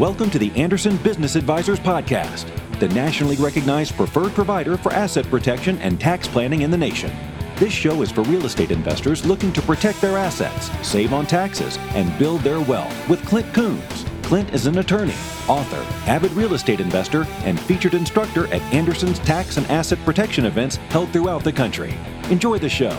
Welcome 0.00 0.30
to 0.30 0.38
the 0.38 0.50
Anderson 0.52 0.96
Business 0.96 1.36
Advisors 1.36 1.78
Podcast, 1.78 2.48
the 2.78 2.88
nationally 2.88 3.36
recognized 3.36 3.94
preferred 3.96 4.32
provider 4.32 4.78
for 4.78 4.94
asset 4.94 5.28
protection 5.28 5.76
and 5.80 6.00
tax 6.00 6.26
planning 6.26 6.62
in 6.62 6.70
the 6.70 6.78
nation. 6.78 7.14
This 7.56 7.74
show 7.74 8.00
is 8.00 8.10
for 8.10 8.22
real 8.22 8.46
estate 8.46 8.70
investors 8.70 9.26
looking 9.26 9.52
to 9.52 9.60
protect 9.60 10.00
their 10.00 10.16
assets, 10.16 10.70
save 10.80 11.12
on 11.12 11.26
taxes, 11.26 11.76
and 11.90 12.18
build 12.18 12.40
their 12.40 12.62
wealth 12.62 13.10
with 13.10 13.22
Clint 13.26 13.52
Coons. 13.52 14.06
Clint 14.22 14.54
is 14.54 14.64
an 14.64 14.78
attorney, 14.78 15.12
author, 15.46 15.84
avid 16.08 16.32
real 16.32 16.54
estate 16.54 16.80
investor, 16.80 17.26
and 17.44 17.60
featured 17.60 17.92
instructor 17.92 18.46
at 18.54 18.62
Anderson's 18.72 19.18
tax 19.18 19.58
and 19.58 19.66
asset 19.66 19.98
protection 20.06 20.46
events 20.46 20.76
held 20.88 21.10
throughout 21.10 21.44
the 21.44 21.52
country. 21.52 21.94
Enjoy 22.30 22.58
the 22.58 22.70
show. 22.70 22.98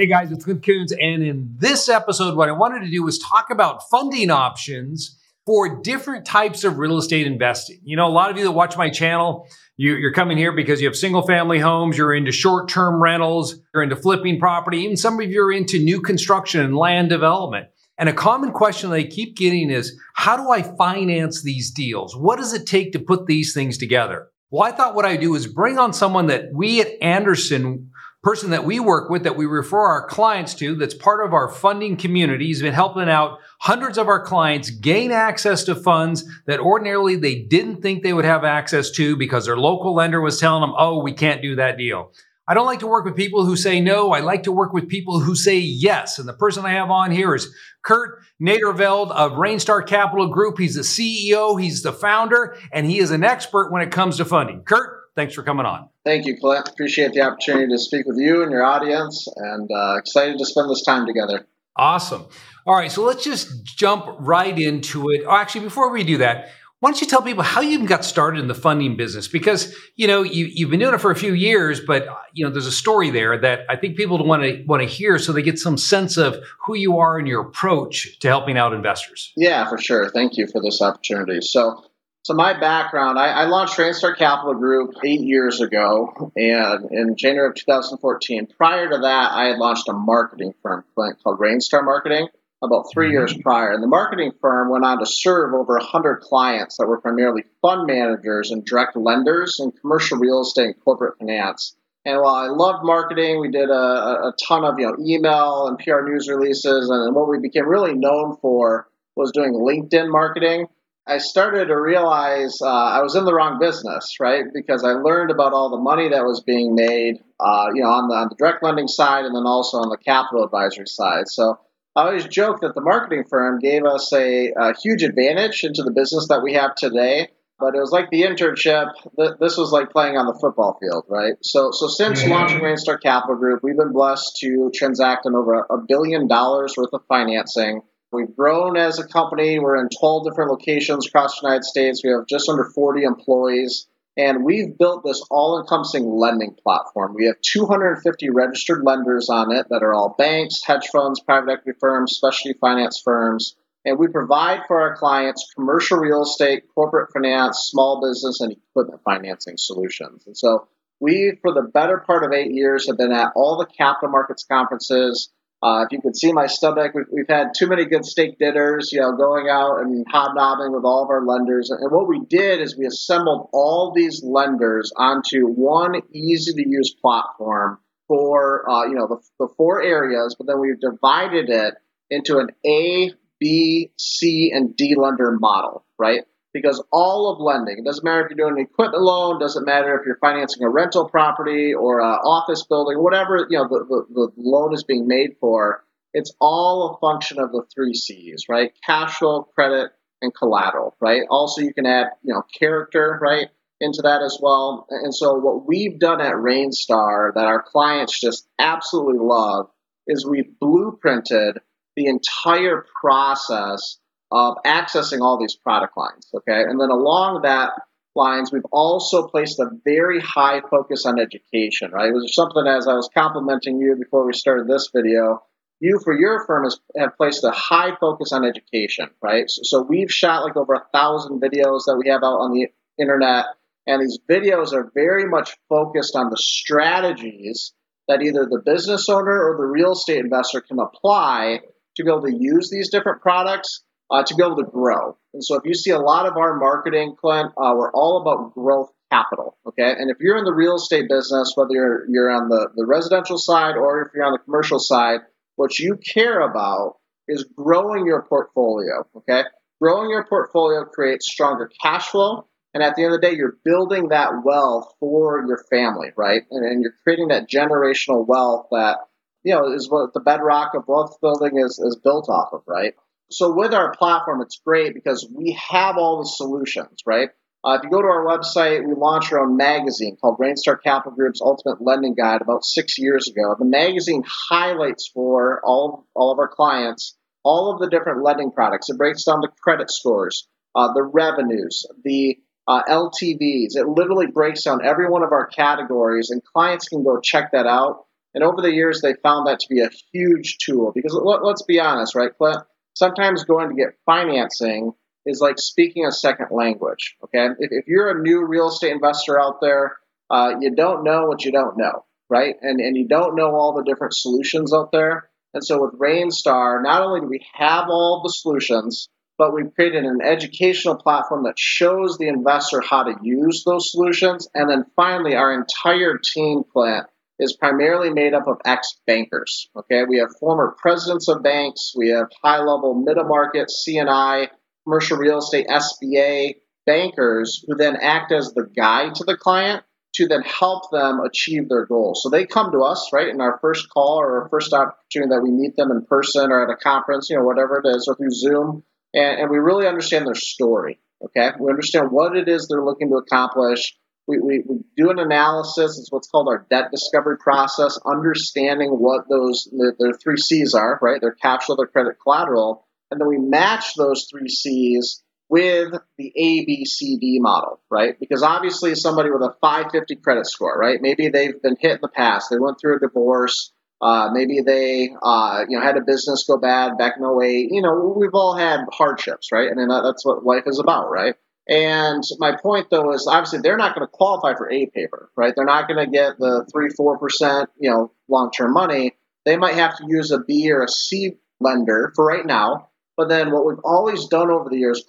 Hey 0.00 0.06
guys, 0.06 0.32
it's 0.32 0.44
Clint 0.44 0.64
Coons, 0.64 0.92
and 0.92 1.22
in 1.22 1.56
this 1.58 1.86
episode, 1.90 2.34
what 2.34 2.48
I 2.48 2.52
wanted 2.52 2.80
to 2.86 2.90
do 2.90 3.02
was 3.02 3.18
talk 3.18 3.50
about 3.50 3.82
funding 3.90 4.30
options 4.30 5.20
for 5.44 5.82
different 5.82 6.24
types 6.24 6.64
of 6.64 6.78
real 6.78 6.96
estate 6.96 7.26
investing. 7.26 7.80
You 7.84 7.98
know, 7.98 8.06
a 8.06 8.08
lot 8.08 8.30
of 8.30 8.38
you 8.38 8.44
that 8.44 8.52
watch 8.52 8.78
my 8.78 8.88
channel, 8.88 9.46
you, 9.76 10.02
are 10.06 10.10
coming 10.10 10.38
here 10.38 10.52
because 10.52 10.80
you 10.80 10.88
have 10.88 10.96
single 10.96 11.20
family 11.26 11.58
homes, 11.58 11.98
you're 11.98 12.14
into 12.14 12.32
short 12.32 12.70
term 12.70 13.02
rentals, 13.02 13.56
you're 13.74 13.82
into 13.82 13.94
flipping 13.94 14.40
property, 14.40 14.78
even 14.78 14.96
some 14.96 15.20
of 15.20 15.30
you 15.30 15.44
are 15.44 15.52
into 15.52 15.78
new 15.78 16.00
construction 16.00 16.62
and 16.62 16.74
land 16.74 17.10
development. 17.10 17.66
And 17.98 18.08
a 18.08 18.14
common 18.14 18.52
question 18.52 18.88
that 18.88 18.96
I 18.96 19.02
keep 19.02 19.36
getting 19.36 19.70
is 19.70 20.00
how 20.14 20.38
do 20.38 20.48
I 20.48 20.62
finance 20.62 21.42
these 21.42 21.70
deals? 21.70 22.16
What 22.16 22.38
does 22.38 22.54
it 22.54 22.66
take 22.66 22.92
to 22.92 23.00
put 23.00 23.26
these 23.26 23.52
things 23.52 23.76
together? 23.76 24.28
Well, 24.50 24.62
I 24.62 24.72
thought 24.72 24.94
what 24.94 25.04
I'd 25.04 25.20
do 25.20 25.34
is 25.34 25.46
bring 25.46 25.78
on 25.78 25.92
someone 25.92 26.28
that 26.28 26.46
we 26.54 26.80
at 26.80 27.00
Anderson 27.02 27.89
person 28.22 28.50
that 28.50 28.64
we 28.64 28.78
work 28.78 29.08
with 29.08 29.24
that 29.24 29.36
we 29.36 29.46
refer 29.46 29.78
our 29.78 30.06
clients 30.06 30.54
to 30.54 30.74
that's 30.74 30.94
part 30.94 31.24
of 31.24 31.32
our 31.32 31.48
funding 31.48 31.96
community. 31.96 32.46
He's 32.46 32.60
been 32.60 32.74
helping 32.74 33.08
out 33.08 33.38
hundreds 33.60 33.96
of 33.96 34.08
our 34.08 34.22
clients 34.22 34.70
gain 34.70 35.10
access 35.10 35.64
to 35.64 35.74
funds 35.74 36.24
that 36.46 36.60
ordinarily 36.60 37.16
they 37.16 37.42
didn't 37.42 37.80
think 37.80 38.02
they 38.02 38.12
would 38.12 38.26
have 38.26 38.44
access 38.44 38.90
to 38.92 39.16
because 39.16 39.46
their 39.46 39.56
local 39.56 39.94
lender 39.94 40.20
was 40.20 40.38
telling 40.38 40.60
them, 40.60 40.74
oh, 40.76 41.02
we 41.02 41.12
can't 41.12 41.40
do 41.40 41.56
that 41.56 41.78
deal. 41.78 42.12
I 42.46 42.54
don't 42.54 42.66
like 42.66 42.80
to 42.80 42.86
work 42.88 43.04
with 43.04 43.14
people 43.14 43.46
who 43.46 43.54
say 43.54 43.80
no. 43.80 44.10
I 44.10 44.20
like 44.20 44.42
to 44.42 44.52
work 44.52 44.72
with 44.72 44.88
people 44.88 45.20
who 45.20 45.36
say 45.36 45.58
yes. 45.58 46.18
And 46.18 46.28
the 46.28 46.32
person 46.32 46.64
I 46.64 46.72
have 46.72 46.90
on 46.90 47.12
here 47.12 47.32
is 47.34 47.54
Kurt 47.84 48.24
Nederveld 48.42 49.12
of 49.12 49.32
Rainstar 49.32 49.86
Capital 49.86 50.26
Group. 50.26 50.58
He's 50.58 50.74
the 50.74 50.80
CEO, 50.80 51.60
he's 51.60 51.82
the 51.82 51.92
founder, 51.92 52.56
and 52.72 52.86
he 52.86 52.98
is 52.98 53.12
an 53.12 53.22
expert 53.22 53.70
when 53.70 53.82
it 53.82 53.92
comes 53.92 54.16
to 54.16 54.24
funding. 54.24 54.64
Kurt, 54.64 54.99
Thanks 55.16 55.34
for 55.34 55.42
coming 55.42 55.66
on. 55.66 55.88
Thank 56.04 56.26
you, 56.26 56.36
Clint. 56.38 56.68
Appreciate 56.68 57.12
the 57.12 57.22
opportunity 57.22 57.68
to 57.68 57.78
speak 57.78 58.06
with 58.06 58.16
you 58.18 58.42
and 58.42 58.50
your 58.50 58.64
audience, 58.64 59.26
and 59.36 59.68
uh, 59.70 59.96
excited 59.98 60.38
to 60.38 60.46
spend 60.46 60.70
this 60.70 60.82
time 60.82 61.06
together. 61.06 61.46
Awesome. 61.76 62.26
All 62.66 62.74
right, 62.74 62.90
so 62.90 63.02
let's 63.02 63.24
just 63.24 63.64
jump 63.64 64.06
right 64.18 64.58
into 64.58 65.10
it. 65.10 65.22
Oh, 65.26 65.34
actually, 65.34 65.62
before 65.62 65.90
we 65.90 66.04
do 66.04 66.18
that, 66.18 66.50
why 66.80 66.90
don't 66.90 67.00
you 67.00 67.06
tell 67.06 67.20
people 67.20 67.42
how 67.42 67.60
you 67.60 67.72
even 67.72 67.84
got 67.84 68.06
started 68.06 68.40
in 68.40 68.48
the 68.48 68.54
funding 68.54 68.96
business? 68.96 69.28
Because 69.28 69.74
you 69.96 70.06
know 70.06 70.22
you, 70.22 70.46
you've 70.46 70.70
been 70.70 70.80
doing 70.80 70.94
it 70.94 71.00
for 71.00 71.10
a 71.10 71.16
few 71.16 71.34
years, 71.34 71.78
but 71.78 72.06
you 72.32 72.44
know 72.44 72.50
there's 72.50 72.66
a 72.66 72.72
story 72.72 73.10
there 73.10 73.38
that 73.38 73.60
I 73.68 73.76
think 73.76 73.96
people 73.96 74.24
want 74.24 74.42
to 74.42 74.64
want 74.66 74.82
to 74.82 74.88
hear, 74.88 75.18
so 75.18 75.32
they 75.32 75.42
get 75.42 75.58
some 75.58 75.76
sense 75.76 76.16
of 76.16 76.42
who 76.64 76.74
you 76.74 76.98
are 76.98 77.18
and 77.18 77.28
your 77.28 77.42
approach 77.42 78.18
to 78.20 78.28
helping 78.28 78.56
out 78.56 78.72
investors. 78.72 79.32
Yeah, 79.36 79.68
for 79.68 79.76
sure. 79.76 80.08
Thank 80.10 80.38
you 80.38 80.46
for 80.46 80.62
this 80.62 80.80
opportunity. 80.80 81.42
So 81.42 81.84
so 82.22 82.34
my 82.34 82.58
background, 82.58 83.18
I, 83.18 83.28
I 83.28 83.44
launched 83.44 83.76
Rainstar 83.76 84.16
Capital 84.16 84.54
Group 84.54 84.94
eight 85.04 85.20
years 85.20 85.60
ago, 85.60 86.32
and 86.36 86.90
in 86.90 87.16
January 87.16 87.48
of 87.48 87.54
2014. 87.54 88.48
Prior 88.56 88.90
to 88.90 88.98
that, 88.98 89.32
I 89.32 89.46
had 89.46 89.58
launched 89.58 89.88
a 89.88 89.92
marketing 89.92 90.54
firm 90.62 90.84
called 90.94 91.38
Rainstar 91.38 91.84
Marketing 91.84 92.28
about 92.62 92.90
three 92.92 93.06
mm-hmm. 93.06 93.12
years 93.12 93.36
prior. 93.42 93.72
And 93.72 93.82
the 93.82 93.88
marketing 93.88 94.32
firm 94.40 94.70
went 94.70 94.84
on 94.84 94.98
to 94.98 95.06
serve 95.06 95.54
over 95.54 95.74
100 95.78 96.20
clients 96.20 96.76
that 96.76 96.86
were 96.86 97.00
primarily 97.00 97.44
fund 97.62 97.86
managers 97.86 98.50
and 98.50 98.64
direct 98.64 98.96
lenders 98.96 99.58
in 99.60 99.72
commercial 99.72 100.18
real 100.18 100.42
estate 100.42 100.66
and 100.66 100.84
corporate 100.84 101.18
finance. 101.18 101.74
And 102.04 102.20
while 102.20 102.34
I 102.34 102.48
loved 102.48 102.84
marketing, 102.84 103.40
we 103.40 103.50
did 103.50 103.68
a, 103.68 103.72
a 103.72 104.34
ton 104.46 104.64
of 104.64 104.78
you 104.78 104.86
know 104.86 104.96
email 104.98 105.68
and 105.68 105.78
PR 105.78 106.00
news 106.02 106.28
releases, 106.28 106.88
and 106.88 107.14
what 107.14 107.28
we 107.28 107.38
became 107.38 107.68
really 107.68 107.94
known 107.94 108.36
for 108.40 108.88
was 109.16 109.32
doing 109.32 109.52
LinkedIn 109.52 110.10
marketing. 110.10 110.66
I 111.06 111.18
started 111.18 111.66
to 111.66 111.80
realize 111.80 112.58
uh, 112.62 112.68
I 112.68 113.02
was 113.02 113.16
in 113.16 113.24
the 113.24 113.34
wrong 113.34 113.58
business, 113.58 114.16
right? 114.20 114.44
Because 114.52 114.84
I 114.84 114.92
learned 114.92 115.30
about 115.30 115.52
all 115.52 115.70
the 115.70 115.80
money 115.80 116.10
that 116.10 116.24
was 116.24 116.42
being 116.42 116.74
made, 116.74 117.16
uh, 117.40 117.68
you 117.74 117.82
know, 117.82 117.88
on 117.88 118.08
the, 118.08 118.14
on 118.14 118.28
the 118.28 118.36
direct 118.36 118.62
lending 118.62 118.86
side 118.86 119.24
and 119.24 119.34
then 119.34 119.46
also 119.46 119.78
on 119.78 119.88
the 119.88 119.96
capital 119.96 120.44
advisory 120.44 120.86
side. 120.86 121.26
So 121.26 121.58
I 121.96 122.06
always 122.06 122.26
joke 122.26 122.60
that 122.60 122.74
the 122.74 122.80
marketing 122.80 123.24
firm 123.28 123.58
gave 123.58 123.84
us 123.84 124.12
a, 124.12 124.52
a 124.56 124.74
huge 124.80 125.02
advantage 125.02 125.64
into 125.64 125.82
the 125.82 125.90
business 125.90 126.28
that 126.28 126.42
we 126.42 126.54
have 126.54 126.74
today. 126.74 127.28
But 127.58 127.74
it 127.74 127.80
was 127.80 127.90
like 127.90 128.08
the 128.10 128.22
internship. 128.22 128.92
This 129.38 129.58
was 129.58 129.70
like 129.70 129.90
playing 129.90 130.16
on 130.16 130.26
the 130.26 130.38
football 130.40 130.78
field, 130.80 131.04
right? 131.08 131.34
So, 131.42 131.72
so 131.72 131.88
since 131.88 132.22
mm-hmm. 132.22 132.30
launching 132.30 132.60
Rainstar 132.60 132.98
Capital 133.02 133.36
Group, 133.36 133.60
we've 133.62 133.76
been 133.76 133.92
blessed 133.92 134.38
to 134.40 134.70
transact 134.74 135.26
in 135.26 135.34
over 135.34 135.66
a 135.68 135.76
billion 135.86 136.26
dollars 136.26 136.74
worth 136.76 136.88
of 136.94 137.02
financing 137.06 137.82
We've 138.12 138.34
grown 138.34 138.76
as 138.76 138.98
a 138.98 139.06
company. 139.06 139.58
We're 139.58 139.80
in 139.80 139.88
12 139.88 140.24
different 140.24 140.50
locations 140.50 141.06
across 141.06 141.40
the 141.40 141.46
United 141.46 141.64
States. 141.64 142.02
We 142.02 142.10
have 142.10 142.26
just 142.26 142.48
under 142.48 142.64
40 142.64 143.04
employees. 143.04 143.86
And 144.16 144.44
we've 144.44 144.76
built 144.76 145.04
this 145.04 145.24
all 145.30 145.60
encompassing 145.60 146.04
lending 146.04 146.54
platform. 146.54 147.14
We 147.14 147.26
have 147.26 147.40
250 147.40 148.30
registered 148.30 148.82
lenders 148.84 149.28
on 149.30 149.52
it 149.52 149.66
that 149.70 149.82
are 149.82 149.94
all 149.94 150.14
banks, 150.18 150.62
hedge 150.64 150.88
funds, 150.92 151.20
private 151.20 151.52
equity 151.52 151.78
firms, 151.80 152.16
specialty 152.16 152.58
finance 152.60 153.00
firms. 153.02 153.54
And 153.84 153.98
we 153.98 154.08
provide 154.08 154.62
for 154.66 154.80
our 154.80 154.96
clients 154.96 155.52
commercial 155.54 155.98
real 155.98 156.22
estate, 156.22 156.64
corporate 156.74 157.12
finance, 157.12 157.68
small 157.70 158.02
business, 158.06 158.40
and 158.40 158.52
equipment 158.52 159.00
financing 159.04 159.54
solutions. 159.56 160.24
And 160.26 160.36
so 160.36 160.68
we, 160.98 161.38
for 161.40 161.54
the 161.54 161.62
better 161.62 161.98
part 161.98 162.24
of 162.24 162.32
eight 162.32 162.52
years, 162.52 162.88
have 162.88 162.98
been 162.98 163.12
at 163.12 163.32
all 163.34 163.56
the 163.56 163.66
capital 163.66 164.10
markets 164.10 164.44
conferences. 164.44 165.30
Uh, 165.62 165.84
if 165.84 165.92
you 165.92 166.00
could 166.00 166.16
see 166.16 166.32
my 166.32 166.46
stomach, 166.46 166.94
we've, 166.94 167.04
we've, 167.12 167.28
had 167.28 167.48
too 167.54 167.66
many 167.66 167.84
good 167.84 168.04
steak 168.04 168.38
dinners, 168.38 168.92
you 168.92 169.00
know, 169.00 169.14
going 169.14 169.46
out 169.50 169.80
and 169.80 170.06
hobnobbing 170.10 170.72
with 170.72 170.84
all 170.84 171.04
of 171.04 171.10
our 171.10 171.24
lenders. 171.24 171.70
And 171.70 171.90
what 171.92 172.08
we 172.08 172.20
did 172.30 172.62
is 172.62 172.78
we 172.78 172.86
assembled 172.86 173.50
all 173.52 173.92
these 173.94 174.22
lenders 174.24 174.90
onto 174.96 175.46
one 175.46 176.00
easy 176.14 176.54
to 176.54 176.66
use 176.66 176.94
platform 176.94 177.78
for, 178.08 178.68
uh, 178.70 178.86
you 178.86 178.94
know, 178.94 179.06
the, 179.06 179.18
the 179.38 179.52
four 179.56 179.82
areas, 179.82 180.34
but 180.38 180.46
then 180.46 180.60
we've 180.60 180.80
divided 180.80 181.50
it 181.50 181.74
into 182.08 182.38
an 182.38 182.48
A, 182.66 183.12
B, 183.38 183.92
C, 183.98 184.52
and 184.54 184.74
D 184.74 184.94
lender 184.96 185.36
model, 185.38 185.84
right? 185.98 186.24
Because 186.52 186.82
all 186.90 187.32
of 187.32 187.40
lending, 187.40 187.78
it 187.78 187.84
doesn't 187.84 188.04
matter 188.04 188.24
if 188.24 188.30
you're 188.30 188.48
doing 188.48 188.60
an 188.60 188.66
equipment 188.70 189.02
loan, 189.02 189.38
doesn't 189.38 189.64
matter 189.64 189.98
if 189.98 190.06
you're 190.06 190.18
financing 190.20 190.64
a 190.64 190.68
rental 190.68 191.08
property 191.08 191.72
or 191.74 192.00
an 192.00 192.18
office 192.24 192.64
building, 192.64 192.98
whatever 192.98 193.46
you 193.48 193.58
know 193.58 193.68
the, 193.68 193.84
the, 193.88 194.06
the 194.12 194.32
loan 194.36 194.74
is 194.74 194.84
being 194.84 195.06
made 195.06 195.36
for, 195.40 195.84
it's 196.12 196.34
all 196.40 196.94
a 196.94 196.98
function 197.00 197.38
of 197.38 197.52
the 197.52 197.64
three 197.74 197.94
C's, 197.94 198.46
right? 198.48 198.72
Cash 198.84 199.18
flow, 199.18 199.42
credit, 199.42 199.92
and 200.22 200.34
collateral, 200.34 200.96
right? 201.00 201.22
Also, 201.30 201.62
you 201.62 201.72
can 201.72 201.86
add 201.86 202.08
you 202.22 202.34
know 202.34 202.42
character, 202.58 203.18
right, 203.22 203.48
into 203.80 204.02
that 204.02 204.22
as 204.22 204.38
well. 204.42 204.86
And 204.90 205.14
so, 205.14 205.34
what 205.34 205.66
we've 205.66 205.98
done 205.98 206.20
at 206.20 206.34
Rainstar 206.34 207.34
that 207.34 207.46
our 207.46 207.62
clients 207.62 208.20
just 208.20 208.48
absolutely 208.58 209.18
love 209.20 209.70
is 210.06 210.26
we've 210.26 210.52
blueprinted 210.60 211.58
the 211.96 212.06
entire 212.06 212.84
process 213.00 213.98
of 214.30 214.56
accessing 214.64 215.20
all 215.20 215.38
these 215.38 215.56
product 215.56 215.96
lines. 215.96 216.28
Okay. 216.34 216.62
And 216.62 216.80
then 216.80 216.90
along 216.90 217.42
that 217.42 217.72
lines, 218.14 218.52
we've 218.52 218.62
also 218.72 219.26
placed 219.26 219.58
a 219.60 219.70
very 219.84 220.20
high 220.20 220.60
focus 220.68 221.06
on 221.06 221.18
education, 221.18 221.90
right? 221.92 222.08
It 222.08 222.14
was 222.14 222.34
something 222.34 222.66
as 222.66 222.86
I 222.86 222.94
was 222.94 223.08
complimenting 223.12 223.78
you 223.78 223.96
before 223.96 224.26
we 224.26 224.32
started 224.32 224.66
this 224.66 224.90
video. 224.94 225.42
You, 225.80 225.98
for 226.04 226.12
your 226.12 226.44
firm, 226.46 226.64
has, 226.64 226.78
have 226.96 227.16
placed 227.16 227.42
a 227.44 227.50
high 227.50 227.96
focus 227.98 228.32
on 228.32 228.44
education, 228.44 229.08
right? 229.22 229.48
So, 229.48 229.62
so 229.64 229.82
we've 229.82 230.10
shot 230.10 230.44
like 230.44 230.56
over 230.56 230.74
a 230.74 230.86
thousand 230.92 231.40
videos 231.40 231.86
that 231.86 231.96
we 231.96 232.10
have 232.10 232.22
out 232.22 232.40
on 232.40 232.52
the 232.52 232.68
internet, 233.00 233.46
and 233.86 234.02
these 234.02 234.18
videos 234.30 234.74
are 234.74 234.90
very 234.94 235.26
much 235.26 235.56
focused 235.68 236.16
on 236.16 236.28
the 236.28 236.36
strategies 236.36 237.72
that 238.08 238.22
either 238.22 238.44
the 238.44 238.62
business 238.64 239.08
owner 239.08 239.32
or 239.32 239.56
the 239.56 239.66
real 239.66 239.92
estate 239.92 240.18
investor 240.18 240.60
can 240.60 240.78
apply 240.80 241.60
to 241.96 242.04
be 242.04 242.10
able 242.10 242.22
to 242.22 242.36
use 242.36 242.68
these 242.68 242.90
different 242.90 243.22
products 243.22 243.82
uh, 244.10 244.22
to 244.24 244.34
be 244.34 244.42
able 244.42 244.56
to 244.56 244.70
grow. 244.70 245.16
And 245.32 245.44
so 245.44 245.56
if 245.56 245.62
you 245.64 245.74
see 245.74 245.90
a 245.90 245.98
lot 245.98 246.26
of 246.26 246.36
our 246.36 246.56
marketing, 246.56 247.16
Clint, 247.20 247.52
uh, 247.56 247.74
we're 247.76 247.92
all 247.92 248.20
about 248.20 248.54
growth 248.54 248.90
capital. 249.10 249.56
Okay. 249.66 249.90
And 249.90 250.10
if 250.10 250.18
you're 250.20 250.36
in 250.36 250.44
the 250.44 250.54
real 250.54 250.76
estate 250.76 251.08
business, 251.08 251.52
whether 251.54 251.72
you're, 251.72 252.04
you're 252.08 252.30
on 252.30 252.48
the, 252.48 252.68
the 252.74 252.86
residential 252.86 253.38
side 253.38 253.76
or 253.76 254.02
if 254.02 254.08
you're 254.14 254.24
on 254.24 254.32
the 254.32 254.38
commercial 254.38 254.78
side, 254.78 255.20
what 255.56 255.78
you 255.78 255.98
care 256.14 256.40
about 256.40 256.96
is 257.28 257.44
growing 257.56 258.06
your 258.06 258.22
portfolio. 258.22 259.06
Okay. 259.16 259.44
Growing 259.80 260.10
your 260.10 260.26
portfolio 260.28 260.84
creates 260.84 261.30
stronger 261.30 261.70
cash 261.82 262.08
flow. 262.08 262.46
And 262.72 262.84
at 262.84 262.94
the 262.94 263.02
end 263.02 263.14
of 263.14 263.20
the 263.20 263.26
day, 263.26 263.34
you're 263.34 263.58
building 263.64 264.08
that 264.08 264.30
wealth 264.44 264.94
for 265.00 265.44
your 265.46 265.64
family, 265.70 266.10
right? 266.16 266.42
And, 266.50 266.64
and 266.64 266.82
you're 266.82 266.94
creating 267.02 267.28
that 267.28 267.50
generational 267.50 268.26
wealth 268.26 268.66
that 268.70 268.98
you 269.42 269.54
know, 269.54 269.72
is 269.72 269.88
what 269.90 270.12
the 270.12 270.20
bedrock 270.20 270.74
of 270.74 270.84
wealth 270.86 271.16
building 271.20 271.58
is, 271.58 271.78
is 271.78 271.98
built 272.02 272.28
off 272.28 272.50
of, 272.52 272.62
right? 272.66 272.94
So 273.30 273.52
with 273.54 273.74
our 273.74 273.94
platform, 273.94 274.42
it's 274.42 274.60
great 274.64 274.94
because 274.94 275.28
we 275.34 275.58
have 275.70 275.96
all 275.96 276.18
the 276.18 276.28
solutions, 276.28 277.00
right? 277.06 277.30
Uh, 277.62 277.76
if 277.78 277.84
you 277.84 277.90
go 277.90 278.00
to 278.00 278.08
our 278.08 278.24
website, 278.24 278.86
we 278.86 278.94
launched 278.94 279.32
our 279.32 279.40
own 279.40 279.56
magazine 279.56 280.16
called 280.20 280.38
Rainstar 280.38 280.82
Capital 280.82 281.12
Group's 281.12 281.42
Ultimate 281.42 281.80
Lending 281.80 282.14
Guide 282.14 282.40
about 282.40 282.64
six 282.64 282.98
years 282.98 283.28
ago. 283.28 283.54
The 283.58 283.66
magazine 283.66 284.24
highlights 284.26 285.10
for 285.12 285.60
all, 285.64 286.06
all 286.14 286.32
of 286.32 286.38
our 286.38 286.48
clients 286.48 287.16
all 287.44 287.72
of 287.72 287.80
the 287.80 287.88
different 287.88 288.22
lending 288.22 288.50
products. 288.50 288.88
It 288.88 288.98
breaks 288.98 289.24
down 289.24 289.40
the 289.40 289.50
credit 289.62 289.90
scores, 289.90 290.46
uh, 290.74 290.92
the 290.92 291.02
revenues, 291.02 291.86
the 292.04 292.38
uh, 292.66 292.82
LTVs. 292.88 293.76
It 293.76 293.88
literally 293.88 294.26
breaks 294.26 294.62
down 294.64 294.84
every 294.84 295.08
one 295.08 295.22
of 295.22 295.32
our 295.32 295.46
categories, 295.46 296.30
and 296.30 296.42
clients 296.44 296.88
can 296.88 297.02
go 297.02 297.20
check 297.20 297.52
that 297.52 297.66
out. 297.66 298.04
And 298.34 298.44
over 298.44 298.62
the 298.62 298.72
years, 298.72 299.00
they 299.00 299.14
found 299.22 299.46
that 299.48 299.60
to 299.60 299.66
be 299.68 299.80
a 299.80 299.90
huge 300.12 300.58
tool 300.58 300.92
because 300.94 301.18
let, 301.20 301.42
us 301.42 301.62
be 301.66 301.80
honest, 301.80 302.14
right, 302.14 302.30
Clint? 302.36 302.58
Sometimes 302.94 303.44
going 303.44 303.70
to 303.70 303.74
get 303.74 303.98
financing 304.06 304.92
is 305.26 305.40
like 305.40 305.58
speaking 305.58 306.06
a 306.06 306.12
second 306.12 306.48
language. 306.50 307.16
Okay, 307.24 307.46
if, 307.58 307.70
if 307.72 307.86
you're 307.86 308.10
a 308.10 308.22
new 308.22 308.44
real 308.46 308.68
estate 308.68 308.92
investor 308.92 309.40
out 309.40 309.60
there, 309.60 309.98
uh, 310.30 310.54
you 310.60 310.74
don't 310.74 311.04
know 311.04 311.26
what 311.26 311.44
you 311.44 311.52
don't 311.52 311.76
know, 311.76 312.04
right? 312.28 312.56
And 312.60 312.80
and 312.80 312.96
you 312.96 313.08
don't 313.08 313.36
know 313.36 313.54
all 313.54 313.74
the 313.74 313.84
different 313.84 314.14
solutions 314.14 314.72
out 314.74 314.92
there. 314.92 315.28
And 315.52 315.64
so 315.64 315.82
with 315.82 315.98
Rainstar, 315.98 316.82
not 316.82 317.02
only 317.02 317.20
do 317.20 317.26
we 317.26 317.44
have 317.54 317.88
all 317.88 318.22
the 318.22 318.30
solutions, 318.30 319.08
but 319.36 319.54
we've 319.54 319.74
created 319.74 320.04
an 320.04 320.20
educational 320.22 320.96
platform 320.96 321.44
that 321.44 321.58
shows 321.58 322.18
the 322.18 322.28
investor 322.28 322.80
how 322.80 323.04
to 323.04 323.14
use 323.22 323.64
those 323.64 323.90
solutions. 323.90 324.48
And 324.54 324.68
then 324.68 324.84
finally, 324.94 325.34
our 325.34 325.52
entire 325.52 326.18
team 326.18 326.62
plant 326.72 327.06
is 327.40 327.56
primarily 327.56 328.10
made 328.10 328.34
up 328.34 328.46
of 328.46 328.58
ex 328.64 329.00
bankers. 329.06 329.68
Okay, 329.74 330.04
we 330.08 330.18
have 330.18 330.28
former 330.38 330.76
presidents 330.78 331.28
of 331.28 331.42
banks, 331.42 331.92
we 331.96 332.10
have 332.10 332.28
high 332.42 332.58
level 332.58 332.94
middle 332.94 333.24
market, 333.24 333.70
C&I, 333.70 334.48
commercial 334.84 335.16
real 335.16 335.38
estate, 335.38 335.66
SBA 335.66 336.54
bankers 336.86 337.64
who 337.66 337.74
then 337.76 337.96
act 337.96 338.32
as 338.32 338.52
the 338.54 338.66
guide 338.76 339.14
to 339.16 339.24
the 339.24 339.36
client 339.36 339.82
to 340.12 340.26
then 340.26 340.42
help 340.42 340.90
them 340.90 341.20
achieve 341.20 341.68
their 341.68 341.86
goals. 341.86 342.20
So 342.22 342.30
they 342.30 342.44
come 342.44 342.72
to 342.72 342.80
us, 342.80 343.10
right, 343.12 343.28
in 343.28 343.40
our 343.40 343.58
first 343.60 343.88
call 343.90 344.18
or 344.20 344.42
our 344.42 344.48
first 344.48 344.72
opportunity 344.72 345.30
that 345.30 345.42
we 345.42 345.50
meet 345.50 345.76
them 345.76 345.90
in 345.90 346.04
person 346.04 346.50
or 346.50 346.64
at 346.64 346.72
a 346.72 346.76
conference, 346.76 347.30
you 347.30 347.36
know, 347.36 347.44
whatever 347.44 347.80
it 347.84 347.88
is, 347.88 348.06
or 348.08 348.16
through 348.16 348.32
Zoom, 348.32 348.82
and, 349.14 349.40
and 349.40 349.50
we 349.50 349.58
really 349.58 349.86
understand 349.86 350.26
their 350.26 350.34
story. 350.34 350.98
Okay, 351.22 351.50
we 351.60 351.70
understand 351.70 352.10
what 352.10 352.36
it 352.36 352.48
is 352.48 352.66
they're 352.66 352.84
looking 352.84 353.10
to 353.10 353.16
accomplish. 353.16 353.94
We, 354.26 354.38
we, 354.38 354.62
we 354.68 354.80
do 354.96 355.10
an 355.10 355.18
analysis. 355.18 355.98
It's 355.98 356.10
what's 356.10 356.28
called 356.28 356.48
our 356.48 356.66
debt 356.70 356.90
discovery 356.92 357.38
process, 357.38 357.98
understanding 358.06 358.90
what 358.90 359.28
those 359.28 359.68
the, 359.70 360.16
three 360.22 360.36
C's 360.36 360.74
are, 360.74 360.98
right? 361.02 361.20
Their 361.20 361.34
cash 361.34 361.64
flow, 361.64 361.76
their 361.76 361.86
credit, 361.86 362.16
collateral, 362.22 362.86
and 363.10 363.20
then 363.20 363.28
we 363.28 363.38
match 363.38 363.94
those 363.96 364.28
three 364.30 364.48
C's 364.48 365.22
with 365.48 365.92
the 366.16 366.32
ABCD 366.38 367.40
model, 367.40 367.80
right? 367.90 368.14
Because 368.20 368.44
obviously 368.44 368.94
somebody 368.94 369.30
with 369.30 369.42
a 369.42 369.56
550 369.60 370.16
credit 370.22 370.46
score, 370.46 370.78
right? 370.78 370.98
Maybe 371.00 371.28
they've 371.28 371.60
been 371.60 371.76
hit 371.78 371.92
in 371.92 371.98
the 372.00 372.08
past. 372.08 372.48
They 372.50 372.58
went 372.58 372.78
through 372.80 372.96
a 372.96 373.00
divorce. 373.00 373.72
Uh, 374.00 374.30
maybe 374.32 374.60
they, 374.64 375.10
uh, 375.22 375.64
you 375.68 375.76
know, 375.76 375.84
had 375.84 375.96
a 375.96 376.02
business 376.06 376.44
go 376.48 376.56
bad 376.56 376.96
back 376.98 377.14
in 377.18 377.24
08. 377.24 377.68
You 377.70 377.82
know, 377.82 378.14
we've 378.16 378.32
all 378.32 378.56
had 378.56 378.80
hardships, 378.92 379.50
right? 379.52 379.68
I 379.70 379.74
mean, 379.74 379.88
that's 379.88 380.24
what 380.24 380.44
life 380.44 380.64
is 380.66 380.78
about, 380.78 381.10
right? 381.10 381.34
And 381.70 382.22
my 382.38 382.56
point 382.60 382.88
though 382.90 383.12
is 383.12 383.26
obviously 383.30 383.60
they're 383.60 383.76
not 383.76 383.94
going 383.94 384.06
to 384.06 384.10
qualify 384.12 384.54
for 384.56 384.70
A 384.70 384.86
paper, 384.86 385.30
right? 385.36 385.54
They're 385.56 385.64
not 385.64 385.88
going 385.88 386.04
to 386.04 386.10
get 386.10 386.38
the 386.38 386.66
three, 386.70 386.90
four 386.90 387.16
percent, 387.18 387.70
you 387.78 387.90
know, 387.90 388.12
long-term 388.28 388.74
money. 388.74 389.12
They 389.46 389.56
might 389.56 389.74
have 389.74 389.96
to 389.98 390.04
use 390.06 390.32
a 390.32 390.40
B 390.40 390.70
or 390.70 390.82
a 390.82 390.88
C 390.88 391.36
lender 391.60 392.12
for 392.16 392.26
right 392.26 392.44
now 392.44 392.90
but 393.20 393.28
then 393.28 393.50
what 393.50 393.66
we've 393.66 393.84
always 393.84 394.28
done 394.28 394.50
over 394.50 394.70
the 394.70 394.78
years, 394.78 395.04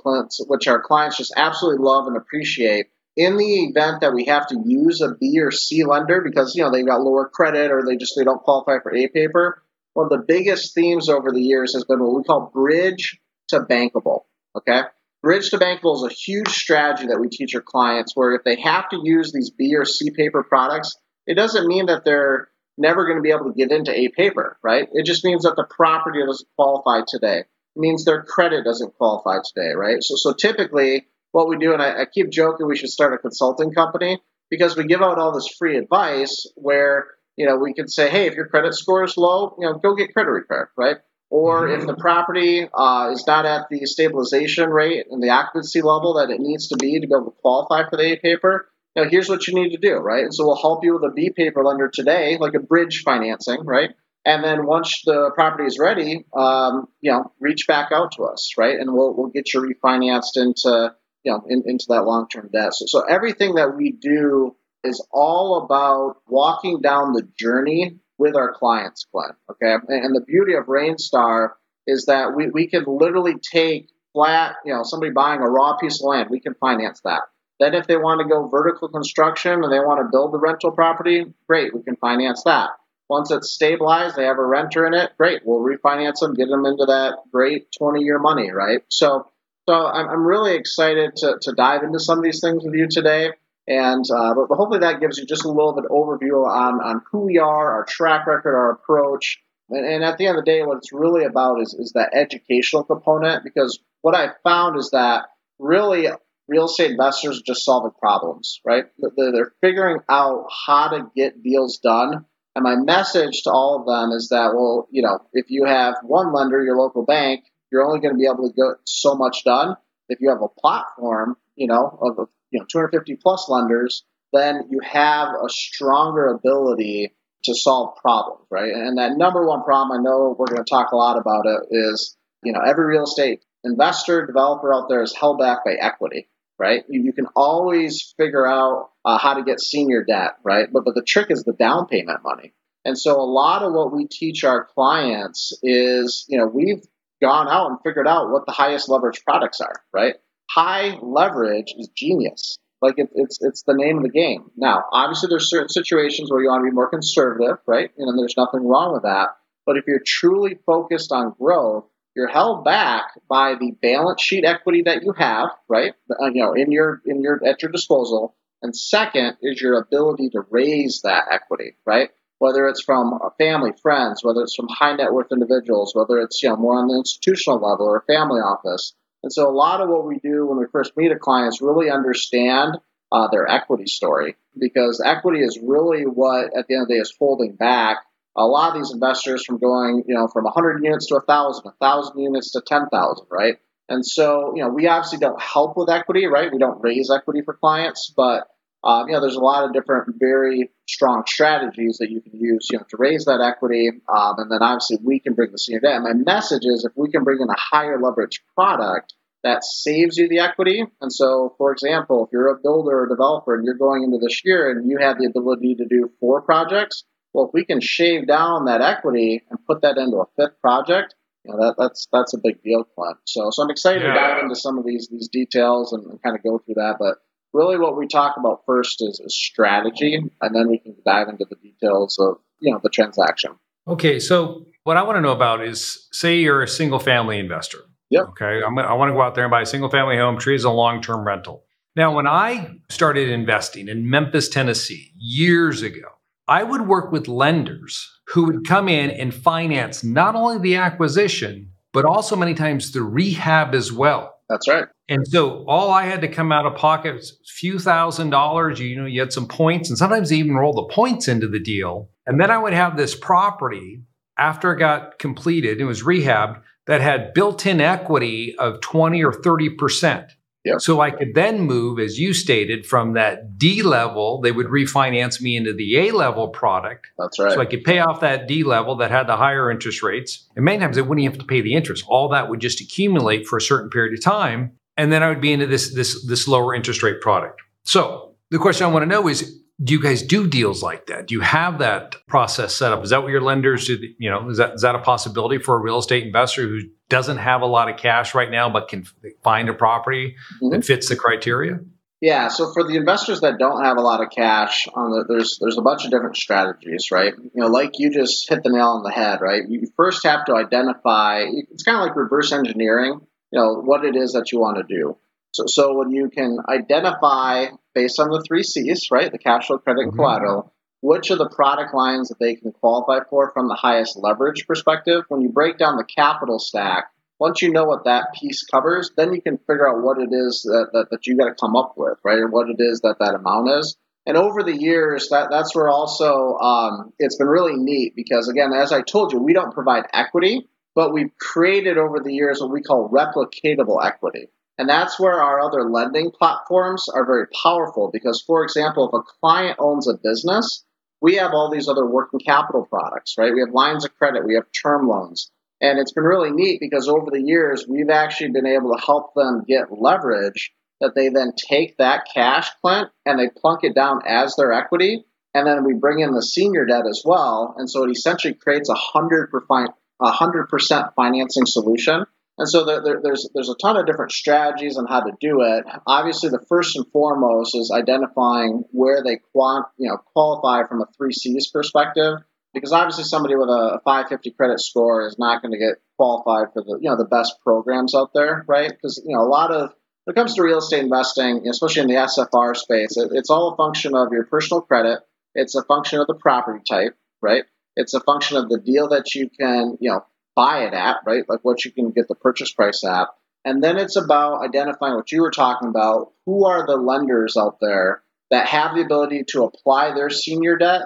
which 0.48 0.68
our 0.68 0.82
clients 0.82 1.16
just 1.16 1.32
absolutely 1.38 1.82
love 1.82 2.08
and 2.08 2.18
appreciate, 2.18 2.88
in 3.16 3.38
the 3.38 3.64
event 3.64 4.02
that 4.02 4.14
we 4.14 4.26
have 4.26 4.48
to 4.48 4.62
use 4.66 5.00
a 5.00 5.16
B 5.16 5.40
or 5.40 5.50
C 5.50 5.86
lender 5.86 6.20
because 6.20 6.54
you 6.54 6.62
know 6.62 6.72
they've 6.72 6.86
got 6.86 7.00
lower 7.00 7.30
credit 7.30 7.72
or 7.72 7.86
they 7.86 7.96
just 7.96 8.16
they 8.18 8.26
don't 8.26 8.44
qualify 8.44 8.80
for 8.84 8.94
A 8.94 9.08
paper, 9.08 9.64
one 9.94 10.08
of 10.08 10.10
the 10.10 10.26
biggest 10.28 10.76
themes 10.76 11.08
over 11.08 11.32
the 11.32 11.42
years 11.42 11.74
has 11.74 11.86
been 11.86 12.00
what 12.00 12.14
we 12.14 12.24
call 12.24 12.52
bridge 12.54 13.18
to 13.48 13.62
bankable. 13.62 14.24
Okay, 14.58 14.82
bridge 15.22 15.50
to 15.52 15.58
bankable 15.58 15.96
is 15.96 16.04
a 16.04 16.14
huge 16.14 16.50
strategy 16.50 17.08
that 17.08 17.20
we 17.20 17.30
teach 17.30 17.56
our 17.56 17.62
clients 17.62 18.14
where 18.16 18.34
if 18.36 18.44
they 18.44 18.60
have 18.60 18.90
to 18.90 19.00
use 19.04 19.32
these 19.32 19.52
B 19.52 19.76
or 19.76 19.86
C 19.86 20.12
paper 20.12 20.44
products, 20.44 20.96
it 21.28 21.36
doesn't 21.36 21.68
mean 21.68 21.88
that 21.88 22.04
they're 22.06 22.50
never 22.78 23.06
going 23.06 23.18
to 23.18 23.22
be 23.22 23.32
able 23.32 23.52
to 23.52 23.58
get 23.58 23.72
into 23.72 23.98
A 23.98 24.10
paper, 24.10 24.58
right? 24.64 24.88
It 24.94 25.06
just 25.06 25.24
means 25.24 25.44
that 25.44 25.56
the 25.56 25.66
property 25.70 26.20
doesn't 26.26 26.48
qualify 26.56 27.02
today 27.08 27.44
means 27.76 28.04
their 28.04 28.24
credit 28.24 28.66
doesn't 28.66 28.96
qualify 28.96 29.38
today, 29.46 29.72
right? 29.76 30.04
So, 30.04 30.16
so 30.16 30.34
typically, 30.34 31.08
what 31.32 31.48
we 31.48 31.58
do, 31.58 31.74
and 31.74 31.82
I, 31.82 32.02
I 32.02 32.06
keep 32.06 32.30
joking, 32.30 32.68
we 32.68 32.78
should 32.78 32.90
start 32.90 33.14
a 33.14 33.18
consulting 33.18 33.72
company 33.72 34.20
because 34.50 34.76
we 34.76 34.86
give 34.86 35.02
out 35.02 35.18
all 35.18 35.32
this 35.32 35.48
free 35.58 35.78
advice 35.78 36.46
where 36.56 37.08
you 37.38 37.46
know 37.46 37.58
we 37.58 37.74
can 37.74 37.88
say, 37.88 38.10
hey, 38.10 38.28
if 38.28 38.34
your 38.34 38.48
credit 38.48 38.74
score 38.74 39.04
is 39.04 39.16
low, 39.18 39.56
you 39.60 39.66
know, 39.66 39.78
go 39.78 39.96
get 39.96 40.14
credit 40.14 40.32
repair, 40.32 40.72
right? 40.78 40.98
Or 41.32 41.70
if 41.70 41.88
the 41.88 41.96
property 41.96 42.68
uh, 42.74 43.10
is 43.14 43.26
not 43.26 43.46
at 43.46 43.70
the 43.70 43.86
stabilization 43.86 44.70
rate 44.70 45.06
and 45.10 45.24
the 45.24 45.30
occupancy 45.30 45.82
level 45.82 46.16
that 46.16 46.30
it 46.30 46.42
needs 46.42 46.68
to 46.68 46.76
be 46.76 47.00
to 47.00 47.08
be 47.08 47.14
able 47.14 47.32
to 47.32 47.38
qualify 47.42 47.90
for 47.90 47.96
the 47.96 48.12
A 48.12 48.16
paper, 48.18 48.70
you 48.96 49.04
know, 49.04 49.10
here's 49.10 49.30
what 49.30 49.48
you 49.48 49.56
need 49.56 49.70
to 49.70 49.78
do, 49.78 49.96
right? 49.96 50.26
And 50.26 50.36
so 50.36 50.46
we'll 50.46 50.62
help 50.62 50.84
you 50.84 50.94
with 50.94 51.10
a 51.10 51.14
B 51.14 51.30
paper 51.30 51.64
lender 51.64 51.88
today, 51.88 52.38
like 52.38 52.54
a 52.54 52.60
bridge 52.60 53.04
financing, 53.06 53.64
right? 53.64 53.92
And 54.26 54.44
then 54.44 54.66
once 54.66 55.04
the 55.06 55.32
property 55.34 55.64
is 55.64 55.80
ready, 55.80 56.26
um, 56.34 56.90
you 57.00 57.14
know, 57.14 57.32
reach 57.40 57.66
back 57.66 57.94
out 57.94 58.12
to 58.18 58.24
us, 58.24 58.52
right? 58.58 58.78
And 58.78 58.94
we'll 58.94 59.16
we'll 59.16 59.30
get 59.30 59.54
you 59.54 59.62
refinanced 59.62 60.36
into 60.36 60.94
you 61.24 61.32
know 61.32 61.46
in, 61.48 61.64
into 61.66 61.86
that 61.90 62.04
long 62.04 62.28
term 62.28 62.50
debt. 62.52 62.74
So, 62.74 62.88
so 62.88 63.02
everything 63.02 63.56
that 63.56 63.78
we 63.78 63.94
do 63.94 64.58
is 64.84 65.02
all 65.12 65.64
about 65.64 66.18
walking 66.28 66.82
down 66.82 67.14
the 67.14 67.26
journey 67.40 68.00
with 68.22 68.36
our 68.36 68.54
clients, 68.54 69.06
Glenn. 69.12 69.32
Okay, 69.50 69.76
and 69.90 70.16
the 70.16 70.22
beauty 70.22 70.54
of 70.54 70.66
Rainstar 70.68 71.50
is 71.88 72.06
that 72.06 72.36
we, 72.36 72.50
we 72.50 72.68
can 72.68 72.86
literally 72.88 73.36
take 73.40 73.90
flat, 74.14 74.56
you 74.66 74.74
know, 74.74 74.84
somebody 74.84 75.12
buying 75.12 75.42
a 75.42 75.50
raw 75.50 75.78
piece 75.78 76.00
of 76.00 76.06
land, 76.06 76.30
we 76.30 76.40
can 76.40 76.54
finance 76.56 77.02
that. 77.04 77.22
Then 77.60 77.74
if 77.74 77.88
they 77.88 77.98
want 77.98 78.22
to 78.22 78.28
go 78.28 78.48
vertical 78.48 78.90
construction 78.90 79.64
and 79.64 79.72
they 79.72 79.80
want 79.80 80.00
to 80.00 80.10
build 80.12 80.34
the 80.34 80.40
rental 80.40 80.72
property, 80.72 81.26
great, 81.48 81.74
we 81.74 81.84
can 81.84 81.96
finance 81.96 82.44
that. 82.46 82.70
Once 83.10 83.32
it's 83.32 83.52
stabilized, 83.52 84.16
they 84.16 84.24
have 84.24 84.40
a 84.40 84.46
renter 84.46 84.86
in 84.86 84.94
it. 84.94 85.12
Great, 85.18 85.42
we'll 85.46 85.60
refinance 85.60 86.20
them, 86.20 86.34
get 86.34 86.48
them 86.48 86.66
into 86.66 86.86
that 86.86 87.16
great 87.32 87.68
20-year 87.80 88.20
money, 88.20 88.52
right? 88.52 88.82
So, 88.90 89.28
so 89.68 89.86
I'm, 89.86 90.10
I'm 90.10 90.26
really 90.26 90.56
excited 90.56 91.16
to, 91.18 91.38
to 91.42 91.54
dive 91.54 91.84
into 91.84 92.00
some 92.00 92.18
of 92.18 92.24
these 92.24 92.40
things 92.42 92.64
with 92.64 92.74
you 92.74 92.88
today. 92.90 93.32
And 93.68 94.04
uh, 94.14 94.34
but, 94.34 94.56
hopefully 94.56 94.80
that 94.80 95.00
gives 95.00 95.18
you 95.18 95.26
just 95.26 95.46
a 95.46 95.50
little 95.50 95.74
bit 95.74 95.90
overview 95.90 96.46
on 96.48 96.82
on 96.82 97.02
who 97.12 97.26
we 97.26 97.38
are, 97.38 97.74
our 97.74 97.86
track 97.86 98.26
record, 98.28 98.56
our 98.56 98.72
approach, 98.72 99.40
and, 99.70 99.86
and 99.86 100.04
at 100.04 100.18
the 100.18 100.28
end 100.28 100.38
of 100.38 100.46
the 100.46 100.52
day, 100.52 100.64
what 100.64 100.78
it's 100.78 100.92
really 100.92 101.26
about 101.26 101.62
is 101.62 101.74
is 101.74 101.94
that 101.94 102.14
educational 102.14 102.84
component. 102.84 103.44
Because 103.44 103.80
what 104.02 104.16
I 104.16 104.32
found 104.44 104.78
is 104.78 104.90
that 104.92 105.26
really 105.60 106.08
real 106.48 106.66
estate 106.66 106.92
investors 106.92 107.40
are 107.40 107.44
just 107.46 107.64
solving 107.64 107.92
problems, 108.00 108.60
right? 108.66 108.86
They're 109.16 109.54
figuring 109.62 110.00
out 110.10 110.48
how 110.66 110.90
to 110.90 111.12
get 111.16 111.44
deals 111.44 111.78
done 111.78 112.26
and 112.56 112.64
my 112.64 112.76
message 112.76 113.44
to 113.44 113.52
all 113.52 113.80
of 113.80 113.86
them 113.86 114.16
is 114.16 114.30
that, 114.30 114.54
well, 114.54 114.88
you 114.92 115.02
know, 115.02 115.20
if 115.34 115.46
you 115.50 115.66
have 115.66 115.96
one 116.04 116.34
lender, 116.34 116.62
your 116.62 116.78
local 116.78 117.06
bank, 117.06 117.46
you're 117.72 117.84
only 117.84 118.02
going 118.02 118.14
to 118.14 118.18
be 118.18 118.26
able 118.26 118.50
to 118.50 118.54
get 118.54 118.82
so 118.86 119.16
much 119.16 119.44
done. 119.46 119.78
If 120.10 120.20
you 120.20 120.30
have 120.30 120.42
a 120.42 120.50
platform, 120.50 121.38
you 121.56 121.68
know, 121.68 121.98
of 122.02 122.28
you 122.52 122.60
know 122.60 122.66
250 122.70 123.18
plus 123.22 123.50
lenders, 123.50 124.04
then 124.34 124.68
you 124.70 124.80
have 124.84 125.30
a 125.30 125.50
stronger 125.50 126.28
ability 126.28 127.14
to 127.46 127.56
solve 127.56 127.98
problems, 127.98 128.46
right? 128.52 128.72
And 128.72 128.98
that 128.98 129.18
number 129.18 129.46
one 129.46 129.64
problem, 129.64 130.00
I 130.00 130.04
know 130.04 130.36
we're 130.38 130.46
going 130.46 130.64
to 130.64 130.70
talk 130.70 130.92
a 130.92 130.96
lot 130.96 131.18
about 131.18 131.46
it, 131.46 131.68
is 131.72 132.16
you 132.44 132.54
know 132.54 132.62
every 132.62 132.86
real 132.86 133.04
estate 133.04 133.44
investor, 133.64 134.26
developer 134.26 134.74
out 134.74 134.90
there 134.90 135.04
is 135.04 135.16
held 135.16 135.40
back 135.40 135.64
by 135.66 135.74
equity, 135.74 136.30
right? 136.58 136.84
You, 136.90 137.04
you 137.04 137.14
can 137.14 137.28
always 137.36 138.14
figure 138.18 138.48
out 138.48 138.90
uh, 139.06 139.18
how 139.18 139.36
to 139.36 139.44
get 139.44 139.60
senior 139.60 140.04
debt, 140.04 140.38
right? 140.44 140.68
But, 140.72 140.86
but 140.86 140.96
the 140.96 141.04
trick 141.04 141.28
is 141.30 141.44
the 141.44 141.54
down 141.54 141.88
payment 141.88 142.24
money. 142.24 142.54
And 142.84 142.98
so 142.98 143.20
a 143.20 143.22
lot 143.22 143.62
of 143.62 143.74
what 143.74 143.94
we 143.94 144.08
teach 144.08 144.44
our 144.44 144.66
clients 144.66 145.54
is, 145.62 146.26
you 146.28 146.40
know, 146.40 146.48
we've 146.48 146.84
gone 147.22 147.48
out 147.48 147.70
and 147.70 147.80
figured 147.86 148.08
out 148.08 148.32
what 148.32 148.46
the 148.46 148.52
highest 148.52 148.90
leverage 148.90 149.24
products 149.24 149.62
are, 149.62 149.84
right? 149.94 150.16
High 150.56 150.98
leverage 151.02 151.74
is 151.78 151.90
genius. 151.96 152.58
Like 152.82 152.96
it, 152.98 153.10
it's 153.14 153.40
it's 153.42 153.64
the 153.64 153.76
name 153.76 153.98
of 153.98 154.04
the 154.04 154.10
game. 154.10 154.50
Now, 154.58 154.84
obviously, 154.92 155.30
there's 155.30 155.50
certain 155.50 155.70
situations 155.70 156.32
where 156.32 156.42
you 156.42 156.50
want 156.50 156.62
to 156.62 156.70
be 156.70 156.76
more 156.76 156.90
conservative, 156.90 157.58
right? 157.68 157.92
And 157.98 158.20
there's 158.20 158.36
nothing 158.38 158.68
wrong 158.68 158.94
with 158.94 159.04
that. 159.04 159.30
But 159.66 159.78
if 159.78 159.86
you're 159.88 160.02
truly 160.06 160.58
focused 160.66 161.12
on 161.12 161.36
growth, 161.40 161.86
you're 162.16 162.28
held 162.28 162.66
back 162.66 163.04
by 163.30 163.56
the 163.56 163.72
balance 163.82 164.22
sheet 164.22 164.44
equity 164.44 164.82
that 164.86 165.04
you 165.04 165.14
have, 165.14 165.50
right? 165.70 165.94
Uh, 166.10 166.32
you 166.34 166.42
know, 166.44 166.54
in 166.54 166.72
your 166.72 167.02
in 167.06 167.22
your 167.22 167.40
at 167.46 167.62
your 167.62 167.72
disposal, 167.72 168.36
and 168.64 168.76
second 168.76 169.38
is 169.44 169.62
your 169.62 169.80
ability 169.80 170.30
to 170.32 170.42
raise 170.50 171.02
that 171.04 171.26
equity, 171.32 171.76
right? 171.86 172.10
whether 172.42 172.68
it's 172.68 172.82
from 172.82 173.20
family, 173.38 173.70
friends, 173.84 174.24
whether 174.24 174.42
it's 174.42 174.56
from 174.56 174.68
high 174.68 174.96
net 174.96 175.14
worth 175.14 175.32
individuals, 175.32 175.94
whether 175.94 176.20
it's 176.20 176.42
you 176.42 176.50
know 176.50 176.56
more 176.56 176.80
on 176.80 176.88
the 176.88 176.98
institutional 176.98 177.60
level 177.60 177.86
or 177.86 178.04
family 178.08 178.40
office. 178.40 178.94
And 179.24 179.32
so 179.32 179.50
a 179.50 179.54
lot 179.54 179.82
of 179.82 179.90
what 179.90 180.06
we 180.06 180.18
do 180.18 180.48
when 180.48 180.58
we 180.58 180.66
first 180.72 180.98
meet 180.98 181.12
a 181.12 181.20
client 181.20 181.54
is 181.54 181.62
really 181.62 181.90
understand 181.90 182.78
uh, 183.12 183.28
their 183.32 183.48
equity 183.50 183.88
story 183.88 184.36
because 184.58 185.02
equity 185.06 185.42
is 185.42 185.60
really 185.62 186.04
what 186.04 186.56
at 186.58 186.68
the 186.68 186.76
end 186.76 186.84
of 186.84 186.88
the 186.88 186.96
day 186.96 187.00
is 187.00 187.14
holding 187.18 187.56
back 187.56 187.98
a 188.36 188.46
lot 188.46 188.76
of 188.76 188.82
these 188.82 188.94
investors 188.94 189.44
from 189.46 189.58
going, 189.58 190.04
you 190.08 190.16
know, 190.16 190.28
from 190.28 190.46
100 190.46 190.84
units 190.84 191.08
to 191.08 191.16
1,000, 191.16 191.66
1,000 191.66 192.20
units 192.20 192.52
to 192.52 192.62
10,000, 192.66 193.26
right? 193.30 193.58
And 193.90 194.06
so, 194.06 194.54
you 194.56 194.64
know, 194.64 194.70
we 194.70 194.88
obviously 194.88 195.20
don't 195.20 195.42
help 195.42 195.76
with 195.76 195.90
equity, 195.90 196.26
right? 196.28 196.52
We 196.52 196.58
don't 196.58 196.82
raise 196.82 197.12
equity 197.12 197.42
for 197.44 197.56
clients, 197.56 198.14
but 198.16 198.48
um, 198.84 199.08
you 199.08 199.14
know, 199.14 199.22
there's 199.22 199.36
a 199.36 199.40
lot 199.40 199.64
of 199.64 199.74
different 199.74 200.16
very 200.20 200.72
strong 200.88 201.24
strategies 201.28 201.98
that 202.00 202.10
you 202.10 202.22
can 202.22 202.40
use, 202.40 202.68
you 202.72 202.80
know, 202.80 202.86
to 202.90 202.98
raise 202.98 203.26
that 203.26 203.40
equity. 203.40 203.90
Um, 204.10 204.36
and 204.40 204.52
then 204.52 204.62
obviously 204.62 204.98
we 205.04 205.20
can 205.20 205.34
bring 205.34 205.52
the 205.52 205.60
senior 205.60 205.82
debt. 205.82 205.96
And 205.96 206.04
my 206.04 206.14
message 206.14 206.64
is 206.66 206.84
if 206.84 206.92
we 206.96 207.12
can 207.12 207.24
bring 207.24 207.40
in 207.42 207.50
a 207.50 207.56
higher 207.58 208.00
leverage 208.02 208.42
product 208.56 209.14
that 209.44 209.64
saves 209.64 210.18
you 210.18 210.28
the 210.30 210.40
equity. 210.40 210.84
And 211.00 211.14
so, 211.14 211.56
for 211.58 211.72
example, 211.72 212.26
if 212.26 212.32
you're 212.32 212.50
a 212.50 212.60
builder 212.62 213.02
or 213.02 213.08
developer 213.08 213.56
and 213.56 213.66
you're 213.66 213.76
going 213.76 214.04
into 214.04 214.18
this 214.18 214.44
year 214.44 214.72
and 214.72 214.90
you 214.90 214.98
have 215.00 215.18
the 215.18 215.26
ability 215.26 215.76
to 215.76 215.86
do 215.86 216.12
four 216.20 216.42
projects, 216.42 217.04
well, 217.34 217.46
if 217.46 217.52
we 217.54 217.66
can 217.66 217.82
shave 217.82 218.28
down 218.28 218.66
that 218.66 218.82
equity 218.82 219.44
and 219.50 219.60
put 219.66 219.82
that 219.82 219.98
into 219.98 220.18
a 220.18 220.26
fifth 220.38 220.60
project, 220.62 221.16
you 221.46 221.54
know, 221.54 221.60
that, 221.60 221.76
that's 221.78 222.08
that's 222.12 222.34
a 222.34 222.38
big 222.44 222.62
deal, 222.62 222.84
Clint. 222.84 223.18
So, 223.26 223.50
so 223.50 223.64
I'm 223.64 223.72
excited 223.72 224.04
yeah. 224.04 224.14
to 224.14 224.20
dive 224.20 224.44
into 224.44 224.56
some 224.56 224.78
of 224.78 224.86
these 224.86 225.08
these 225.10 225.28
details 225.28 225.92
and, 225.94 226.06
and, 226.06 226.22
kind 226.22 226.36
of 226.36 226.44
go 226.44 226.60
through 226.60 226.76
that. 226.76 226.98
But 227.00 227.18
really, 227.54 227.78
what 227.78 227.98
we 227.98 228.08
talk 228.08 228.36
about 228.38 228.62
first 228.66 229.02
is, 229.02 229.20
is 229.24 229.36
strategy, 229.36 230.16
and 230.42 230.56
then 230.56 230.70
we 230.70 230.80
can 230.80 230.96
dive 231.06 231.28
into 231.30 231.46
the 231.50 231.56
details 231.56 232.18
of 232.20 232.38
you 232.60 232.72
know 232.72 232.80
the 232.82 232.90
transaction. 232.90 233.52
Okay, 233.88 234.20
so 234.20 234.68
what 234.84 234.98
I 234.98 235.04
want 235.04 235.18
to 235.18 235.22
know 235.22 235.32
about 235.32 235.66
is, 235.66 236.08
say 236.12 236.40
you're 236.40 236.64
a 236.64 236.68
single 236.68 237.00
family 237.00 237.40
investor. 237.40 237.80
Yep. 238.10 238.30
Okay, 238.30 238.62
I'm, 238.66 238.78
I 238.78 238.94
want 238.94 239.10
to 239.10 239.14
go 239.14 239.22
out 239.22 239.36
there 239.36 239.46
and 239.46 239.52
buy 239.52 239.62
a 239.62 239.66
single 239.66 239.90
family 239.90 240.18
home, 240.18 240.38
treat 240.38 240.56
as 240.56 240.64
a 240.64 240.70
long 240.70 241.02
term 241.02 241.26
rental. 241.26 241.64
Now, 241.96 242.16
when 242.16 242.28
I 242.28 242.80
started 242.90 243.30
investing 243.30 243.90
in 243.90 244.10
Memphis, 244.10 244.48
Tennessee, 244.48 245.12
years 245.18 245.82
ago, 245.82 246.08
I 246.48 246.64
would 246.64 246.88
work 246.88 247.12
with 247.12 247.28
lenders 247.28 248.10
who 248.28 248.46
would 248.46 248.68
come 248.68 248.88
in 248.88 249.12
and 249.12 249.34
finance 249.34 250.04
not 250.04 250.36
only 250.36 250.58
the 250.58 250.76
acquisition, 250.76 251.72
but 251.94 252.06
also 252.06 252.36
many 252.36 252.54
times 252.54 252.92
the 252.92 253.04
rehab 253.04 253.76
as 253.76 253.92
well. 253.92 254.36
That's 254.52 254.68
right. 254.68 254.86
And 255.08 255.26
so 255.26 255.64
all 255.66 255.92
I 255.92 256.04
had 256.04 256.20
to 256.22 256.28
come 256.28 256.52
out 256.52 256.66
of 256.66 256.76
pocket 256.76 257.16
was 257.16 257.32
a 257.32 257.54
few 257.54 257.80
thousand 257.80 258.32
dollars. 258.32 258.82
You 258.82 259.00
know, 259.00 259.06
you 259.06 259.22
had 259.22 259.32
some 259.32 259.48
points, 259.48 259.90
and 259.90 259.98
sometimes 259.98 260.30
they 260.30 260.36
even 260.36 260.56
roll 260.56 260.74
the 260.74 260.94
points 260.94 261.30
into 261.30 261.48
the 261.48 261.60
deal. 261.60 262.10
And 262.28 262.40
then 262.40 262.52
I 262.52 262.58
would 262.58 262.74
have 262.74 262.98
this 262.98 263.16
property 263.16 264.04
after 264.38 264.74
it 264.74 264.80
got 264.80 265.20
completed, 265.20 265.80
it 265.80 265.86
was 265.86 266.04
rehabbed, 266.04 266.62
that 266.88 267.00
had 267.00 267.34
built 267.34 267.66
in 267.66 267.80
equity 267.80 268.56
of 268.58 268.82
20 268.82 269.24
or 269.24 269.32
30%. 269.32 270.28
Yep. 270.64 270.82
So 270.82 271.02
I 271.02 271.10
could 271.10 271.34
then 271.34 271.62
move, 271.62 272.00
as 272.00 272.20
you 272.20 272.34
stated, 272.34 272.86
from 272.86 273.14
that 273.14 273.58
D 273.58 273.82
level, 273.82 274.42
they 274.42 274.52
would 274.52 274.68
refinance 274.68 275.42
me 275.42 275.56
into 275.58 275.74
the 275.74 275.98
A 275.98 276.12
level 276.12 276.50
product. 276.50 277.08
That's 277.18 277.40
right. 277.40 277.54
So 277.54 277.62
I 277.62 277.66
could 277.66 277.84
pay 277.84 278.00
off 278.00 278.20
that 278.22 278.48
D 278.48 278.64
level 278.64 278.96
that 278.98 279.10
had 279.10 279.28
the 279.28 279.38
higher 279.38 279.72
interest 279.72 280.04
rates. 280.04 280.48
And 280.56 280.64
many 280.64 280.80
times 280.80 280.98
I 280.98 281.02
wouldn't 281.02 281.26
have 281.26 281.40
to 281.40 281.46
pay 281.46 281.62
the 281.62 281.74
interest. 281.74 282.06
All 282.08 282.30
that 282.30 282.50
would 282.50 282.60
just 282.60 282.80
accumulate 282.80 283.48
for 283.48 283.58
a 283.58 283.62
certain 283.62 283.90
period 283.90 284.14
of 284.14 284.24
time. 284.24 284.74
And 284.98 285.12
then 285.12 285.24
I 285.24 285.30
would 285.30 285.42
be 285.42 285.52
into 285.52 285.66
this 285.66 285.96
this 285.96 286.26
this 286.28 286.48
lower 286.48 286.76
interest 286.76 287.02
rate 287.02 287.22
product. 287.22 287.62
So 287.84 288.36
the 288.52 288.60
question 288.60 288.86
I 288.86 288.92
want 288.92 289.04
to 289.04 289.08
know 289.08 289.28
is 289.28 289.61
do 289.84 289.94
you 289.94 290.02
guys 290.02 290.22
do 290.22 290.48
deals 290.48 290.84
like 290.84 291.08
that? 291.08 291.28
Do 291.28 291.36
you 291.36 291.42
have 291.42 291.80
that 291.80 292.16
process 292.28 292.76
set 292.76 292.92
up? 292.92 293.04
Is 293.04 293.10
that 293.10 293.24
what 293.24 293.32
your 293.32 293.42
lenders 293.42 293.88
do? 293.88 293.98
You 294.20 294.30
know, 294.30 294.50
is 294.50 294.58
that 294.58 294.76
is 294.76 294.82
that 294.82 294.96
a 294.96 295.00
possibility 295.00 295.58
for 295.58 295.76
a 295.76 295.80
real 295.80 295.98
estate 295.98 296.26
investor 296.26 296.68
who 296.68 296.82
doesn't 297.10 297.38
have 297.38 297.62
a 297.62 297.66
lot 297.66 297.90
of 297.90 297.98
cash 297.98 298.36
right 298.36 298.50
now 298.50 298.70
but 298.70 298.88
can 298.88 299.06
find 299.44 299.70
a 299.70 299.74
property 299.74 300.36
mm-hmm. 300.56 300.70
that 300.70 300.86
fits 300.86 301.10
the 301.10 301.16
criteria? 301.16 301.80
Yeah, 302.22 302.50
so 302.50 302.72
for 302.72 302.84
the 302.84 302.98
investors 302.98 303.42
that 303.42 303.58
don't 303.58 303.84
have 303.84 303.98
a 303.98 304.02
lot 304.02 304.22
of 304.22 304.30
cash, 304.30 304.88
on 304.94 305.10
the, 305.10 305.26
there's 305.28 305.58
there's 305.60 305.80
a 305.80 305.82
bunch 305.82 306.06
of 306.06 306.12
different 306.12 306.38
strategies, 306.38 307.10
right? 307.10 307.34
You 307.36 307.50
know, 307.56 307.68
like 307.68 307.98
you 307.98 308.12
just 308.12 308.48
hit 308.48 308.62
the 308.62 308.70
nail 308.70 308.90
on 308.90 309.04
the 309.04 309.10
head, 309.10 309.42
right? 309.42 309.64
You 309.68 309.88
first 309.98 310.24
have 310.24 310.46
to 310.46 310.54
identify. 310.54 311.46
It's 311.72 311.82
kind 311.82 311.98
of 311.98 312.06
like 312.06 312.16
reverse 312.16 312.52
engineering. 312.52 313.22
You 313.52 313.60
know 313.60 313.82
what 313.82 314.06
it 314.06 314.16
is 314.16 314.34
that 314.34 314.52
you 314.52 314.60
want 314.60 314.78
to 314.78 314.84
do. 314.84 315.18
So, 315.54 315.66
so 315.66 315.98
when 315.98 316.12
you 316.12 316.30
can 316.30 316.60
identify 316.70 317.66
based 317.94 318.20
on 318.20 318.30
the 318.30 318.44
three 318.48 318.64
C's, 318.64 319.10
right, 319.12 319.32
the 319.32 319.38
cash 319.38 319.68
flow, 319.68 319.78
credit, 319.78 320.02
and 320.02 320.12
mm-hmm. 320.12 320.20
collateral, 320.20 320.74
which 321.02 321.32
of 321.32 321.38
the 321.38 321.50
product 321.50 321.94
lines 321.94 322.30
that 322.30 322.40
they 322.40 322.56
can 322.56 322.72
qualify 322.72 323.24
for 323.30 323.52
from 323.52 323.68
the 323.68 323.76
highest 323.76 324.18
leverage 324.18 324.68
perspective, 324.68 325.24
when 325.28 325.42
you 325.42 325.50
break 325.50 325.78
down 325.78 325.98
the 325.98 326.04
capital 326.04 326.60
stack, 326.60 327.06
once 327.40 327.62
you 327.62 327.72
know 327.72 327.86
what 327.86 328.06
that 328.06 328.28
piece 328.40 328.64
covers, 328.64 329.12
then 329.18 329.34
you 329.34 329.42
can 329.42 329.58
figure 329.58 329.90
out 329.90 330.04
what 330.04 330.20
it 330.20 330.30
is 330.32 330.62
that, 330.62 330.90
that, 330.94 331.08
that 331.10 331.26
you 331.26 331.36
got 331.36 331.48
to 331.48 331.56
come 331.56 331.76
up 331.76 331.94
with, 331.98 332.20
right, 332.24 332.38
or 332.38 332.48
what 332.48 332.70
it 332.70 332.76
is 332.78 333.02
that 333.02 333.18
that 333.20 333.34
amount 333.34 333.68
is. 333.80 333.98
And 334.28 334.38
over 334.38 334.62
the 334.62 334.76
years, 334.76 335.30
that, 335.30 335.50
that's 335.50 335.76
where 335.76 335.90
also 335.90 336.56
um, 336.60 337.14
it's 337.18 337.38
been 337.38 337.48
really 337.48 337.76
neat 337.76 338.16
because, 338.16 338.48
again, 338.48 338.72
as 338.74 338.92
I 338.92 339.02
told 339.02 339.34
you, 339.34 339.40
we 339.40 339.54
don't 339.54 339.74
provide 339.74 340.06
equity, 340.14 340.68
but 340.94 341.14
we've 341.14 341.36
created 341.40 341.98
over 341.98 342.20
the 342.20 342.32
years 342.32 342.62
what 342.62 342.72
we 342.72 342.84
call 342.84 343.10
replicatable 343.10 344.06
equity. 344.06 344.50
And 344.78 344.90
that's 344.90 345.20
where 345.20 345.42
our 345.42 345.62
other 345.62 345.90
lending 345.90 346.32
platforms 346.32 347.08
are 347.14 347.26
very 347.26 347.48
powerful 347.64 348.10
because, 348.12 348.42
for 348.42 348.64
example, 348.64 349.08
if 349.08 349.14
a 349.14 349.24
client 349.40 349.78
owns 349.80 350.08
a 350.08 350.18
business, 350.18 350.84
we 351.22 351.36
have 351.36 351.54
all 351.54 351.70
these 351.70 351.88
other 351.88 352.06
working 352.06 352.40
capital 352.40 352.86
products, 352.86 353.36
right? 353.38 353.54
We 353.54 353.60
have 353.60 353.74
lines 353.74 354.06
of 354.06 354.18
credit, 354.18 354.46
we 354.46 354.56
have 354.56 354.66
term 354.72 355.08
loans. 355.08 355.52
And 355.82 356.00
it's 356.00 356.14
been 356.14 356.24
really 356.24 356.52
neat 356.52 356.80
because 356.80 357.08
over 357.08 357.30
the 357.32 357.42
years, 357.42 357.86
we've 357.88 358.10
actually 358.10 358.52
been 358.52 358.68
able 358.68 358.96
to 358.96 359.04
help 359.04 359.34
them 359.36 359.64
get 359.68 359.92
leverage 359.92 360.72
that 361.00 361.14
they 361.16 361.30
then 361.30 361.54
take 361.58 361.98
that 361.98 362.28
cash, 362.32 362.70
Clint, 362.82 363.10
and 363.26 363.40
they 363.40 363.50
plunk 363.50 363.84
it 363.84 363.96
down 363.96 364.22
as 364.26 364.56
their 364.56 364.72
equity. 364.72 365.26
And 365.54 365.68
then 365.68 365.84
we 365.84 365.94
bring 365.94 366.20
in 366.20 366.34
the 366.34 366.42
senior 366.42 366.86
debt 366.86 367.06
as 367.10 367.24
well. 367.26 367.76
And 367.78 367.90
so 367.90 368.04
it 368.04 368.12
essentially 368.12 368.54
creates 368.54 368.90
a 368.90 368.96
100% 368.96 371.14
financing 371.16 371.66
solution 371.66 372.26
and 372.58 372.70
so 372.70 372.86
there, 372.86 373.02
there, 373.02 373.20
there's 373.24 373.50
there's 373.54 373.70
a 373.70 373.76
ton 373.82 373.98
of 373.98 374.06
different 374.06 374.32
strategies 374.32 374.98
on 374.98 375.08
how 375.08 375.22
to 375.22 375.32
do 375.40 375.62
it. 375.62 375.86
Obviously, 376.06 376.50
the 376.50 376.64
first 376.70 376.96
and 376.96 377.06
foremost 377.12 377.76
is 377.76 377.92
identifying 377.92 378.84
where 378.92 379.24
they 379.24 379.40
quant, 379.54 379.88
you 379.98 380.10
know, 380.10 380.18
qualify 380.34 380.88
from 380.88 381.02
a 381.02 381.08
three 381.18 381.34
C's 381.34 381.70
perspective. 381.70 382.40
Because 382.74 382.94
obviously, 382.94 383.26
somebody 383.26 383.56
with 383.56 383.68
a 383.68 384.00
550 384.06 384.52
credit 384.52 384.80
score 384.80 385.28
is 385.28 385.38
not 385.38 385.62
going 385.62 385.74
to 385.74 385.78
get 385.78 386.02
qualified 386.18 386.74
for 386.74 386.84
the 386.84 387.00
you 387.02 387.10
know 387.10 387.18
the 387.18 387.26
best 387.26 387.56
programs 387.64 388.14
out 388.16 388.32
there, 388.34 388.64
right? 388.68 388.90
Because 388.90 389.22
you 389.26 389.36
know 389.36 389.42
a 389.42 389.50
lot 389.50 389.72
of 389.72 389.94
when 390.26 390.34
it 390.34 390.38
comes 390.38 390.56
to 390.56 390.64
real 390.64 390.78
estate 390.78 391.04
investing, 391.04 391.68
especially 391.68 392.04
in 392.04 392.08
the 392.08 392.16
SFR 392.16 392.76
space, 392.76 393.18
it, 393.18 393.32
it's 393.34 393.50
all 393.50 393.74
a 393.74 393.76
function 393.76 394.16
of 394.16 394.32
your 394.32 394.46
personal 394.46 394.82
credit. 394.82 395.20
It's 395.56 395.76
a 395.76 395.84
function 395.84 396.20
of 396.20 396.28
the 396.28 396.36
property 396.36 396.84
type, 396.88 397.16
right? 397.42 397.64
It's 397.96 398.14
a 398.14 398.22
function 398.22 398.58
of 398.58 398.70
the 398.70 398.80
deal 398.80 399.10
that 399.10 399.34
you 399.36 399.50
can, 399.50 399.98
you 400.00 400.12
know, 400.12 400.26
buy 400.56 400.86
it 400.86 400.94
at, 400.94 401.18
right? 401.26 401.44
Like 401.48 401.60
what 401.64 401.84
you 401.86 401.92
can 401.92 402.12
get 402.12 402.28
the 402.28 402.36
purchase 402.36 402.72
price 402.72 403.04
at. 403.04 403.28
And 403.64 403.84
then 403.84 403.98
it's 403.98 404.16
about 404.16 404.64
identifying 404.64 405.16
what 405.16 405.32
you 405.32 405.42
were 405.42 405.52
talking 405.52 405.90
about. 405.90 406.32
Who 406.46 406.66
are 406.66 406.86
the 406.86 406.98
lenders 406.98 407.58
out 407.58 407.78
there 407.80 408.24
that 408.50 408.68
have 408.68 408.96
the 408.96 409.02
ability 409.02 409.46
to 409.50 409.64
apply 409.64 410.14
their 410.14 410.30
senior 410.30 410.78
debt 410.78 411.04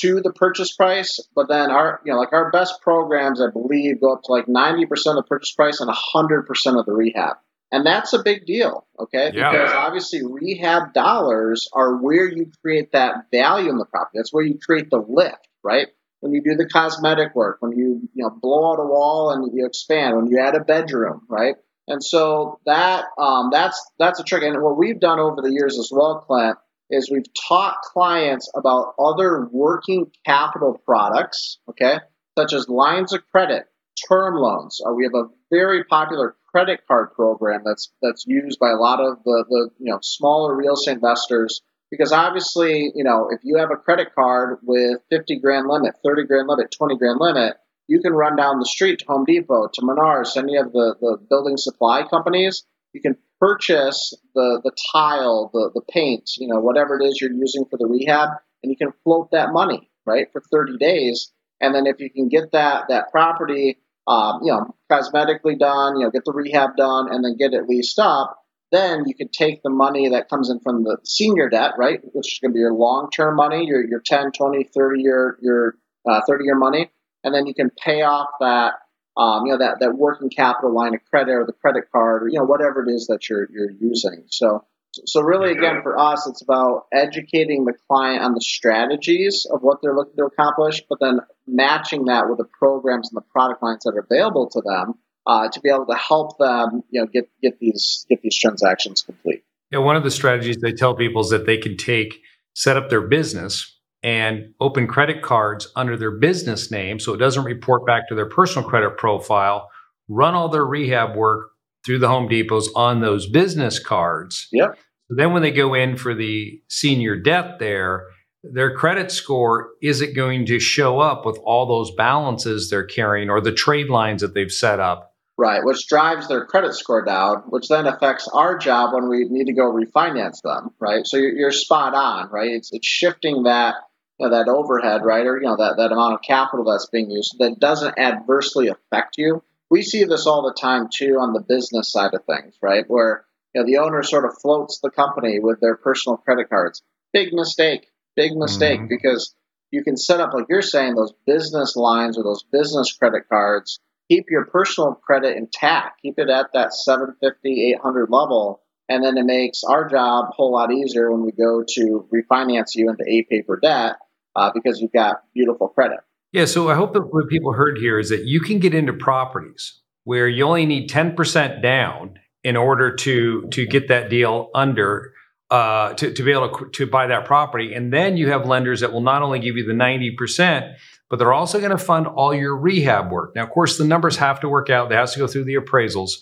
to 0.00 0.20
the 0.22 0.32
purchase 0.32 0.74
price? 0.74 1.20
But 1.34 1.48
then 1.48 1.70
our, 1.70 2.00
you 2.04 2.12
know, 2.12 2.18
like 2.18 2.32
our 2.32 2.50
best 2.50 2.80
programs, 2.80 3.42
I 3.42 3.50
believe, 3.50 4.00
go 4.00 4.14
up 4.14 4.22
to 4.24 4.32
like 4.32 4.46
90% 4.46 4.84
of 4.90 5.16
the 5.16 5.24
purchase 5.28 5.52
price 5.52 5.80
and 5.80 5.90
100% 5.90 6.78
of 6.78 6.86
the 6.86 6.92
rehab. 6.92 7.36
And 7.70 7.84
that's 7.84 8.14
a 8.14 8.22
big 8.22 8.46
deal, 8.46 8.86
okay? 8.98 9.30
Yeah. 9.34 9.52
Because 9.52 9.72
obviously 9.72 10.22
rehab 10.24 10.94
dollars 10.94 11.68
are 11.74 11.96
where 11.96 12.26
you 12.26 12.50
create 12.62 12.92
that 12.92 13.26
value 13.30 13.68
in 13.68 13.76
the 13.76 13.84
property. 13.84 14.18
That's 14.18 14.32
where 14.32 14.44
you 14.44 14.58
create 14.58 14.88
the 14.88 15.04
lift, 15.06 15.46
right? 15.62 15.88
When 16.20 16.32
you 16.32 16.42
do 16.42 16.56
the 16.56 16.68
cosmetic 16.68 17.34
work, 17.34 17.58
when 17.60 17.72
you 17.72 18.08
you 18.14 18.24
know 18.24 18.30
blow 18.30 18.72
out 18.72 18.80
a 18.80 18.86
wall 18.86 19.30
and 19.30 19.56
you 19.56 19.66
expand, 19.66 20.16
when 20.16 20.26
you 20.26 20.40
add 20.40 20.54
a 20.54 20.60
bedroom, 20.60 21.22
right? 21.28 21.56
And 21.86 22.04
so 22.04 22.60
that 22.66 23.04
um, 23.18 23.48
that's 23.50 23.80
that's 23.98 24.20
a 24.20 24.24
trick. 24.24 24.42
And 24.42 24.62
what 24.62 24.76
we've 24.76 25.00
done 25.00 25.18
over 25.18 25.40
the 25.42 25.52
years 25.52 25.78
as 25.78 25.90
well, 25.92 26.24
Clint, 26.26 26.58
is 26.90 27.10
we've 27.10 27.32
taught 27.48 27.80
clients 27.82 28.50
about 28.56 28.94
other 28.98 29.48
working 29.50 30.10
capital 30.26 30.80
products, 30.84 31.58
okay, 31.70 31.98
such 32.36 32.52
as 32.52 32.68
lines 32.68 33.12
of 33.12 33.22
credit, 33.30 33.64
term 34.08 34.36
loans. 34.36 34.80
Uh, 34.86 34.92
we 34.92 35.04
have 35.04 35.14
a 35.14 35.28
very 35.50 35.84
popular 35.84 36.36
credit 36.50 36.80
card 36.86 37.12
program 37.14 37.62
that's 37.64 37.90
that's 38.02 38.24
used 38.26 38.58
by 38.58 38.70
a 38.70 38.76
lot 38.76 39.00
of 39.00 39.22
the, 39.24 39.44
the 39.48 39.70
you 39.78 39.90
know 39.92 39.98
smaller 40.02 40.54
real 40.54 40.74
estate 40.74 40.92
investors 40.92 41.62
because 41.90 42.12
obviously, 42.12 42.92
you 42.94 43.04
know, 43.04 43.28
if 43.30 43.40
you 43.42 43.56
have 43.58 43.70
a 43.70 43.76
credit 43.76 44.08
card 44.14 44.58
with 44.62 44.98
50 45.10 45.40
grand 45.40 45.68
limit, 45.68 45.94
30 46.04 46.24
grand 46.26 46.48
limit, 46.48 46.70
20 46.76 46.96
grand 46.98 47.18
limit, 47.20 47.56
you 47.86 48.00
can 48.00 48.12
run 48.12 48.36
down 48.36 48.58
the 48.58 48.66
street 48.66 48.98
to 49.00 49.06
Home 49.06 49.24
Depot, 49.24 49.68
to 49.72 49.80
Menards, 49.80 50.36
any 50.36 50.56
of 50.56 50.72
the, 50.72 50.94
the 51.00 51.18
building 51.28 51.56
supply 51.56 52.06
companies. 52.06 52.64
You 52.92 53.00
can 53.00 53.16
purchase 53.40 54.14
the, 54.34 54.60
the 54.62 54.72
tile, 54.92 55.50
the, 55.52 55.70
the 55.74 55.82
paint, 55.90 56.30
you 56.36 56.48
know, 56.48 56.60
whatever 56.60 57.00
it 57.00 57.04
is 57.04 57.20
you're 57.20 57.32
using 57.32 57.64
for 57.70 57.78
the 57.78 57.86
rehab, 57.86 58.30
and 58.62 58.70
you 58.70 58.76
can 58.76 58.92
float 59.04 59.30
that 59.32 59.52
money, 59.52 59.90
right, 60.04 60.26
for 60.32 60.42
30 60.52 60.76
days. 60.76 61.32
And 61.60 61.74
then 61.74 61.86
if 61.86 62.00
you 62.00 62.10
can 62.10 62.28
get 62.28 62.52
that 62.52 62.84
that 62.88 63.10
property, 63.10 63.78
um, 64.06 64.40
you 64.42 64.52
know, 64.52 64.74
cosmetically 64.90 65.58
done, 65.58 65.98
you 65.98 66.04
know, 66.04 66.10
get 66.10 66.24
the 66.24 66.32
rehab 66.32 66.76
done, 66.76 67.12
and 67.12 67.24
then 67.24 67.36
get 67.36 67.52
it 67.52 67.68
leased 67.68 67.98
up, 67.98 68.38
then 68.70 69.04
you 69.06 69.14
can 69.14 69.28
take 69.28 69.62
the 69.62 69.70
money 69.70 70.10
that 70.10 70.28
comes 70.28 70.50
in 70.50 70.60
from 70.60 70.84
the 70.84 70.98
senior 71.04 71.48
debt, 71.48 71.72
right, 71.78 72.00
which 72.12 72.34
is 72.34 72.38
going 72.40 72.52
to 72.52 72.54
be 72.54 72.60
your 72.60 72.74
long-term 72.74 73.36
money, 73.36 73.66
your 73.66 73.84
your 73.86 74.00
10, 74.00 74.32
20, 74.32 74.64
30 74.64 75.02
year 75.02 75.38
your 75.40 75.76
uh, 76.08 76.20
30 76.26 76.44
year 76.44 76.56
money, 76.56 76.90
and 77.24 77.34
then 77.34 77.46
you 77.46 77.54
can 77.54 77.70
pay 77.70 78.02
off 78.02 78.28
that 78.40 78.74
um, 79.16 79.46
you 79.46 79.52
know 79.52 79.58
that 79.58 79.80
that 79.80 79.96
working 79.96 80.30
capital 80.30 80.74
line 80.74 80.94
of 80.94 81.00
credit 81.10 81.32
or 81.32 81.44
the 81.46 81.52
credit 81.52 81.84
card 81.92 82.24
or 82.24 82.28
you 82.28 82.38
know 82.38 82.44
whatever 82.44 82.84
it 82.84 82.92
is 82.92 83.06
that 83.06 83.28
you're 83.28 83.48
you're 83.50 83.70
using. 83.70 84.24
So 84.28 84.64
so 85.06 85.20
really 85.20 85.52
again 85.52 85.82
for 85.82 85.98
us 85.98 86.26
it's 86.26 86.42
about 86.42 86.86
educating 86.92 87.64
the 87.64 87.74
client 87.88 88.22
on 88.22 88.34
the 88.34 88.40
strategies 88.40 89.46
of 89.50 89.60
what 89.62 89.78
they're 89.82 89.94
looking 89.94 90.16
to 90.16 90.24
accomplish, 90.24 90.82
but 90.88 90.98
then 91.00 91.20
matching 91.46 92.06
that 92.06 92.28
with 92.28 92.38
the 92.38 92.48
programs 92.58 93.10
and 93.10 93.16
the 93.16 93.26
product 93.32 93.62
lines 93.62 93.84
that 93.84 93.94
are 93.94 94.06
available 94.10 94.48
to 94.50 94.60
them 94.60 94.94
uh, 95.28 95.48
to 95.48 95.60
be 95.60 95.68
able 95.68 95.86
to 95.86 95.94
help 95.94 96.38
them 96.38 96.82
you 96.90 97.00
know 97.00 97.06
get 97.06 97.30
get 97.40 97.60
these 97.60 98.04
get 98.08 98.20
these 98.22 98.36
transactions 98.36 99.02
complete. 99.02 99.44
Yeah, 99.70 99.78
one 99.78 99.94
of 99.94 100.02
the 100.02 100.10
strategies 100.10 100.56
they 100.56 100.72
tell 100.72 100.96
people 100.96 101.20
is 101.20 101.30
that 101.30 101.46
they 101.46 101.58
can 101.58 101.76
take 101.76 102.20
set 102.54 102.76
up 102.76 102.88
their 102.90 103.02
business 103.02 103.78
and 104.02 104.54
open 104.60 104.86
credit 104.86 105.22
cards 105.22 105.70
under 105.76 105.96
their 105.96 106.10
business 106.10 106.70
name 106.70 106.98
so 106.98 107.12
it 107.12 107.18
doesn't 107.18 107.44
report 107.44 107.86
back 107.86 108.08
to 108.08 108.14
their 108.14 108.28
personal 108.28 108.68
credit 108.68 108.96
profile, 108.96 109.68
run 110.08 110.34
all 110.34 110.48
their 110.48 110.64
rehab 110.64 111.14
work 111.14 111.50
through 111.84 111.98
the 111.98 112.08
Home 112.08 112.28
Depots 112.28 112.68
on 112.74 113.00
those 113.00 113.28
business 113.28 113.78
cards. 113.78 114.48
Yep. 114.52 114.78
So 115.08 115.14
then 115.16 115.32
when 115.32 115.42
they 115.42 115.50
go 115.50 115.74
in 115.74 115.96
for 115.96 116.14
the 116.14 116.60
senior 116.68 117.16
debt 117.16 117.58
there, 117.58 118.06
their 118.42 118.74
credit 118.74 119.10
score 119.10 119.70
isn't 119.82 120.14
going 120.14 120.46
to 120.46 120.60
show 120.60 121.00
up 121.00 121.26
with 121.26 121.38
all 121.44 121.66
those 121.66 121.94
balances 121.94 122.70
they're 122.70 122.84
carrying 122.84 123.30
or 123.30 123.40
the 123.40 123.52
trade 123.52 123.88
lines 123.88 124.22
that 124.22 124.34
they've 124.34 124.52
set 124.52 124.80
up. 124.80 125.07
Right, 125.40 125.64
which 125.64 125.86
drives 125.86 126.26
their 126.26 126.44
credit 126.46 126.74
score 126.74 127.04
down, 127.04 127.44
which 127.50 127.68
then 127.68 127.86
affects 127.86 128.26
our 128.26 128.58
job 128.58 128.92
when 128.92 129.08
we 129.08 129.24
need 129.24 129.46
to 129.46 129.52
go 129.52 129.72
refinance 129.72 130.42
them, 130.42 130.70
right? 130.80 131.06
So 131.06 131.16
you're, 131.16 131.30
you're 131.30 131.52
spot 131.52 131.94
on, 131.94 132.28
right? 132.30 132.50
It's, 132.50 132.70
it's 132.72 132.88
shifting 132.88 133.44
that 133.44 133.76
you 134.18 134.28
know, 134.28 134.36
that 134.36 134.50
overhead, 134.50 135.04
right, 135.04 135.24
or 135.24 135.36
you 135.40 135.46
know 135.46 135.56
that, 135.56 135.76
that 135.76 135.92
amount 135.92 136.14
of 136.14 136.22
capital 136.22 136.64
that's 136.64 136.88
being 136.90 137.10
used 137.10 137.36
that 137.38 137.60
doesn't 137.60 137.98
adversely 137.98 138.68
affect 138.68 139.16
you. 139.16 139.42
We 139.70 139.82
see 139.82 140.04
this 140.04 140.26
all 140.26 140.42
the 140.42 140.60
time 140.60 140.88
too 140.92 141.18
on 141.20 141.32
the 141.32 141.40
business 141.40 141.92
side 141.92 142.14
of 142.14 142.24
things, 142.24 142.56
right, 142.60 142.84
where 142.88 143.24
you 143.54 143.60
know 143.60 143.66
the 143.66 143.78
owner 143.78 144.02
sort 144.02 144.24
of 144.24 144.38
floats 144.40 144.80
the 144.82 144.90
company 144.90 145.38
with 145.40 145.60
their 145.60 145.76
personal 145.76 146.16
credit 146.16 146.48
cards. 146.48 146.82
Big 147.12 147.32
mistake, 147.32 147.86
big 148.16 148.32
mistake, 148.34 148.80
mm-hmm. 148.80 148.88
because 148.88 149.34
you 149.70 149.84
can 149.84 149.96
set 149.96 150.20
up 150.20 150.32
like 150.34 150.46
you're 150.48 150.62
saying 150.62 150.94
those 150.94 151.14
business 151.26 151.76
lines 151.76 152.18
or 152.18 152.24
those 152.24 152.42
business 152.50 152.92
credit 152.92 153.28
cards. 153.28 153.78
Keep 154.08 154.26
your 154.30 154.46
personal 154.46 154.94
credit 154.94 155.36
intact. 155.36 156.00
Keep 156.02 156.18
it 156.18 156.28
at 156.30 156.52
that 156.54 156.72
750, 156.72 157.72
800 157.74 158.08
level 158.10 158.62
and 158.88 159.04
then 159.04 159.18
it 159.18 159.24
makes 159.24 159.62
our 159.64 159.88
job 159.88 160.26
a 160.30 160.32
whole 160.32 160.52
lot 160.52 160.72
easier 160.72 161.12
when 161.12 161.22
we 161.22 161.32
go 161.32 161.62
to 161.66 162.08
refinance 162.12 162.74
you 162.74 162.88
into 162.88 163.04
a 163.06 163.22
paper 163.24 163.58
debt 163.62 163.96
uh, 164.34 164.50
because 164.54 164.80
you've 164.80 164.92
got 164.92 165.22
beautiful 165.34 165.68
credit. 165.68 166.00
Yeah, 166.32 166.46
so 166.46 166.68
I 166.68 166.74
hope 166.74 166.94
that 166.94 167.02
what 167.02 167.28
people 167.28 167.52
heard 167.52 167.78
here 167.78 167.98
is 167.98 168.08
that 168.10 168.24
you 168.24 168.40
can 168.40 168.58
get 168.58 168.74
into 168.74 168.92
properties 168.92 169.80
where 170.04 170.28
you 170.28 170.44
only 170.44 170.66
need 170.66 170.90
10% 170.90 171.62
down 171.62 172.18
in 172.44 172.56
order 172.56 172.94
to 172.94 173.48
to 173.50 173.66
get 173.66 173.88
that 173.88 174.08
deal 174.08 174.50
under 174.54 175.12
uh, 175.50 175.94
to, 175.94 176.12
to 176.12 176.22
be 176.22 176.30
able 176.30 176.50
to, 176.50 176.68
to 176.70 176.86
buy 176.86 177.06
that 177.06 177.24
property. 177.24 177.74
And 177.74 177.92
then 177.92 178.16
you 178.16 178.30
have 178.30 178.46
lenders 178.46 178.80
that 178.80 178.92
will 178.92 179.00
not 179.00 179.22
only 179.22 179.38
give 179.38 179.56
you 179.56 179.66
the 179.66 179.72
90%, 179.72 180.74
but 181.10 181.18
they're 181.18 181.32
also 181.32 181.58
going 181.58 181.70
to 181.70 181.78
fund 181.78 182.06
all 182.06 182.34
your 182.34 182.56
rehab 182.56 183.10
work. 183.10 183.34
Now, 183.34 183.44
of 183.44 183.50
course, 183.50 183.78
the 183.78 183.84
numbers 183.84 184.16
have 184.16 184.40
to 184.40 184.48
work 184.48 184.70
out. 184.70 184.88
They 184.88 184.94
have 184.94 185.12
to 185.12 185.18
go 185.18 185.26
through 185.26 185.44
the 185.44 185.56
appraisals. 185.56 186.12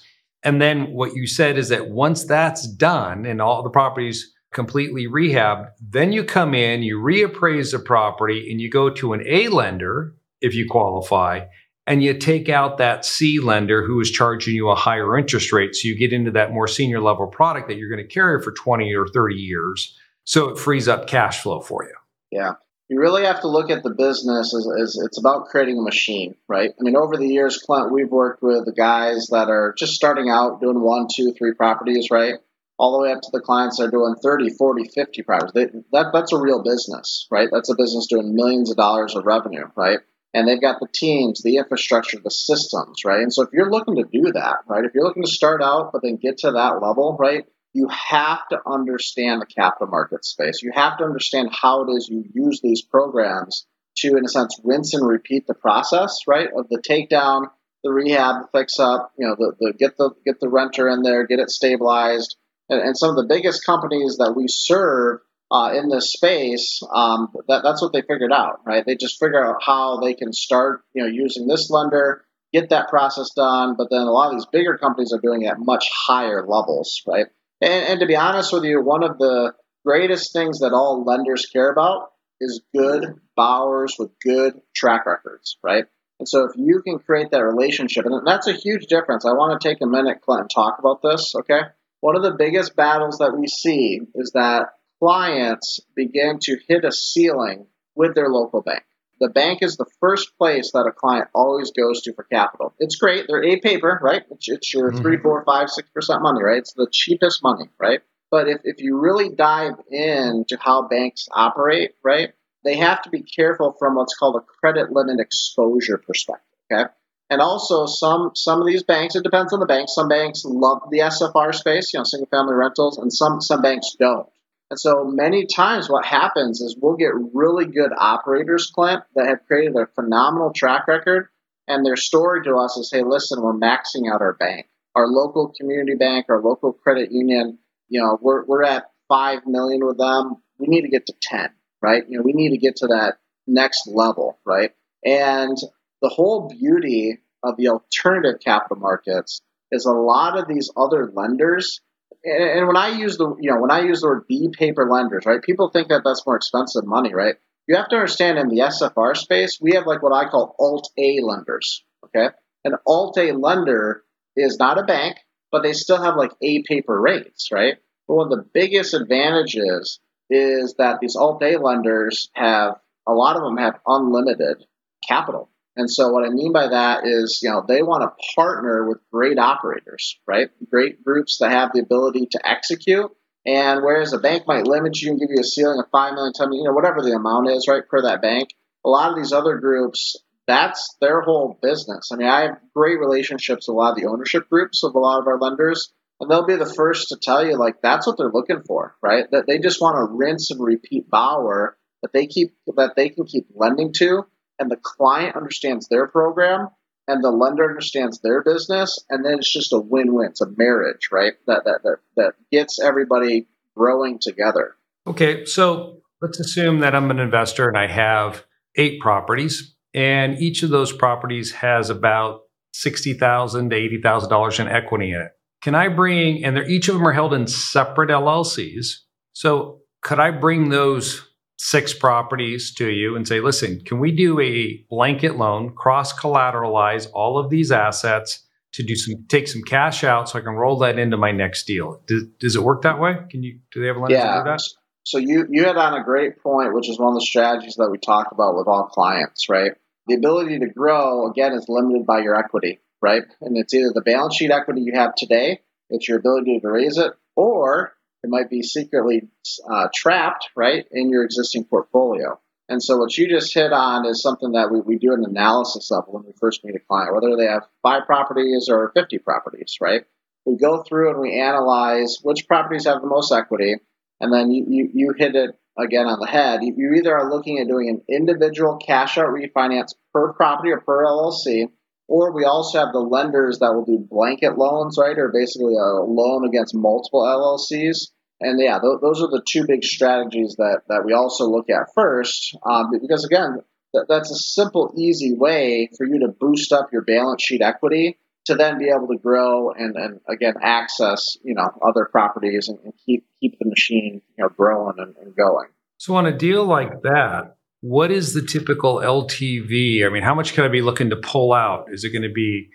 And 0.43 0.61
then 0.61 0.93
what 0.93 1.15
you 1.15 1.27
said 1.27 1.59
is 1.59 1.71
that 1.71 1.89
once 1.89 2.25
that's 2.25 2.67
done 2.67 3.27
and 3.27 3.43
all 3.43 3.63
the 3.63 3.71
properties 3.71 4.33
completely 4.57 5.07
rehabbed. 5.07 5.71
Then 5.81 6.13
you 6.13 6.25
come 6.25 6.55
in, 6.55 6.83
you 6.83 6.99
reappraise 6.99 7.73
the 7.73 7.79
property, 7.79 8.51
and 8.51 8.61
you 8.61 8.71
go 8.71 8.91
to 8.91 9.13
an 9.13 9.23
A 9.27 9.49
lender 9.49 10.17
if 10.41 10.55
you 10.55 10.67
qualify, 10.69 11.45
and 11.87 12.03
you 12.03 12.15
take 12.15 12.49
out 12.49 12.79
that 12.79 13.05
C 13.05 13.39
lender 13.39 13.87
who 13.87 14.01
is 14.01 14.11
charging 14.11 14.55
you 14.55 14.71
a 14.71 14.75
higher 14.75 15.19
interest 15.19 15.53
rate. 15.53 15.75
So 15.75 15.89
you 15.89 15.97
get 15.97 16.13
into 16.13 16.31
that 16.33 16.53
more 16.53 16.67
senior 16.67 17.01
level 17.01 17.27
product 17.27 17.69
that 17.69 17.77
you're 17.77 17.91
going 17.91 18.07
to 18.07 18.13
carry 18.13 18.43
for 18.43 18.53
20 18.53 18.95
or 18.95 19.07
30 19.07 19.35
years. 19.35 19.95
So 20.25 20.49
it 20.49 20.59
frees 20.59 20.89
up 20.89 21.07
cash 21.07 21.43
flow 21.43 21.61
for 21.61 21.85
you. 21.85 21.95
Yeah. 22.31 22.55
You 22.89 23.01
really 23.01 23.25
have 23.25 23.41
to 23.41 23.49
look 23.49 23.71
at 23.71 23.83
the 23.83 23.91
business 23.91 24.55
as, 24.55 24.69
as 24.81 24.97
it's 25.05 25.19
about 25.19 25.47
creating 25.47 25.79
a 25.79 25.83
machine, 25.83 26.37
right? 26.49 26.71
I 26.71 26.83
mean, 26.83 26.97
over 26.97 27.17
the 27.17 27.27
years, 27.27 27.59
Clint, 27.59 27.93
we've 27.93 28.11
worked 28.11 28.43
with 28.43 28.65
the 28.65 28.73
guys 28.73 29.29
that 29.33 29.49
are 29.49 29.75
just 29.77 29.95
starting 29.95 30.31
out 30.31 30.61
doing 30.61 30.81
one, 30.81 31.09
two, 31.13 31.33
three 31.37 31.55
properties, 31.55 32.09
right? 32.11 32.35
all 32.79 32.93
the 32.93 33.03
way 33.03 33.13
up 33.13 33.23
to 33.23 33.31
the 33.33 33.41
clients 33.41 33.79
that 33.79 33.85
are 33.85 33.91
doing 33.91 34.15
30, 34.23 34.51
40, 34.51 34.89
50 34.95 35.23
properties. 35.23 35.53
They, 35.55 35.67
that, 35.93 36.11
that's 36.13 36.33
a 36.33 36.41
real 36.41 36.63
business, 36.63 37.27
right? 37.31 37.49
That's 37.51 37.71
a 37.71 37.77
business 37.77 38.07
doing 38.07 38.35
millions 38.35 38.71
of 38.71 38.77
dollars 38.77 39.15
of 39.15 39.25
revenue, 39.25 39.65
right? 39.75 40.01
And 40.35 40.47
they've 40.47 40.61
got 40.61 40.81
the 40.81 40.89
teams, 40.93 41.43
the 41.43 41.57
infrastructure, 41.57 42.19
the 42.23 42.31
systems, 42.31 43.05
right? 43.05 43.21
And 43.21 43.33
so 43.33 43.43
if 43.43 43.51
you're 43.53 43.71
looking 43.71 43.97
to 43.97 44.05
do 44.05 44.33
that, 44.33 44.59
right, 44.69 44.85
if 44.85 44.93
you're 44.95 45.05
looking 45.05 45.23
to 45.23 45.31
start 45.31 45.63
out 45.63 45.91
but 45.93 46.03
then 46.03 46.17
get 46.17 46.39
to 46.39 46.53
that 46.53 46.83
level, 46.83 47.17
right, 47.19 47.47
you 47.77 47.89
have 47.89 48.49
to 48.49 48.59
understand 48.67 49.43
the 49.43 49.47
capital 49.47 49.89
market 49.89 50.25
space. 50.25 50.63
You 50.63 50.73
have 50.75 50.97
to 50.99 51.05
understand 51.05 51.51
how 51.53 51.85
it 51.85 51.93
is 51.93 52.09
you 52.09 52.25
use 52.33 52.61
these 52.63 52.81
programs 52.81 53.67
to, 53.99 54.17
in 54.17 54.25
a 54.25 54.29
sense, 54.29 54.59
rinse 54.65 54.95
and 54.95 55.07
repeat 55.07 55.47
the 55.47 55.55
process, 55.55 56.21
right, 56.27 56.49
of 56.57 56.69
the 56.71 56.79
takedown, 56.79 57.51
the 57.85 57.93
rehab, 57.93 58.43
the 58.43 58.59
fix 58.59 58.79
up, 58.81 59.13
you 59.19 59.27
know, 59.27 59.37
the, 59.39 59.53
the 59.61 59.73
get 59.79 59.97
the 59.99 60.11
get 60.25 60.41
the 60.41 60.49
renter 60.49 60.89
in 60.89 61.03
there, 61.03 61.27
get 61.27 61.39
it 61.39 61.51
stabilized, 61.51 62.37
and, 62.71 62.81
and 62.81 62.97
some 62.97 63.11
of 63.11 63.17
the 63.17 63.27
biggest 63.29 63.65
companies 63.67 64.17
that 64.19 64.33
we 64.35 64.47
serve 64.49 65.21
uh, 65.51 65.73
in 65.77 65.89
this 65.89 66.13
space, 66.13 66.81
um, 66.93 67.29
that, 67.49 67.63
that's 67.63 67.83
what 67.83 67.93
they 67.93 68.03
figured 68.03 68.33
out, 68.33 68.61
right? 68.67 68.85
They 68.85 68.97
just 68.97 69.21
figure 69.21 69.45
out 69.45 69.63
how 69.65 70.01
they 70.01 70.15
can 70.15 70.33
start, 70.33 70.83
you 70.95 71.03
know, 71.03 71.09
using 71.09 71.47
this 71.47 71.71
lender, 71.71 72.25
get 72.53 72.71
that 72.71 72.89
process 72.89 73.31
done. 73.37 73.77
But 73.77 73.89
then 73.91 74.01
a 74.01 74.11
lot 74.11 74.33
of 74.33 74.37
these 74.37 74.47
bigger 74.47 74.77
companies 74.79 75.13
are 75.13 75.21
doing 75.21 75.43
it 75.43 75.49
at 75.49 75.59
much 75.59 75.89
higher 75.93 76.45
levels, 76.47 77.03
right? 77.07 77.27
And, 77.61 77.85
and 77.85 78.01
to 78.01 78.07
be 78.07 78.17
honest 78.17 78.53
with 78.53 78.65
you, 78.65 78.83
one 78.83 79.03
of 79.03 79.19
the 79.19 79.53
greatest 79.85 80.33
things 80.33 80.61
that 80.61 80.73
all 80.73 81.05
lenders 81.05 81.47
care 81.47 81.71
about 81.71 82.11
is 82.41 82.63
good 82.77 83.05
borrowers 83.37 83.95
with 83.99 84.11
good 84.23 84.55
track 84.75 85.07
records, 85.07 85.57
right? 85.63 85.85
And 86.19 86.29
so 86.29 86.45
if 86.45 86.53
you 86.57 86.83
can 86.83 86.99
create 86.99 87.31
that 87.31 87.45
relationship, 87.45 88.05
and 88.07 88.27
that's 88.27 88.47
a 88.47 88.53
huge 88.53 88.87
difference. 88.87 89.25
I 89.25 89.33
want 89.33 89.61
to 89.61 89.69
take 89.69 89.79
a 89.83 89.87
minute, 89.87 90.23
Clint, 90.23 90.43
and 90.43 90.51
talk 90.51 90.79
about 90.79 91.03
this, 91.03 91.35
okay? 91.41 91.63
one 92.01 92.17
of 92.17 92.23
the 92.23 92.37
biggest 92.39 92.77
battles 92.77 93.19
that 93.19 93.37
we 93.37 93.47
see 93.47 94.01
is 94.15 94.31
that 94.35 94.69
clients 95.03 95.81
begin 95.95 96.39
to 96.43 96.57
hit 96.69 96.85
a 96.85 96.93
ceiling 96.93 97.67
with 97.95 98.15
their 98.15 98.29
local 98.29 98.63
bank. 98.63 98.85
The 99.21 99.29
bank 99.29 99.61
is 99.63 99.77
the 99.77 99.87
first 100.01 100.37
place 100.37 100.73
that 100.73 100.87
a 100.87 100.93
client 100.93 101.29
always 101.35 101.71
goes 101.71 102.03
to 102.03 102.13
for 102.13 102.25
capital. 102.25 102.75
It's 102.79 102.97
great. 102.97 103.27
They're 103.27 103.45
a 103.45 103.61
paper, 103.61 103.99
right? 104.03 104.23
It's, 104.31 104.49
it's 104.49 104.75
your 104.75 104.91
mm-hmm. 104.91 105.01
three, 105.01 105.17
four, 105.19 105.43
five, 105.45 105.71
six 105.71 105.89
percent 105.91 106.23
money, 106.23 106.43
right? 106.43 106.59
It's 106.59 106.75
the 106.75 106.89
cheapest 106.91 107.43
money, 107.43 107.71
right? 107.79 108.01
But 108.31 108.49
if, 108.49 108.61
if 108.65 108.81
you 108.81 108.99
really 108.99 109.31
dive 109.31 109.75
into 109.91 110.59
how 110.61 110.89
banks 110.89 111.29
operate, 111.33 111.93
right, 112.03 112.33
they 112.65 112.77
have 112.77 113.03
to 113.03 113.11
be 113.11 113.23
careful 113.23 113.75
from 113.79 113.95
what's 113.95 114.17
called 114.17 114.37
a 114.37 114.41
credit 114.41 114.91
limit 114.91 115.21
exposure 115.21 115.99
perspective. 115.99 116.43
Okay. 116.71 116.85
And 117.31 117.41
also, 117.41 117.87
some 117.87 118.33
some 118.35 118.61
of 118.61 118.67
these 118.67 118.85
banks, 118.85 119.17
it 119.17 119.25
depends 119.25 119.53
on 119.53 119.61
the 119.61 119.67
bank. 119.67 119.89
Some 119.89 120.09
banks 120.09 120.45
love 120.45 120.83
the 120.91 121.01
SFR 121.01 121.55
space, 121.55 121.93
you 121.93 121.99
know, 121.99 122.05
single 122.05 122.29
family 122.29 122.55
rentals, 122.55 122.99
and 122.99 123.13
some 123.13 123.41
some 123.41 123.63
banks 123.63 123.97
don't. 123.99 124.29
And 124.71 124.81
so 124.81 125.05
many 125.05 125.47
times, 125.47 125.89
what 125.89 126.05
happens 126.05 126.61
is 126.61 126.77
we'll 126.81 126.97
get 126.97 127.13
really 127.33 127.67
good 127.67 127.93
operators, 127.97 128.71
Clint, 128.75 129.03
that 129.15 129.29
have 129.29 129.47
created 129.47 129.77
a 129.77 129.87
phenomenal 129.95 130.53
track 130.53 130.89
record, 130.89 131.29
and 131.69 131.87
their 131.87 131.97
story 131.97 132.43
to 132.45 132.57
us 132.57 132.77
is, 132.77 132.91
"Hey, 132.93 133.05
listen, 133.05 133.43
we're 133.43 133.53
maxing 133.53 134.13
out 134.13 134.23
our 134.23 134.33
bank, 134.33 134.69
our 134.95 135.07
local 135.07 135.53
community 135.57 135.95
bank, 135.95 136.27
our 136.29 136.43
local 136.43 136.73
credit 136.73 137.13
union. 137.13 137.59
You 137.89 138.03
know, 138.03 138.19
we're 138.21 138.45
we're 138.45 138.65
at 138.65 138.91
five 139.09 139.47
million 139.47 139.87
with 139.87 139.99
them. 139.99 140.43
We 140.59 140.67
need 140.67 140.83
to 140.83 140.89
get 140.89 141.07
to 141.07 141.15
ten, 141.21 141.51
right? 141.81 142.05
You 142.09 142.19
know, 142.19 142.25
we 142.25 142.33
need 142.33 142.51
to 142.51 142.59
get 142.59 142.77
to 142.77 142.89
that 142.89 143.19
next 143.47 143.87
level, 143.87 144.41
right? 144.45 144.73
And 145.05 145.57
the 146.03 146.09
whole 146.09 146.49
beauty 146.49 147.21
of 147.45 147.57
the 147.57 147.69
alternative 147.69 148.41
capital 148.45 148.79
markets 148.79 149.41
is 149.71 149.87
a 149.87 149.93
lot 149.93 150.39
of 150.39 150.49
these 150.49 150.71
other 150.77 151.11
lenders 151.13 151.81
and, 152.25 152.67
when 152.67 152.77
I 152.77 152.89
use 152.89 153.17
the 153.17 153.37
you 153.41 153.51
know 153.51 153.61
when 153.61 153.71
I 153.71 153.81
use 153.81 154.01
the 154.01 154.09
word 154.09 154.25
B 154.29 154.51
paper 154.57 154.89
lenders, 154.91 155.25
right? 155.27 155.43
People 155.43 155.71
think 155.71 155.89
that 155.89 156.03
that's 156.05 156.27
more 156.27 156.37
expensive 156.37 156.85
money, 156.87 157.15
right? 157.15 157.37
You 157.67 157.77
have 157.77 157.89
to 157.89 157.97
understand 157.97 158.39
in 158.39 158.49
the 158.49 158.61
SFR 158.61 159.17
space, 159.17 159.59
we 159.61 159.73
have 159.73 159.87
like 159.87 160.03
what 160.03 160.13
I 160.13 160.29
call 160.29 160.55
alt 160.59 160.91
A 160.99 161.21
lenders. 161.23 161.85
Okay, 162.05 162.29
an 162.65 162.75
alt 162.87 163.19
A 163.19 163.33
lender 163.33 164.03
is 164.37 164.59
not 164.59 164.79
a 164.79 164.85
bank, 164.85 165.17
but 165.51 165.63
they 165.63 165.73
still 165.73 166.03
have 166.03 166.17
like 166.17 166.33
A 166.43 166.63
paper 166.63 167.01
rates, 167.01 167.51
right? 167.53 167.77
But 168.07 168.15
one 168.15 168.33
of 168.33 168.39
the 168.39 168.49
biggest 168.53 168.95
advantages 168.95 170.01
is 170.31 170.75
that 170.79 170.99
these 171.01 171.17
alt 171.17 171.43
A 171.43 171.57
lenders 171.59 172.31
have 172.35 172.77
a 173.07 173.13
lot 173.13 173.37
of 173.37 173.43
them 173.43 173.57
have 173.57 173.79
unlimited 173.87 174.65
capital. 175.07 175.49
And 175.77 175.91
so 175.91 176.09
what 176.09 176.25
I 176.25 176.31
mean 176.31 176.53
by 176.53 176.69
that 176.69 177.05
is, 177.05 177.41
you 177.43 177.51
know, 177.51 177.65
they 177.67 177.83
want 177.83 178.03
to 178.03 178.25
partner 178.35 178.89
with 178.89 178.99
great 179.13 179.39
operators, 179.39 180.19
right? 180.27 180.49
Great 180.71 181.05
groups 181.05 181.39
that 181.41 181.51
have 181.51 181.71
the 181.75 181.81
ability 181.81 182.29
to 182.33 182.41
execute. 182.45 183.11
And 183.45 183.83
whereas 183.83 184.13
a 184.13 184.19
bank 184.19 184.45
might 184.47 184.67
limit 184.67 185.01
you 185.01 185.11
and 185.11 185.21
give 185.21 185.29
you 185.31 185.41
a 185.41 185.45
ceiling 185.45 185.79
of 185.79 185.91
five 185.93 186.15
million, 186.15 186.33
ten 186.35 186.49
million, 186.49 186.65
you 186.65 186.69
know, 186.69 186.75
whatever 186.75 187.03
the 187.03 187.13
amount 187.13 187.51
is, 187.51 187.67
right, 187.69 187.87
per 187.89 188.03
that 188.03 188.23
bank, 188.23 188.49
a 188.85 188.89
lot 188.89 189.11
of 189.11 189.17
these 189.17 189.33
other 189.33 189.59
groups, 189.59 190.17
that's 190.47 190.97
their 191.01 191.21
whole 191.21 191.59
business. 191.61 192.11
I 192.13 192.17
mean, 192.17 192.29
I 192.29 192.43
have 192.43 192.59
great 192.75 192.99
relationships 192.99 193.69
with 193.69 193.75
a 193.75 193.77
lot 193.77 193.91
of 193.91 193.97
the 193.97 194.07
ownership 194.07 194.49
groups 194.49 194.83
of 194.83 194.95
a 194.95 194.99
lot 194.99 195.21
of 195.21 195.27
our 195.27 195.39
lenders, 195.39 195.93
and 196.21 196.31
they'll 196.31 196.47
be 196.47 196.57
the 196.57 196.73
first 196.73 197.09
to 197.09 197.19
tell 197.21 197.47
you 197.47 197.57
like 197.57 197.83
that's 197.83 198.07
what 198.07 198.17
they're 198.17 198.33
looking 198.33 198.63
for, 198.67 198.97
right? 199.03 199.27
That 199.31 199.47
they 199.47 199.59
just 199.59 199.81
want 199.81 199.97
to 199.97 200.17
rinse 200.17 200.51
and 200.51 200.65
repeat 200.65 201.11
borrower 201.11 201.77
that 202.03 202.13
they 202.13 202.27
keep 202.27 202.55
that 202.77 202.95
they 202.97 203.11
can 203.11 203.27
keep 203.27 203.47
lending 203.55 203.93
to 203.99 204.27
and 204.59 204.71
the 204.71 204.77
client 204.77 205.37
understands 205.37 205.89
their 205.89 206.07
program 206.07 206.69
and 207.09 207.23
the 207.23 207.31
lender 207.31 207.69
understands 207.69 208.21
their 208.21 208.43
business 208.43 209.05
and 209.09 209.25
then 209.25 209.35
it's 209.39 209.53
just 209.53 209.73
a 209.73 209.79
win-win. 209.79 210.31
It's 210.31 210.41
a 210.41 210.51
marriage 210.57 211.09
right? 211.13 211.35
That 211.47 211.65
that 211.65 211.83
that, 211.83 211.99
that 212.17 212.35
gets 212.51 212.81
everybody 212.81 213.47
growing 213.77 214.19
together. 214.21 214.77
Okay 215.07 215.45
so 215.45 216.03
let's 216.23 216.41
assume 216.41 216.81
that 216.81 216.95
i'm 216.95 217.11
an 217.11 217.19
investor 217.19 217.69
and 217.69 217.79
i 217.79 217.87
have 217.87 218.45
eight 218.77 219.01
properties 219.01 219.75
and 219.95 220.39
each 220.39 220.63
of 220.63 220.71
those 220.71 220.93
properties 220.93 221.53
has 221.53 221.89
about 221.91 222.43
60000 222.75 223.71
to 223.71 223.77
$80000 223.77 224.61
in 224.61 224.69
equity 224.69 225.13
in 225.13 225.21
it. 225.23 225.33
Can 225.63 225.75
i 225.75 225.89
bring 225.89 226.45
and 226.45 226.59
each 226.59 226.89
of 226.89 226.95
them 226.95 227.07
are 227.07 227.13
held 227.13 227.35
in 227.35 227.47
separate 227.47 228.11
llcs 228.11 228.87
so 229.33 229.81
could 230.03 230.19
i 230.19 230.31
bring 230.31 230.69
those 230.69 231.27
six 231.57 231.95
properties 231.95 232.73
to 232.75 232.89
you 232.89 233.17
and 233.17 233.27
say, 233.27 233.41
listen, 233.41 233.81
can 233.81 233.99
we 233.99 234.13
do 234.13 234.39
a 234.41 234.85
blanket 234.91 235.37
loan, 235.37 235.75
cross 235.75 236.13
collateralize 236.13 237.09
all 237.15 237.39
of 237.39 237.51
these 237.51 237.73
assets 237.73 238.45
to 238.73 238.83
do 238.83 238.95
some 238.95 239.25
take 239.29 239.49
some 239.49 239.63
cash 239.63 240.05
out 240.05 240.29
so 240.29 240.39
I 240.39 240.43
can 240.43 240.53
roll 240.53 240.79
that 240.81 240.99
into 240.99 241.17
my 241.17 241.33
next 241.33 241.67
deal? 241.67 242.03
Does, 242.07 242.25
does 242.39 242.57
it 242.57 242.63
work 242.63 242.83
that 242.83 243.01
way? 243.01 243.17
Can 243.31 243.43
you 243.43 243.59
do 243.73 243.81
they 243.81 243.87
have 243.87 243.97
a 243.97 244.01
lenders 244.01 244.19
yeah. 244.19 244.39
do 244.39 244.51
that? 244.51 244.61
So 245.05 245.19
you 245.19 245.47
you 245.51 245.65
hit 245.65 245.77
on 245.77 245.95
a 245.95 246.05
great 246.05 246.43
point, 246.43 246.75
which 246.75 246.89
is 246.91 246.99
one 246.99 247.09
of 247.09 247.15
the 247.15 247.25
strategies 247.25 247.77
that 247.77 247.91
we 247.91 247.99
talk 247.99 248.33
about 248.33 248.57
with 248.57 248.67
all 248.67 248.87
clients, 248.87 249.49
right? 249.49 249.73
The 250.09 250.15
ability 250.15 250.59
to 250.59 250.67
grow 250.67 251.31
again 251.31 251.53
is 251.53 251.67
limited 251.69 252.07
by 252.07 252.21
your 252.21 252.37
equity, 252.37 252.81
right? 253.01 253.23
And 253.41 253.57
it's 253.57 253.73
either 253.73 253.93
the 253.95 254.03
balance 254.03 254.37
sheet 254.37 254.51
equity 254.51 254.83
you 254.83 254.93
have 254.95 255.15
today, 255.15 255.61
it's 255.91 256.09
your 256.09 256.19
ability 256.19 256.61
to 256.61 256.69
raise 256.69 256.99
it, 256.99 257.13
or 257.35 257.93
it 258.27 258.31
might 258.31 258.51
be 258.51 258.63
secretly 258.63 259.29
uh, 259.71 259.87
trapped, 259.95 260.51
right, 260.57 260.85
in 260.91 261.11
your 261.11 261.25
existing 261.25 261.65
portfolio. 261.65 262.39
And 262.69 262.83
so 262.83 262.97
what 262.97 263.17
you 263.17 263.29
just 263.29 263.55
hit 263.55 263.73
on 263.73 264.05
is 264.05 264.21
something 264.21 264.53
that 264.53 264.73
we, 264.73 264.81
we 264.81 264.99
do 264.99 265.13
an 265.13 265.25
analysis 265.25 265.93
of 265.93 266.05
when 266.09 266.25
we 266.25 266.33
first 266.41 266.65
meet 266.65 266.75
a 266.75 266.81
client, 266.81 267.15
whether 267.15 267.37
they 267.37 267.47
have 267.47 267.69
five 267.83 268.05
properties 268.07 268.69
or 268.69 268.91
50 268.97 269.19
properties, 269.19 269.77
right? 269.81 270.03
We 270.45 270.57
go 270.57 270.83
through 270.83 271.11
and 271.11 271.21
we 271.21 271.41
analyze 271.41 272.19
which 272.23 272.49
properties 272.49 272.87
have 272.87 273.01
the 273.01 273.07
most 273.07 273.33
equity, 273.33 273.77
and 274.21 274.33
then 274.33 274.51
you, 274.51 274.65
you, 274.69 274.91
you 274.93 275.15
hit 275.17 275.37
it 275.37 275.57
again 275.79 276.07
on 276.07 276.19
the 276.19 276.27
head. 276.27 276.65
You, 276.65 276.75
you 276.77 276.95
either 276.95 277.17
are 277.17 277.31
looking 277.31 277.61
at 277.61 277.69
doing 277.69 277.89
an 277.89 278.03
individual 278.09 278.79
cash 278.79 279.19
out 279.19 279.29
refinance 279.29 279.95
per 280.13 280.33
property 280.33 280.73
or 280.73 280.81
per 280.81 281.05
LLC, 281.05 281.69
or 282.09 282.33
we 282.33 282.45
also 282.45 282.79
have 282.79 282.93
the 282.93 283.01
lenders 283.01 283.59
that 283.59 283.75
will 283.75 283.85
do 283.85 283.99
blanket 283.99 284.57
loans, 284.57 284.97
right, 284.99 285.19
or 285.19 285.29
basically 285.33 285.75
a 285.75 286.03
loan 286.03 286.47
against 286.47 286.75
multiple 286.75 287.23
LLCs. 287.23 288.11
And 288.41 288.61
yeah, 288.61 288.79
th- 288.79 289.01
those 289.01 289.23
are 289.23 289.29
the 289.29 289.43
two 289.49 289.67
big 289.67 289.83
strategies 289.85 290.57
that, 290.59 290.83
that 290.89 291.05
we 291.05 291.13
also 291.13 291.49
look 291.49 291.71
at 291.71 291.95
first, 291.95 292.57
um, 292.65 292.91
because 293.01 293.25
again, 293.25 293.61
th- 293.95 294.07
that's 294.09 294.31
a 294.31 294.37
simple, 294.37 294.93
easy 294.97 295.35
way 295.35 295.91
for 295.97 296.07
you 296.07 296.21
to 296.21 296.29
boost 296.29 296.73
up 296.73 296.91
your 296.93 297.03
balance 297.03 297.43
sheet 297.43 297.63
equity 297.63 298.19
to 298.47 298.55
then 298.55 298.79
be 298.79 298.89
able 298.89 299.09
to 299.09 299.19
grow 299.19 299.73
and, 299.73 299.97
and 299.97 300.21
again 300.29 300.55
access 300.63 301.37
you 301.43 301.55
know 301.55 301.69
other 301.87 302.09
properties 302.11 302.69
and, 302.69 302.79
and 302.85 302.93
keep 303.05 303.27
keep 303.41 303.59
the 303.59 303.69
machine 303.69 304.23
you 304.37 304.45
know 304.45 304.49
growing 304.49 304.95
and, 304.99 305.15
and 305.17 305.37
going. 305.37 305.69
So 305.99 306.15
on 306.15 306.27
a 306.27 306.37
deal 306.37 306.65
like 306.65 307.03
that, 307.03 307.57
what 307.81 308.11
is 308.11 308.35
the 308.35 308.43
typical 308.43 308.97
LTV? 308.97 310.07
I 310.07 310.11
mean, 310.11 310.23
how 310.23 310.35
much 310.35 310.55
can 310.55 310.65
I 310.65 310.69
be 310.69 310.83
looking 310.83 311.11
to 311.11 311.17
pull 311.17 311.53
out? 311.53 311.87
Is 311.91 312.05
it 312.05 312.11
going 312.11 312.23
to 312.23 312.33
be 312.33 312.69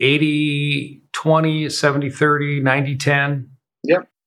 80, 0.00 1.02
20, 1.12 1.68
70, 1.68 2.10
30, 2.10 2.60
90, 2.60 2.96
10? 2.96 3.50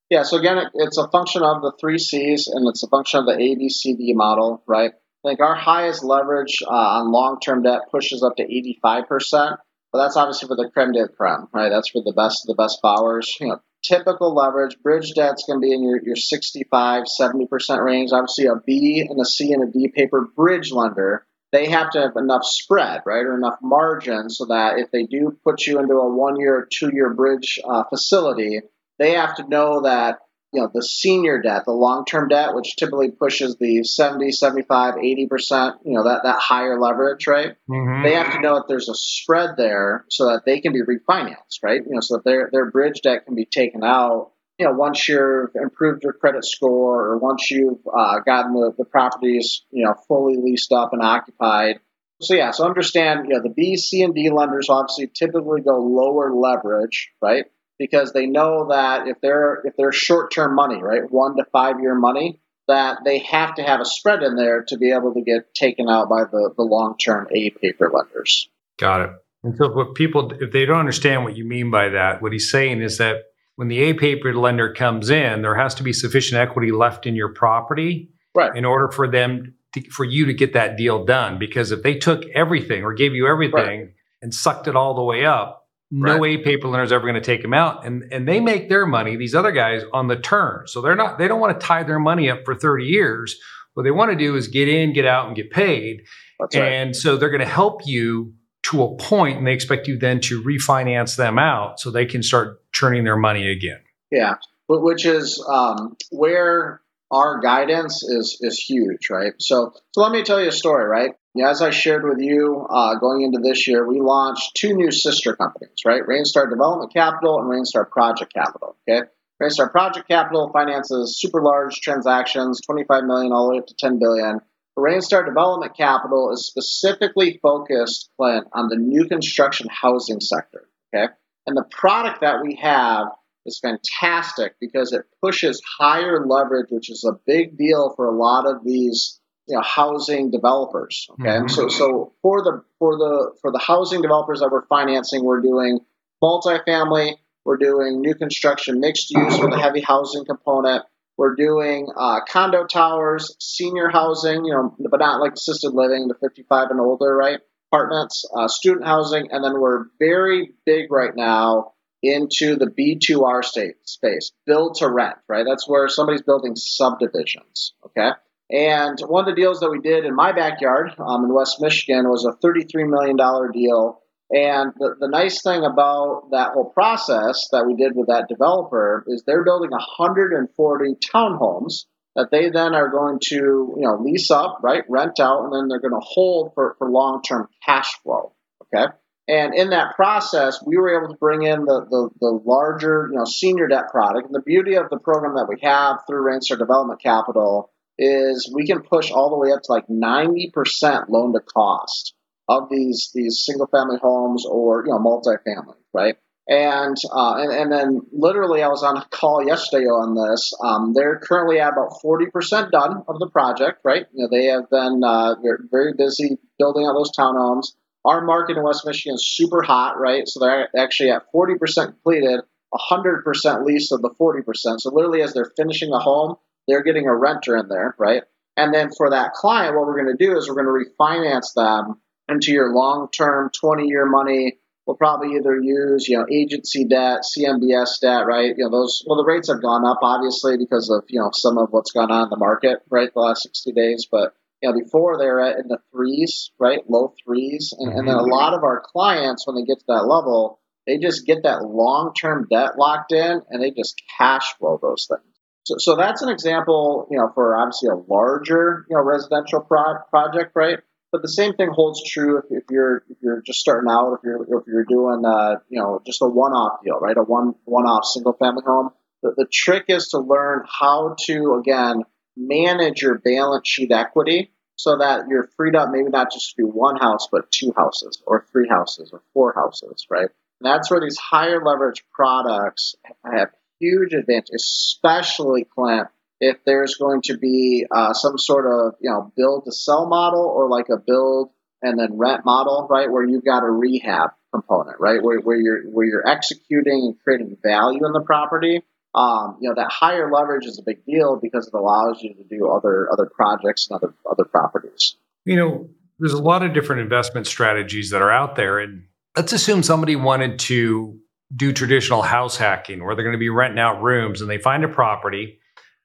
Yeah, 0.10 0.24
so 0.24 0.38
again, 0.38 0.58
it, 0.58 0.68
it's 0.74 0.98
a 0.98 1.08
function 1.10 1.44
of 1.44 1.62
the 1.62 1.74
three 1.80 1.98
C's 1.98 2.48
and 2.48 2.68
it's 2.68 2.84
a 2.84 2.88
function 2.88 3.20
of 3.20 3.26
the 3.26 3.34
ABCD 3.34 4.16
model, 4.16 4.64
right? 4.66 4.92
I 5.26 5.30
think 5.30 5.40
our 5.42 5.56
highest 5.56 6.04
leverage 6.04 6.64
uh, 6.66 6.72
on 6.72 7.12
long 7.12 7.40
term 7.40 7.64
debt 7.64 7.92
pushes 7.92 8.24
up 8.24 8.38
to 8.38 8.44
85%, 8.84 9.58
but 9.92 10.00
that's 10.00 10.16
obviously 10.16 10.48
for 10.48 10.56
the 10.56 10.70
creme 10.74 10.94
de 10.94 11.10
creme, 11.10 11.48
right? 11.54 11.70
That's 11.70 11.90
for 11.90 12.02
the 12.06 12.14
best 12.14 12.44
of 12.44 12.56
the 12.56 12.62
best 12.62 12.80
borrowers. 12.82 13.36
You 13.42 13.48
know, 13.48 13.60
typical 13.84 14.34
leverage, 14.34 14.78
bridge 14.82 15.14
debt's 15.14 15.44
going 15.46 15.60
to 15.60 15.66
be 15.66 15.74
in 15.74 15.84
your, 15.84 16.02
your 16.02 16.16
65, 16.16 17.04
70% 17.04 17.84
range. 17.84 18.12
Obviously, 18.14 18.46
a 18.46 18.56
B 18.66 19.06
and 19.08 19.20
a 19.20 19.26
C 19.26 19.52
and 19.52 19.68
a 19.68 19.72
D 19.72 19.90
paper 19.94 20.28
bridge 20.36 20.72
lender, 20.72 21.26
they 21.52 21.70
have 21.70 21.90
to 21.92 22.02
have 22.02 22.16
enough 22.16 22.46
spread, 22.46 23.02
right, 23.06 23.26
or 23.26 23.36
enough 23.36 23.58
margin 23.62 24.30
so 24.30 24.46
that 24.46 24.80
if 24.80 24.92
they 24.92 25.04
do 25.04 25.38
put 25.44 25.66
you 25.66 25.80
into 25.80 25.96
a 25.96 26.16
one 26.16 26.40
year 26.40 26.56
or 26.56 26.68
two 26.72 26.92
year 26.94 27.14
bridge 27.14 27.60
uh, 27.68 27.84
facility, 27.90 28.62
they 29.00 29.12
have 29.14 29.36
to 29.36 29.48
know 29.48 29.82
that 29.84 30.20
you 30.54 30.62
know 30.62 30.70
the 30.74 30.82
senior 30.82 31.42
debt 31.42 31.64
the 31.66 31.72
long-term 31.72 32.30
debt 32.30 32.54
which 32.54 32.76
typically 32.78 33.12
pushes 33.12 33.58
the 33.60 33.84
70 33.84 34.32
75 34.32 34.96
80% 34.96 35.74
you 35.86 35.94
know 35.94 36.04
that 36.06 36.22
that 36.24 36.40
higher 36.40 36.80
leverage 36.80 37.28
right? 37.28 37.56
Mm-hmm. 37.70 38.04
they 38.04 38.14
have 38.14 38.34
to 38.34 38.42
know 38.42 38.56
that 38.56 38.66
there's 38.68 38.90
a 38.90 38.96
spread 38.96 39.52
there 39.58 40.06
so 40.10 40.26
that 40.26 40.44
they 40.46 40.62
can 40.62 40.74
be 40.74 40.82
refinanced 40.82 41.64
right? 41.64 41.82
You 41.86 41.94
know 41.94 42.02
so 42.02 42.16
that 42.16 42.24
their 42.24 42.50
their 42.52 42.72
bridge 42.72 43.02
debt 43.02 43.26
can 43.26 43.36
be 43.36 43.46
taken 43.46 43.84
out. 43.84 44.32
You 44.58 44.66
know 44.66 44.74
once 44.74 45.08
you've 45.08 45.52
improved 45.56 46.04
your 46.04 46.14
credit 46.14 46.46
score 46.46 47.06
or 47.06 47.18
once 47.18 47.52
you've 47.52 47.86
uh, 47.86 48.20
gotten 48.26 48.54
the, 48.54 48.74
the 48.78 48.86
properties 48.86 49.64
you 49.72 49.86
know 49.86 49.96
fully 50.08 50.38
leased 50.38 50.72
up 50.72 50.94
and 50.94 51.02
occupied. 51.02 51.80
So 52.22 52.34
yeah 52.34 52.52
so 52.52 52.66
understand 52.66 53.28
you 53.28 53.36
know 53.36 53.44
the 53.44 53.54
b 53.54 53.76
c 53.76 54.02
and 54.02 54.16
d 54.16 54.32
lenders 54.32 54.70
obviously 54.70 55.08
typically 55.08 55.62
go 55.62 55.78
lower 55.78 56.34
leverage 56.34 57.12
right 57.22 57.46
because 57.78 58.14
they 58.14 58.26
know 58.26 58.70
that 58.70 59.08
if 59.08 59.20
they're 59.22 59.62
if 59.66 59.76
they're 59.78 59.92
short 59.92 60.32
term 60.32 60.56
money, 60.56 60.82
right, 60.82 61.10
one 61.10 61.36
to 61.38 61.46
five 61.46 61.80
year 61.80 61.96
money, 61.96 62.40
that 62.68 63.00
they 63.06 63.20
have 63.20 63.56
to 63.56 63.64
have 63.64 63.80
a 63.80 63.86
spread 63.86 64.24
in 64.24 64.36
there 64.36 64.64
to 64.68 64.78
be 64.78 64.92
able 64.92 65.14
to 65.14 65.22
get 65.22 65.54
taken 65.54 65.90
out 65.90 66.10
by 66.10 66.24
the, 66.24 66.54
the 66.56 66.64
long 66.64 66.98
term 66.98 67.28
A 67.32 67.50
paper 67.52 67.92
lenders. 67.94 68.50
Got 68.78 69.02
it. 69.02 69.10
And 69.44 69.56
so 69.56 69.72
what 69.72 69.96
people 69.96 70.32
if 70.40 70.52
they 70.52 70.66
don't 70.66 70.80
understand 70.80 71.24
what 71.24 71.38
you 71.38 71.46
mean 71.46 71.72
by 71.72 71.90
that, 71.90 72.22
what 72.22 72.34
he's 72.34 72.52
saying 72.52 72.82
is 72.82 72.98
that 72.98 73.24
when 73.56 73.68
the 73.68 73.80
A 73.80 73.94
paper 73.94 74.34
lender 74.34 74.74
comes 74.74 75.10
in, 75.10 75.42
there 75.42 75.56
has 75.56 75.76
to 75.76 75.84
be 75.84 75.94
sufficient 75.94 76.40
equity 76.40 76.72
left 76.72 77.06
in 77.06 77.16
your 77.16 77.34
property 77.34 78.10
right. 78.36 78.56
in 78.56 78.66
order 78.66 78.90
for 78.90 79.08
them 79.10 79.56
to, 79.74 79.82
for 79.90 80.04
you 80.04 80.26
to 80.26 80.34
get 80.34 80.54
that 80.54 80.78
deal 80.78 81.06
done. 81.06 81.40
Because 81.40 81.72
if 81.72 81.82
they 81.82 81.96
took 81.96 82.24
everything 82.36 82.84
or 82.84 82.94
gave 82.94 83.14
you 83.14 83.28
everything 83.28 83.80
right. 83.80 83.94
and 84.22 84.34
sucked 84.34 84.68
it 84.68 84.76
all 84.76 84.94
the 84.94 85.04
way 85.04 85.26
up, 85.26 85.67
no 85.90 86.14
right. 86.14 86.20
way 86.20 86.38
paper 86.38 86.68
lender 86.68 86.84
is 86.84 86.92
ever 86.92 87.04
going 87.04 87.16
to 87.16 87.22
take 87.22 87.42
them 87.42 87.54
out. 87.54 87.86
And 87.86 88.04
and 88.12 88.28
they 88.28 88.40
make 88.40 88.70
their 88.70 88.86
money, 88.86 89.16
these 89.16 89.36
other 89.36 89.52
guys, 89.52 89.84
on 89.94 90.08
the 90.08 90.18
turn. 90.18 90.68
So 90.68 90.82
they're 90.82 90.96
not 90.96 91.18
they 91.18 91.28
don't 91.28 91.40
want 91.40 91.60
to 91.60 91.66
tie 91.66 91.84
their 91.84 92.00
money 92.00 92.30
up 92.30 92.46
for 92.46 92.56
30 92.56 92.86
years. 92.86 93.38
What 93.74 93.84
they 93.84 93.92
want 93.92 94.12
to 94.12 94.18
do 94.18 94.36
is 94.36 94.48
get 94.48 94.68
in, 94.68 94.94
get 94.94 95.06
out, 95.06 95.28
and 95.28 95.36
get 95.36 95.52
paid. 95.52 96.02
That's 96.40 96.56
and 96.56 96.90
right. 96.90 96.96
so 96.96 97.16
they're 97.16 97.30
going 97.30 97.42
to 97.42 97.46
help 97.46 97.86
you 97.86 98.34
to 98.64 98.84
a 98.84 98.98
point, 98.98 99.38
and 99.38 99.48
they 99.48 99.54
expect 99.54 99.88
you 99.88 99.98
then 99.98 100.20
to 100.22 100.42
refinance 100.44 101.16
them 101.16 101.40
out 101.40 101.80
so 101.80 101.90
they 101.90 102.06
can 102.06 102.22
start 102.24 102.60
churning 102.72 103.04
their 103.04 103.16
money 103.16 103.50
again. 103.50 103.80
Yeah, 104.12 104.36
which 104.68 105.06
is 105.06 105.44
um, 105.48 105.96
where 106.10 106.82
our 107.12 107.40
guidance 107.40 108.04
is 108.04 108.40
is 108.42 108.60
huge, 108.60 109.10
right? 109.10 109.34
So, 109.40 109.74
so 109.92 110.02
let 110.02 110.12
me 110.12 110.24
tell 110.24 110.42
you 110.42 110.50
a 110.50 110.52
story, 110.52 110.86
right? 110.86 111.12
As 111.42 111.62
I 111.62 111.72
shared 111.72 112.04
with 112.04 112.20
you, 112.20 112.66
uh, 112.70 112.96
going 112.96 113.22
into 113.22 113.40
this 113.40 113.68
year, 113.68 113.88
we 113.88 114.00
launched 114.00 114.56
two 114.56 114.74
new 114.74 114.92
sister 114.92 115.36
companies, 115.36 115.80
right? 115.86 116.02
Rainstar 116.02 116.50
Development 116.50 116.92
Capital 116.94 117.40
and 117.40 117.50
Rainstar 117.50 117.90
Project 117.90 118.34
Capital. 118.34 118.76
Okay, 118.88 119.08
Rainstar 119.42 119.72
Project 119.72 120.08
Capital 120.08 120.50
finances 120.52 121.20
super 121.20 121.42
large 121.42 121.82
transactions, 121.82 122.62
25 122.62 123.04
million 123.04 123.32
all 123.32 123.48
the 123.48 123.54
way 123.54 123.60
up 123.60 123.68
to 123.68 123.76
10 123.78 124.00
billion. 124.00 124.40
Rainstar 124.78 125.26
Development 125.26 125.76
Capital 125.76 126.32
is 126.32 126.46
specifically 126.48 127.40
focused, 127.42 128.10
Clint, 128.18 128.48
on 128.54 128.70
the 128.70 128.78
new 128.78 129.06
construction 129.08 129.68
housing 129.70 130.20
sector. 130.20 130.68
Okay, 130.94 131.12
and 131.46 131.58
the 131.58 131.66
product 131.72 132.22
that 132.22 132.42
we 132.44 132.56
have 132.62 133.08
is 133.46 133.60
fantastic 133.60 134.56
because 134.60 134.94
it 134.94 135.06
pushes 135.24 135.62
higher 135.80 136.26
leverage, 136.26 136.68
which 136.70 136.92
is 136.92 137.04
a 137.04 137.20
big 137.26 137.58
deal 137.58 137.94
for 137.96 138.06
a 138.06 138.16
lot 138.16 138.46
of 138.46 138.64
these 138.64 139.20
you 139.48 139.56
know 139.56 139.62
housing 139.62 140.32
developers. 140.32 141.08
Okay, 141.12 141.30
mm-hmm. 141.30 141.48
so 141.48 141.68
so 141.68 142.14
for 142.22 142.44
the 142.44 142.64
for 142.80 142.98
the 142.98 143.36
for 143.42 143.52
the 143.52 143.60
housing 143.60 144.02
developers 144.02 144.40
that 144.40 144.50
we're 144.52 144.66
financing, 144.68 145.24
we're 145.24 145.42
doing 145.42 145.80
multifamily, 146.24 147.14
we're 147.46 147.58
doing 147.58 148.02
new 148.02 148.16
construction, 148.16 148.80
mixed 148.80 149.12
use 149.12 149.40
with 149.40 149.54
a 149.54 149.60
heavy 149.60 149.82
housing 149.82 150.26
component. 150.26 150.84
We're 151.18 151.36
doing 151.36 151.88
uh, 151.98 152.20
condo 152.30 152.66
towers, 152.68 153.36
senior 153.40 153.90
housing, 153.90 154.46
you 154.46 154.52
know, 154.52 154.76
but 154.80 155.00
not 155.00 155.20
like 155.20 155.34
assisted 155.34 155.74
living, 155.74 156.08
the 156.08 156.14
55 156.14 156.70
and 156.70 156.80
older, 156.80 157.16
right? 157.16 157.40
Apartments, 157.72 158.24
uh, 158.38 158.48
student 158.48 158.86
housing, 158.86 159.30
and 159.32 159.44
then 159.44 159.60
we're 159.60 159.86
very 160.00 160.52
big 160.66 160.92
right 160.92 161.16
now 161.16 161.74
into 162.04 162.56
the 162.56 162.68
B2R 162.68 163.44
state 163.44 163.76
space, 163.86 164.32
build 164.46 164.76
to 164.76 164.90
rent, 164.90 165.16
right? 165.28 165.46
That's 165.48 165.68
where 165.68 165.90
somebody's 165.90 166.22
building 166.22 166.56
subdivisions, 166.56 167.74
okay? 167.86 168.12
And 168.50 168.98
one 169.02 169.28
of 169.28 169.36
the 169.36 169.40
deals 169.40 169.60
that 169.60 169.70
we 169.70 169.80
did 169.80 170.06
in 170.06 170.16
my 170.16 170.32
backyard 170.32 170.94
um, 171.00 171.26
in 171.26 171.34
West 171.34 171.58
Michigan 171.60 172.08
was 172.08 172.26
a 172.26 172.46
$33 172.46 172.90
million 172.90 173.18
deal. 173.52 174.02
And 174.32 174.74
the, 174.78 174.96
the 175.00 175.08
nice 175.08 175.42
thing 175.42 175.64
about 175.64 176.30
that 176.32 176.52
whole 176.54 176.70
process 176.70 177.48
that 177.52 177.66
we 177.66 177.76
did 177.76 177.94
with 177.96 178.08
that 178.08 178.28
developer 178.30 179.04
is 179.08 179.24
they're 179.26 179.44
building 179.44 179.72
140 179.72 180.96
townhomes 181.14 181.86
that 182.16 182.30
they 182.32 182.50
then 182.50 182.74
are 182.74 182.90
going 182.90 183.20
to, 183.22 183.36
you 183.36 183.84
know, 183.84 184.02
lease 184.02 184.32
up, 184.32 184.60
right, 184.64 184.84
rent 184.90 185.20
out, 185.20 185.44
and 185.44 185.54
then 185.54 185.68
they're 185.68 185.80
going 185.80 185.94
to 185.94 186.06
hold 186.06 186.52
for, 186.56 186.76
for 186.78 186.90
long-term 186.90 187.48
cash 187.66 187.94
flow. 188.02 188.34
Okay. 188.64 188.88
And 189.30 189.54
in 189.54 189.72
that 189.72 189.96
process, 189.96 190.60
we 190.66 190.78
were 190.78 190.98
able 190.98 191.14
to 191.14 191.20
bring 191.20 191.44
in 191.44 191.66
the, 191.66 191.86
the, 191.90 192.10
the, 192.20 192.42
larger, 192.46 193.10
you 193.12 193.18
know, 193.18 193.26
senior 193.26 193.68
debt 193.68 193.90
product. 193.92 194.26
And 194.26 194.36
the 194.36 194.42
beauty 194.42 194.76
of 194.76 194.90
the 194.90 194.98
program 194.98 195.36
that 195.36 195.48
we 195.50 195.60
have 195.64 196.00
through 196.08 196.26
Rainstar 196.26 196.58
Development 196.58 197.02
Capital 197.02 197.70
is 197.98 198.52
we 198.54 198.66
can 198.66 198.82
push 198.82 199.12
all 199.12 199.30
the 199.30 199.38
way 199.38 199.52
up 199.52 199.62
to 199.64 199.72
like 199.72 199.88
90% 199.88 201.10
loan 201.10 201.34
to 201.34 201.40
cost 201.40 202.14
of 202.50 202.70
these 202.70 203.12
these 203.14 203.44
single 203.46 203.68
family 203.68 203.98
homes 204.02 204.46
or 204.46 204.84
you 204.86 204.92
know 204.92 205.00
multifamily, 205.00 205.76
right? 205.94 206.16
And, 206.50 206.96
uh, 207.12 207.36
and 207.40 207.52
and 207.52 207.72
then 207.72 208.02
literally, 208.14 208.64
I 208.64 208.70
was 208.70 208.82
on 208.82 208.96
a 208.96 209.06
call 209.12 209.46
yesterday 209.46 209.84
on 209.84 210.16
this. 210.16 210.54
Um, 210.64 210.94
they're 210.94 211.20
currently 211.20 211.60
at 211.60 211.74
about 211.74 212.00
forty 212.02 212.28
percent 212.28 212.72
done 212.72 213.04
of 213.08 213.20
the 213.20 213.28
project, 213.28 213.82
right? 213.84 214.06
You 214.14 214.24
know, 214.24 214.30
they 214.32 214.46
have 214.46 214.70
been 214.70 215.02
uh, 215.04 215.36
very 215.70 215.94
busy 215.98 216.38
building 216.58 216.86
out 216.86 216.94
those 216.94 217.12
townhomes. 217.12 217.74
Our 218.06 218.24
market 218.24 218.56
in 218.56 218.64
West 218.64 218.86
Michigan 218.86 219.16
is 219.16 219.28
super 219.28 219.62
hot, 219.62 220.00
right? 220.00 220.26
So 220.26 220.40
they're 220.40 220.70
actually 220.78 221.12
at 221.12 221.24
forty 221.34 221.56
percent 221.56 221.96
completed, 221.96 222.40
hundred 222.74 223.26
percent 223.26 223.66
leased 223.66 223.92
of 223.92 224.02
the 224.02 224.14
forty 224.18 224.42
percent. 224.42 224.80
So 224.82 224.92
literally, 224.94 225.24
as 225.24 225.34
they're 225.34 225.52
finishing 225.58 225.92
a 225.92 226.00
home, 226.00 226.38
they're 226.68 226.84
getting 226.84 227.08
a 227.08 227.16
renter 227.16 227.56
in 227.58 227.68
there, 227.70 227.96
right? 227.98 228.24
And 228.56 228.74
then 228.74 228.90
for 228.96 229.12
that 229.12 229.34
client, 229.34 229.76
what 229.76 229.86
we're 229.86 230.02
going 230.02 230.18
to 230.18 230.26
do 230.26 230.36
is 230.36 230.50
we're 230.50 230.62
going 230.62 230.86
to 230.86 230.92
refinance 230.92 231.54
them 231.56 232.02
into 232.28 232.52
your 232.52 232.74
long-term 232.74 233.52
20-year 233.64 234.06
money. 234.08 234.58
We'll 234.86 234.98
probably 234.98 235.36
either 235.36 235.56
use, 235.62 236.08
you 236.08 236.18
know, 236.18 236.26
agency 236.32 236.86
debt, 236.86 237.22
CMBS 237.22 238.00
debt, 238.02 238.26
right? 238.26 238.54
You 238.58 238.66
know, 238.66 238.72
those. 238.72 239.04
Well, 239.06 239.18
the 239.18 239.26
rates 239.26 239.50
have 239.50 239.62
gone 239.62 239.86
up 239.86 240.00
obviously 240.02 240.58
because 240.58 240.90
of 240.90 241.04
you 241.10 241.20
know 241.20 241.30
some 241.34 241.58
of 241.58 241.68
what's 241.72 241.92
gone 241.92 242.10
on 242.10 242.24
in 242.24 242.30
the 242.30 242.38
market, 242.38 242.80
right, 242.90 243.14
the 243.14 243.20
last 243.20 243.44
60 243.44 243.74
days. 243.74 244.08
But 244.10 244.34
you 244.62 244.70
know, 244.70 244.80
before 244.80 245.18
they're 245.18 245.42
at 245.42 245.58
in 245.60 245.68
the 245.68 245.80
threes, 245.92 246.52
right, 246.58 246.80
low 246.90 247.14
threes, 247.26 247.74
and, 247.78 247.92
and 247.92 248.08
then 248.08 248.16
a 248.16 248.20
mm-hmm. 248.20 248.32
lot 248.32 248.54
of 248.54 248.64
our 248.64 248.82
clients, 248.82 249.46
when 249.46 249.58
they 249.58 249.66
get 249.66 249.80
to 249.80 249.86
that 249.90 250.08
level, 250.08 250.62
they 250.88 250.98
just 250.98 251.26
get 251.26 251.44
that 251.44 251.64
long-term 251.64 252.48
debt 252.50 252.78
locked 252.78 253.12
in, 253.12 253.42
and 253.50 253.62
they 253.62 253.72
just 253.72 254.02
cash 254.18 254.54
flow 254.58 254.80
those 254.82 255.06
things. 255.10 255.37
So, 255.68 255.76
so 255.80 255.96
that's 255.98 256.22
an 256.22 256.30
example, 256.30 257.10
you 257.12 257.18
know, 257.18 257.30
for 257.36 257.58
obviously 257.58 257.90
a 257.90 257.96
larger, 257.96 258.86
you 258.90 258.96
know, 258.96 259.04
residential 259.04 259.60
pro- 259.60 260.00
project, 260.10 260.54
right? 260.56 260.80
But 261.12 261.22
the 261.22 261.28
same 261.28 261.56
thing 261.56 261.70
holds 261.74 262.02
true 262.10 262.38
if, 262.38 262.46
if 262.50 262.64
you're 262.70 263.04
if 263.10 263.18
you're 263.22 263.42
just 263.42 263.60
starting 263.60 263.90
out, 263.90 264.14
if 264.14 264.20
you're 264.24 264.44
if 264.44 264.68
you're 264.68 264.86
doing, 264.86 265.26
uh, 265.26 265.56
you 265.68 265.82
know, 265.82 266.02
just 266.06 266.22
a 266.22 266.28
one-off 266.28 266.84
deal, 266.84 267.00
right? 267.00 267.18
A 267.18 267.24
one 267.24 267.56
one-off 267.66 268.06
single-family 268.06 268.64
home. 268.66 268.92
The, 269.24 269.34
the 269.36 269.48
trick 269.52 269.86
is 269.90 270.08
to 270.10 270.20
learn 270.20 270.64
how 270.80 271.16
to 271.26 271.56
again 271.60 272.04
manage 272.38 273.02
your 273.02 273.18
balance 273.18 273.68
sheet 273.68 273.92
equity 273.92 274.52
so 274.78 274.98
that 275.00 275.26
you're 275.28 275.50
freed 275.58 275.76
up 275.76 275.90
maybe 275.92 276.10
not 276.10 276.32
just 276.32 276.56
to 276.56 276.62
do 276.62 276.68
one 276.68 276.98
house 276.98 277.28
but 277.32 277.52
two 277.52 277.74
houses 277.76 278.22
or 278.28 278.46
three 278.52 278.68
houses 278.70 279.10
or 279.12 279.24
four 279.34 279.54
houses 279.56 280.06
right 280.12 280.30
and 280.62 280.72
that's 280.72 280.92
where 280.92 281.02
these 281.02 281.18
higher 281.18 281.64
leverage 281.64 282.04
products 282.14 282.96
have 283.26 283.50
huge 283.80 284.14
advantage, 284.14 284.50
especially 284.56 285.66
Clint, 285.66 286.08
if 286.40 286.58
there's 286.66 286.96
going 286.96 287.22
to 287.24 287.38
be 287.38 287.86
uh, 287.90 288.14
some 288.14 288.38
sort 288.38 288.66
of 288.66 288.96
you 289.02 289.10
know 289.10 289.32
build 289.36 289.66
to 289.66 289.72
sell 289.72 290.08
model 290.08 290.42
or 290.42 290.70
like 290.70 290.90
a 290.90 290.98
build 290.98 291.50
and 291.82 292.00
then 292.00 292.18
rent 292.18 292.44
model, 292.46 292.88
right, 292.90 293.12
where 293.12 293.24
you've 293.24 293.46
got 293.46 293.64
a 293.64 293.70
rehab 293.70 294.32
component, 294.54 295.00
right, 295.00 295.22
where, 295.22 295.40
where 295.40 295.60
you're 295.60 295.84
where 295.84 296.06
you're 296.06 296.28
executing 296.28 297.06
and 297.06 297.16
creating 297.24 297.58
value 297.64 298.06
in 298.06 298.12
the 298.14 298.22
property. 298.22 298.82
Um, 299.16 299.58
you 299.62 299.70
know 299.70 299.76
that 299.76 299.90
higher 299.90 300.32
leverage 300.32 300.66
is 300.66 300.80
a 300.80 300.84
big 300.84 301.06
deal 301.06 301.40
because 301.42 301.68
it 301.68 301.74
allows 301.74 302.22
you 302.22 302.36
to 302.36 302.44
do 302.44 302.70
other 302.70 303.12
other 303.12 303.26
projects 303.26 303.88
and 303.90 303.96
other 303.96 304.14
other 304.30 304.44
properties. 304.44 305.16
You 305.46 305.56
know, 305.56 305.90
there's 306.20 306.34
a 306.34 306.42
lot 306.42 306.62
of 306.62 306.74
different 306.74 307.02
investment 307.02 307.48
strategies 307.48 308.12
that 308.12 308.22
are 308.22 308.32
out 308.32 308.56
there, 308.56 308.80
and 308.80 309.06
let's 309.36 309.54
assume 309.54 309.82
somebody 309.82 310.16
wanted 310.16 310.60
to 310.60 311.20
do 311.56 311.72
traditional 311.72 312.22
house 312.22 312.58
hacking 312.58 313.04
where 313.04 313.16
they're 313.16 313.24
going 313.24 313.34
to 313.34 313.40
be 313.40 313.50
renting 313.50 313.80
out 313.80 314.02
rooms 314.02 314.42
and 314.42 314.50
they 314.50 314.58
find 314.58 314.84
a 314.84 314.88
property. 314.88 315.60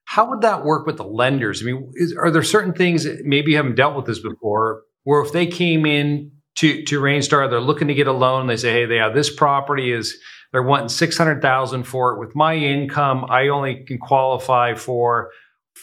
How 0.05 0.28
would 0.31 0.42
that 0.42 0.64
work 0.64 0.87
with 0.87 0.96
the 0.96 1.05
lenders? 1.05 1.62
I 1.62 1.66
mean, 1.66 1.90
is, 1.94 2.14
are 2.16 2.31
there 2.31 2.42
certain 2.42 2.72
things 2.72 3.07
maybe 3.24 3.52
you 3.52 3.57
haven't 3.57 3.76
dealt 3.76 3.96
with 3.96 4.07
this 4.07 4.20
before 4.20 4.83
where 5.05 5.22
if 5.22 5.33
they 5.33 5.46
came 5.46 5.85
in 5.85 6.31
to, 6.57 6.85
to 6.85 7.00
Rainstar, 7.00 7.48
they're 7.50 7.61
looking 7.61 7.88
to 7.88 7.94
get 7.94 8.07
a 8.07 8.12
loan, 8.12 8.46
they 8.46 8.57
say, 8.57 8.72
hey, 8.72 8.87
they 8.87 8.96
have 8.96 9.14
this 9.14 9.35
property 9.35 9.90
is 9.90 10.16
they're 10.52 10.62
wanting 10.62 10.90
600,000 10.90 11.85
for 11.85 12.12
it. 12.12 12.20
With 12.20 12.37
my 12.37 12.55
income, 12.55 13.24
I 13.28 13.48
only 13.48 13.85
can 13.85 13.98
qualify 13.98 14.74
for 14.74 15.31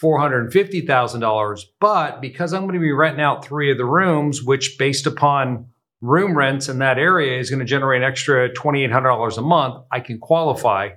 $450,000. 0.01 1.61
But 1.79 2.21
because 2.21 2.53
I'm 2.53 2.63
going 2.63 2.75
to 2.75 2.79
be 2.79 2.91
renting 2.91 3.23
out 3.23 3.43
three 3.43 3.71
of 3.71 3.77
the 3.77 3.85
rooms, 3.85 4.43
which 4.43 4.77
based 4.77 5.07
upon 5.07 5.65
room 6.01 6.37
rents 6.37 6.69
in 6.69 6.79
that 6.79 6.97
area 6.97 7.39
is 7.39 7.49
going 7.49 7.59
to 7.59 7.65
generate 7.65 8.01
an 8.01 8.07
extra 8.07 8.49
$2,800 8.49 9.37
a 9.37 9.41
month, 9.41 9.83
I 9.91 9.99
can 9.99 10.19
qualify. 10.19 10.89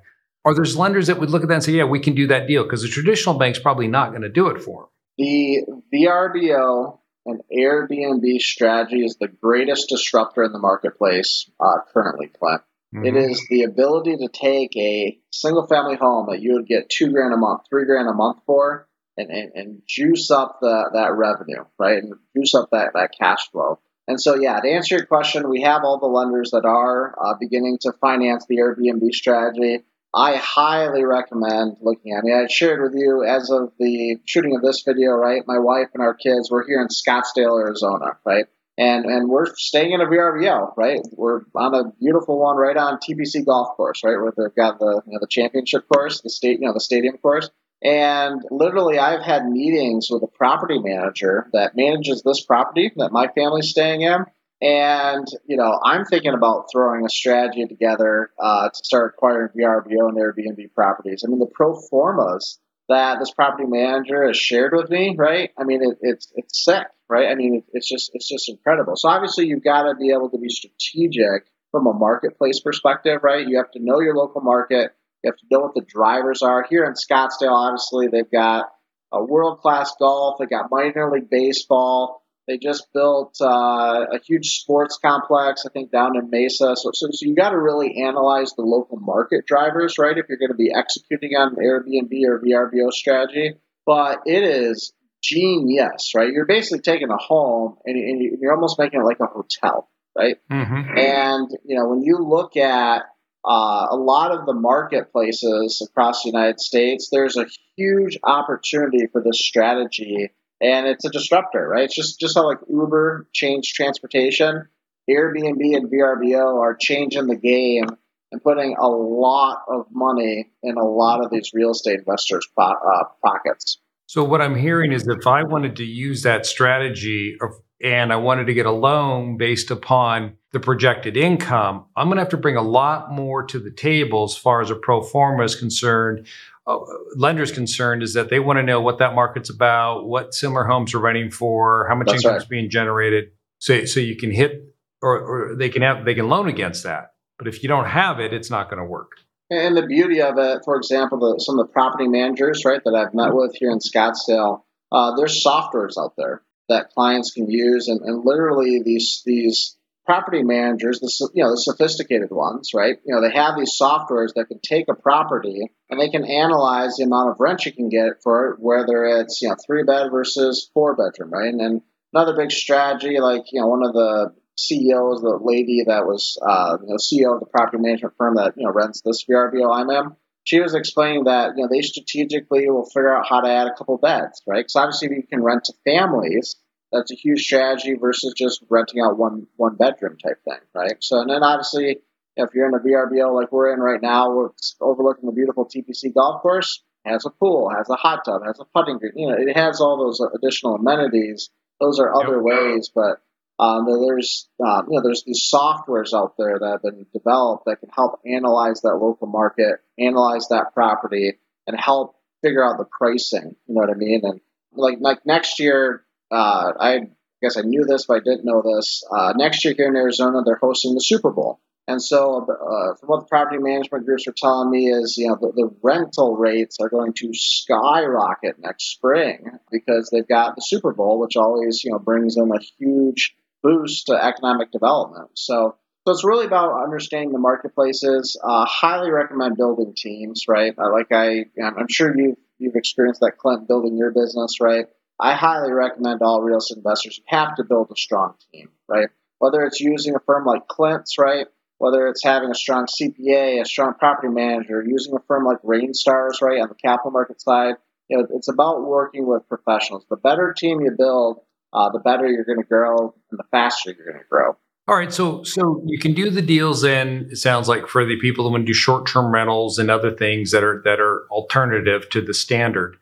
Or 0.45 0.55
there's 0.55 0.77
lenders 0.77 1.07
that 1.07 1.21
would 1.21 1.31
look 1.31 1.43
at 1.43 1.49
that 1.49 1.55
and 1.55 1.65
say, 1.65 1.73
yeah, 1.73 1.85
we 1.85 2.01
can 2.01 2.15
do 2.15 2.27
that 2.29 2.47
deal 2.47 2.65
because 2.65 2.83
the 2.83 2.89
traditional 2.89 3.39
bank's 3.39 3.59
probably 3.59 3.89
not 3.89 4.11
going 4.11 4.23
to 4.23 4.29
do 4.29 4.49
it 4.49 4.61
for 4.61 4.83
them. 4.83 4.89
The 5.19 5.67
VRBO 5.95 6.99
and 7.27 7.41
Airbnb 7.57 8.41
strategy 8.41 9.05
is 9.05 9.17
the 9.21 9.29
greatest 9.29 9.89
disruptor 9.89 10.43
in 10.43 10.53
the 10.53 10.59
marketplace 10.59 11.49
uh, 11.61 11.79
currently, 11.93 12.29
Clint. 12.29 12.63
Mm-hmm. 12.95 13.07
It 13.07 13.17
is 13.17 13.47
the 13.49 13.63
ability 13.63 14.17
to 14.19 14.29
take 14.29 14.77
a 14.77 15.19
single 15.31 15.67
family 15.67 15.97
home 15.97 16.27
that 16.31 16.41
you 16.41 16.55
would 16.55 16.67
get 16.67 16.91
two 16.91 17.11
grand 17.11 17.33
a 17.33 17.37
month, 17.37 17.63
three 17.71 17.87
grand 17.87 18.09
a 18.09 18.13
month 18.13 18.39
for, 18.45 18.89
and, 19.17 19.31
and, 19.31 19.53
and 19.55 19.83
juice 19.87 20.31
up 20.31 20.59
the, 20.61 20.91
that 20.93 21.13
revenue, 21.15 21.65
right? 21.79 22.03
And 22.03 22.15
juice 22.37 22.55
up 22.55 22.71
that, 22.73 22.93
that 22.95 23.11
cash 23.19 23.51
flow. 23.51 23.79
And 24.13 24.21
so, 24.21 24.35
yeah, 24.35 24.61
to 24.61 24.69
answer 24.69 24.97
your 24.97 25.07
question, 25.07 25.49
we 25.49 25.63
have 25.63 25.85
all 25.85 25.99
the 25.99 26.05
lenders 26.05 26.51
that 26.51 26.67
are 26.67 27.15
uh, 27.19 27.33
beginning 27.41 27.79
to 27.81 27.93
finance 27.99 28.45
the 28.47 28.59
Airbnb 28.59 29.11
strategy. 29.15 29.85
I 30.15 30.37
highly 30.37 31.03
recommend 31.03 31.79
looking 31.81 32.13
at 32.13 32.23
it. 32.23 32.31
I 32.31 32.47
shared 32.47 32.83
with 32.83 32.93
you 32.95 33.25
as 33.25 33.49
of 33.49 33.73
the 33.79 34.19
shooting 34.27 34.55
of 34.55 34.61
this 34.61 34.83
video, 34.83 35.13
right? 35.13 35.41
My 35.47 35.59
wife 35.59 35.89
and 35.95 36.03
our 36.03 36.13
kids, 36.13 36.51
we're 36.51 36.67
here 36.67 36.83
in 36.83 36.89
Scottsdale, 36.89 37.59
Arizona, 37.59 38.19
right? 38.27 38.45
And 38.77 39.07
and 39.07 39.31
we're 39.31 39.55
staying 39.55 39.93
in 39.93 40.03
a 40.03 40.07
VRBO, 40.07 40.75
right? 40.77 41.01
We're 41.13 41.41
on 41.55 41.75
a 41.75 41.93
beautiful 41.99 42.39
one 42.39 42.59
right 42.59 42.77
on 42.77 42.99
TPC 42.99 43.47
Golf 43.47 43.79
Course, 43.79 44.03
right, 44.05 44.21
where 44.21 44.35
they've 44.37 44.55
got 44.55 44.79
the 44.79 45.01
you 45.07 45.13
know 45.15 45.21
the 45.23 45.27
championship 45.27 45.89
course, 45.89 46.21
the 46.21 46.29
state, 46.29 46.61
you 46.61 46.67
know, 46.67 46.75
the 46.75 46.81
stadium 46.81 47.17
course. 47.17 47.49
And 47.83 48.43
literally, 48.51 48.99
I've 48.99 49.23
had 49.23 49.47
meetings 49.47 50.09
with 50.11 50.23
a 50.23 50.29
property 50.29 50.79
manager 50.79 51.49
that 51.53 51.73
manages 51.75 52.23
this 52.23 52.45
property 52.45 52.93
that 52.97 53.13
my 53.13 53.29
family's 53.35 53.71
staying 53.71 54.03
in. 54.03 54.25
And, 54.63 55.27
you 55.47 55.57
know, 55.57 55.81
I'm 55.83 56.05
thinking 56.05 56.35
about 56.35 56.67
throwing 56.71 57.05
a 57.05 57.09
strategy 57.09 57.67
together 57.67 58.31
uh, 58.41 58.69
to 58.69 58.85
start 58.85 59.15
acquiring 59.17 59.49
VRBO 59.59 60.09
and 60.09 60.17
Airbnb 60.17 60.73
properties. 60.73 61.25
I 61.27 61.29
mean, 61.29 61.41
the 61.41 61.51
pro 61.53 61.75
formas 61.75 62.61
that 62.89 63.19
this 63.19 63.33
property 63.33 63.65
manager 63.67 64.27
has 64.27 64.37
shared 64.37 64.73
with 64.73 64.89
me, 64.89 65.17
right? 65.19 65.51
I 65.59 65.65
mean, 65.65 65.83
it, 65.83 65.99
it's 66.01 66.33
it's 66.37 66.65
sick, 66.65 66.87
right? 67.09 67.29
I 67.29 67.35
mean, 67.35 67.57
it, 67.57 67.65
it's 67.73 67.89
just 67.89 68.13
it's 68.15 68.29
just 68.29 68.49
incredible. 68.49 68.95
So 68.95 69.09
obviously, 69.09 69.47
you've 69.47 69.65
got 69.65 69.85
to 69.85 69.97
be 69.97 70.11
able 70.11 70.31
to 70.31 70.39
be 70.39 70.49
strategic 70.49 71.47
from 71.73 71.87
a 71.87 71.93
marketplace 71.93 72.61
perspective, 72.61 73.21
right? 73.25 73.47
You 73.47 73.57
have 73.57 73.71
to 73.73 73.83
know 73.83 74.01
your 74.01 74.15
local 74.15 74.43
market. 74.43 74.95
You 75.23 75.31
have 75.31 75.37
to 75.37 75.47
know 75.51 75.61
what 75.61 75.75
the 75.75 75.83
drivers 75.87 76.43
are. 76.43 76.65
Here 76.69 76.85
in 76.85 76.95
Scottsdale, 76.95 77.53
obviously, 77.53 78.09
they've 78.09 78.31
got 78.31 78.67
a 79.13 79.23
world 79.23 79.61
class 79.61 79.95
golf, 79.99 80.39
they 80.39 80.47
got 80.47 80.71
minor 80.71 81.11
league 81.11 81.31
baseball. 81.31 82.21
They 82.49 82.59
just 82.59 82.93
built 82.93 83.37
uh, 83.41 84.07
a 84.13 84.19
huge 84.27 84.59
sports 84.59 84.99
complex, 85.01 85.65
I 85.65 85.71
think, 85.71 85.93
down 85.93 86.17
in 86.17 86.29
Mesa. 86.29 86.75
So, 86.75 86.91
so, 86.93 87.09
so 87.13 87.25
you 87.25 87.37
got 87.37 87.51
to 87.51 87.59
really 87.59 88.03
analyze 88.03 88.53
the 88.57 88.63
local 88.63 88.99
market 88.99 89.47
drivers, 89.47 89.97
right? 89.97 90.19
If 90.19 90.27
you're 90.29 90.39
going 90.39 90.51
to 90.51 90.57
be 90.57 90.73
executing 90.75 91.37
on 91.37 91.55
an 91.57 91.65
Airbnb 91.65 92.11
or 92.27 92.41
VRBO 92.41 92.93
strategy. 92.93 93.55
But 93.87 94.23
it 94.27 94.43
is 94.43 94.93
genius, 95.23 96.13
right? 96.15 96.33
You're 96.33 96.47
basically 96.47 96.81
taking 96.81 97.11
a 97.11 97.17
home 97.17 97.77
and, 97.85 97.97
and 97.97 98.39
you're 98.41 98.53
almost 98.53 98.79
making 98.79 99.01
it 99.01 99.05
like 99.05 99.21
a 99.21 99.27
hotel, 99.27 99.89
right? 100.17 100.37
Mm-hmm. 100.51 100.99
And 100.99 101.49
you 101.65 101.77
know 101.77 101.89
when 101.89 102.03
you 102.03 102.19
look 102.19 102.57
at 102.57 103.03
uh, 103.45 103.89
a 103.91 103.97
lot 103.97 104.31
of 104.33 104.47
the 104.47 104.53
marketplaces 104.53 105.87
across 105.87 106.23
the 106.23 106.31
United 106.31 106.61
States, 106.61 107.09
there's 107.11 107.37
a 107.37 107.47
huge 107.77 108.19
opportunity 108.23 109.07
for 109.11 109.21
this 109.21 109.41
strategy, 109.41 110.31
and 110.61 110.87
it's 110.87 111.05
a 111.05 111.11
disruptor, 111.11 111.67
right? 111.69 111.85
It's 111.85 111.95
just 111.95 112.21
just 112.21 112.37
how 112.37 112.47
like 112.47 112.59
Uber 112.69 113.29
changed 113.33 113.75
transportation, 113.75 114.69
Airbnb 115.11 115.77
and 115.77 115.91
VRBO 115.91 116.61
are 116.61 116.77
changing 116.77 117.27
the 117.27 117.37
game 117.37 117.87
and 118.31 118.43
putting 118.43 118.77
a 118.79 118.89
lot 118.89 119.63
of 119.69 119.87
money 119.91 120.51
in 120.63 120.77
a 120.77 120.85
lot 120.85 121.25
of 121.25 121.31
these 121.31 121.51
real 121.53 121.71
estate 121.71 121.99
investors' 121.99 122.49
po- 122.59 122.63
uh, 122.63 123.05
pockets. 123.25 123.79
So 124.07 124.25
what 124.25 124.41
I'm 124.41 124.57
hearing 124.57 124.93
is 124.93 125.07
if 125.07 125.27
I 125.27 125.43
wanted 125.43 125.77
to 125.77 125.85
use 125.85 126.23
that 126.23 126.47
strategy 126.47 127.37
of, 127.41 127.51
and 127.83 128.13
I 128.13 128.17
wanted 128.17 128.47
to 128.47 128.55
get 128.55 128.65
a 128.65 128.71
loan 128.71 129.37
based 129.37 129.71
upon 129.71 130.37
the 130.53 130.61
projected 130.61 131.17
income, 131.17 131.87
I'm 131.97 132.07
going 132.07 132.17
to 132.17 132.23
have 132.23 132.31
to 132.31 132.37
bring 132.37 132.57
a 132.57 132.63
lot 132.63 133.11
more 133.11 133.43
to 133.45 133.59
the 133.59 133.71
table 133.71 134.25
as 134.25 134.37
far 134.37 134.61
as 134.61 134.71
a 134.71 134.77
pro 134.77 135.03
forma 135.03 135.43
is 135.45 135.57
concerned. 135.57 136.27
Uh, 136.65 136.79
lenders 137.17 137.51
concerned 137.51 138.03
is 138.03 138.15
that 138.15 138.31
they 138.31 138.39
want 138.39 138.59
to 138.59 138.63
know 138.63 138.81
what 138.81 138.99
that 138.99 139.15
market's 139.15 139.51
about, 139.51 140.07
what 140.07 140.33
similar 140.33 140.65
homes 140.65 140.95
are 140.95 141.01
renting 141.01 141.31
for, 141.31 141.87
how 141.89 141.97
much 141.97 142.07
That's 142.07 142.19
income 142.19 142.33
right. 142.35 142.43
is 142.43 142.47
being 142.47 142.71
generated, 142.71 143.33
so 143.59 143.85
so 143.85 143.99
you 143.99 144.15
can 144.15 144.31
hit 144.31 144.73
or, 145.03 145.19
or 145.19 145.57
they 145.57 145.69
can 145.69 145.83
have 145.83 146.05
they 146.05 146.15
can 146.15 146.29
loan 146.29 146.47
against 146.47 146.85
that. 146.85 147.15
But 147.37 147.49
if 147.49 147.65
you 147.65 147.69
don't 147.69 147.87
have 147.87 148.21
it, 148.21 148.33
it's 148.33 148.49
not 148.49 148.71
going 148.71 148.79
to 148.79 148.85
work. 148.85 149.17
And 149.51 149.77
the 149.77 149.85
beauty 149.85 150.23
of 150.23 150.39
it, 150.39 150.61
for 150.65 150.77
example, 150.77 151.19
the, 151.19 151.41
some 151.41 151.59
of 151.59 151.67
the 151.67 151.73
property 151.73 152.07
managers, 152.07 152.65
right, 152.65 152.81
that 152.85 152.95
I've 152.95 153.13
met 153.13 153.35
with 153.35 153.57
here 153.57 153.71
in 153.71 153.81
Scottsdale, 153.81 154.63
uh, 154.93 155.17
there's 155.17 155.45
softwares 155.45 155.95
out 155.99 156.15
there 156.17 156.43
that 156.73 156.91
clients 156.91 157.33
can 157.33 157.51
use, 157.51 157.89
and, 157.89 158.01
and 158.01 158.25
literally 158.25 158.83
these 158.85 159.23
these 159.25 159.77
property 160.05 160.43
managers, 160.43 161.01
the 161.01 161.31
you 161.35 161.45
know 161.45 161.51
the 161.51 161.57
sophisticated 161.57 162.31
ones, 162.31 162.71
right? 162.75 162.97
You 163.05 163.15
know 163.15 163.21
they 163.21 163.35
have 163.35 163.57
these 163.57 163.77
softwares 163.81 164.35
that 164.35 164.47
can 164.49 164.61
take 164.61 164.87
a 164.89 164.95
property 164.95 165.71
and 165.91 166.01
they 166.01 166.09
can 166.09 166.25
analyze 166.25 166.97
the 166.97 167.05
amount 167.05 167.31
of 167.31 167.37
rent 167.39 167.65
you 167.65 167.73
can 167.73 167.89
get 167.89 168.23
for 168.23 168.51
it, 168.51 168.57
whether 168.61 169.05
it's 169.05 169.41
you 169.43 169.49
know 169.49 169.57
three 169.67 169.85
bed 169.85 170.11
versus 170.11 170.71
four 170.75 170.97
bedroom, 170.97 171.31
right? 171.31 171.49
And 171.49 171.61
then 171.61 171.83
another 172.13 172.37
big 172.37 172.51
strategy, 172.51 173.21
like 173.21 173.45
you 173.53 173.61
know 173.61 173.69
one 173.69 173.85
of 173.85 173.93
the 173.93 174.35
CEOs, 174.57 175.23
the 175.23 175.39
lady 175.41 175.85
that 175.87 176.05
was 176.05 176.39
uh, 176.47 176.79
you 176.83 176.89
know 176.89 176.97
CEO 176.97 177.35
of 177.35 177.41
the 177.41 177.47
property 177.47 177.79
management 177.79 178.15
firm 178.19 178.37
that 178.37 178.55
you 178.57 178.65
know 178.65 178.73
rents 178.73 179.03
this 179.05 179.25
VRBO 179.25 179.75
I'm 179.75 179.91
in, 179.91 180.17
she 180.45 180.61
was 180.61 180.75
explaining 180.75 181.25
that 181.25 181.53
you 181.57 181.63
know 181.63 181.69
they 181.71 181.83
strategically 181.83 182.69
will 182.69 182.87
figure 182.87 183.17
out 183.17 183.27
how 183.29 183.41
to 183.41 183.49
add 183.49 183.69
a 183.69 183.75
couple 183.75 183.99
beds, 183.99 184.43
right? 184.47 184.61
Because 184.61 184.77
obviously 184.77 185.09
if 185.09 185.17
you 185.17 185.27
can 185.29 185.43
rent 185.43 185.65
to 185.65 185.75
families, 185.85 186.57
that's 186.93 187.11
a 187.11 187.17
huge 187.17 187.45
strategy 187.45 187.95
versus 187.95 188.35
just 188.37 188.63
renting 188.69 189.01
out 189.03 189.19
one 189.19 189.47
one 189.57 189.77
bedroom 189.77 190.17
type 190.19 190.43
thing, 190.45 190.61
right? 190.75 190.97
So 191.01 191.21
and 191.21 191.31
then 191.31 191.43
obviously 191.43 191.99
if 192.37 192.51
you're 192.55 192.69
in 192.69 192.75
a 192.75 192.79
VRBO 192.79 193.35
like 193.35 193.53
we're 193.53 193.73
in 193.75 193.81
right 193.81 194.01
now, 194.01 194.31
we're 194.35 194.51
overlooking 194.81 195.27
the 195.27 195.33
beautiful 195.33 195.67
TPC 195.67 196.15
golf 196.15 196.43
course, 196.43 196.83
has 197.05 197.27
a 197.27 197.31
pool, 197.31 197.71
has 197.77 197.89
a 197.91 197.97
hot 197.97 198.25
tub, 198.25 198.43
has 198.47 198.59
a 198.61 198.65
putting 198.75 198.99
green, 198.99 199.13
you 199.17 199.29
know, 199.29 199.37
it 199.39 199.57
has 199.57 199.81
all 199.81 199.99
those 199.99 200.21
additional 200.35 200.77
amenities. 200.77 201.51
Those 201.81 201.99
are 201.99 202.15
other 202.15 202.37
Yep. 202.37 202.43
ways, 202.43 202.91
but 202.95 203.21
um, 203.59 203.87
there's 203.87 204.49
um, 204.65 204.87
you 204.89 204.97
know 204.97 205.03
there's 205.03 205.25
these 205.25 205.49
softwares 205.53 206.15
out 206.15 206.35
there 206.39 206.59
that 206.59 206.71
have 206.73 206.83
been 206.83 207.07
developed 207.13 207.65
that 207.67 207.81
can 207.81 207.91
help 207.95 208.21
analyze 208.27 208.81
that 208.81 208.97
local 208.97 209.27
market, 209.27 209.77
analyze 209.99 210.49
that 210.49 210.75
property, 210.75 211.39
and 211.67 211.79
help 211.79 212.17
figure 212.43 212.65
out 212.65 212.79
the 212.79 212.87
pricing. 212.87 213.55
You 213.67 213.75
know 213.75 213.81
what 213.83 213.91
I 213.91 213.95
mean? 213.95 214.21
And 214.25 214.41
like 214.75 214.99
like 215.01 215.27
next 215.27 215.61
year, 215.61 216.05
uh, 216.33 216.73
I 216.79 217.01
guess 217.43 217.57
I 217.57 217.63
knew 217.63 217.85
this, 217.85 218.07
but 218.07 218.19
I 218.19 218.21
didn't 218.21 218.45
know 218.45 218.63
this. 218.63 219.05
Uh, 219.11 219.35
next 219.37 219.65
year 219.65 219.75
here 219.77 219.89
in 219.89 219.97
Arizona, 219.97 220.43
they're 220.45 220.59
hosting 220.61 220.95
the 220.95 221.01
Super 221.01 221.31
Bowl. 221.31 221.61
And 221.89 222.01
so, 222.01 222.47
uh, 222.49 222.95
from 222.95 223.09
what 223.09 223.21
the 223.21 223.27
property 223.27 223.59
management 223.59 224.07
groups 224.07 224.29
are 224.29 224.35
telling 224.37 224.71
me 224.71 224.89
is, 224.89 225.17
you 225.19 225.29
know, 225.29 225.37
the, 225.41 225.53
the 225.53 225.71
rental 225.83 226.37
rates 226.37 226.77
are 226.81 226.89
going 226.89 227.13
to 227.15 227.31
skyrocket 227.35 228.61
next 228.61 228.93
spring 228.93 229.59
because 229.71 230.09
they've 230.11 230.27
got 230.27 230.55
the 230.55 230.63
Super 230.63 230.93
Bowl, 230.93 231.19
which 231.19 231.37
always, 231.37 231.83
you 231.83 231.91
know, 231.91 231.99
brings 231.99 232.37
them 232.37 232.53
a 232.53 232.61
huge 232.79 233.35
boost 233.65 234.07
to 234.07 234.15
economic 234.15 234.71
development. 234.71 235.31
So, 235.35 235.75
so 236.07 236.13
it's 236.13 236.25
really 236.25 236.47
about 236.47 236.85
understanding 236.85 237.33
the 237.33 237.39
marketplaces. 237.41 238.41
Uh, 238.43 238.65
highly 238.65 239.11
recommend 239.11 239.57
building 239.57 239.95
teams, 239.97 240.45
right? 240.49 240.75
Uh, 240.79 240.93
like 240.93 241.09
I, 241.11 241.47
I'm 241.63 241.89
sure 241.89 242.17
you've 242.17 242.37
you've 242.59 242.77
experienced 242.77 243.21
that, 243.21 243.39
Clint, 243.39 243.67
building 243.67 243.97
your 243.97 244.13
business, 244.13 244.61
right? 244.61 244.87
I 245.23 245.35
highly 245.35 245.73
recommend 245.73 246.21
all 246.21 246.43
real 246.43 246.59
estate 246.59 246.79
investors. 246.79 247.17
You 247.17 247.25
have 247.29 247.55
to 247.55 247.65
build 247.65 247.93
a 247.93 247.97
strong 247.97 248.35
team, 248.53 248.71
right? 248.89 249.09
Whether 249.39 249.63
it's 249.63 249.81
using 249.81 250.17
a 250.17 250.21
firm 250.27 250.45
like 250.45 250.67
Clint's, 250.67 251.17
right? 251.17 251.47
Whether 251.79 252.09
it's 252.09 252.25
having 252.25 252.51
a 252.51 252.57
strong 252.57 252.87
CPA, 252.87 253.61
a 253.61 253.65
strong 253.65 253.95
property 253.95 254.29
manager, 254.29 254.85
using 254.85 255.15
a 255.15 255.21
firm 255.29 255.45
like 255.45 255.63
Rainstars, 255.63 256.43
right, 256.43 256.61
on 256.61 256.69
the 256.69 256.75
capital 256.75 257.13
market 257.13 257.41
side, 257.41 257.77
you 258.09 258.19
know, 258.19 258.27
it's 258.35 258.49
about 258.49 258.83
working 258.83 259.25
with 259.27 259.49
professionals. 259.49 260.05
The 260.11 260.17
better 260.17 260.53
team 260.57 260.81
you 260.81 260.91
build, 260.91 261.39
uh, 261.73 261.91
the 261.91 262.01
better 262.01 262.27
you're 262.27 262.45
going 262.45 262.61
to 262.61 262.69
grow, 262.69 263.15
and 263.31 263.39
the 263.39 263.45
faster 263.53 263.95
you're 263.97 264.07
going 264.07 264.23
to 264.23 264.29
grow. 264.29 264.57
All 264.89 264.97
right, 264.97 265.13
so 265.13 265.45
so 265.45 265.85
you 265.87 266.01
can 266.01 266.15
do 266.15 266.31
the 266.31 266.43
deals 266.43 266.83
then. 266.83 267.29
It 267.31 267.37
sounds 267.37 267.69
like 267.69 267.87
for 267.87 268.05
the 268.05 268.19
people 268.19 268.45
that 268.45 268.51
want 268.51 268.63
to 268.63 268.67
do 268.67 268.75
short 268.75 269.07
term 269.07 269.33
rentals 269.33 269.79
and 269.79 269.89
other 269.89 270.11
things 270.11 270.51
that 270.51 270.65
are 270.65 270.83
that 270.85 270.99
are 270.99 271.29
alternative 271.31 272.11
to 272.11 272.21
the 272.21 272.35
standard. 272.35 272.97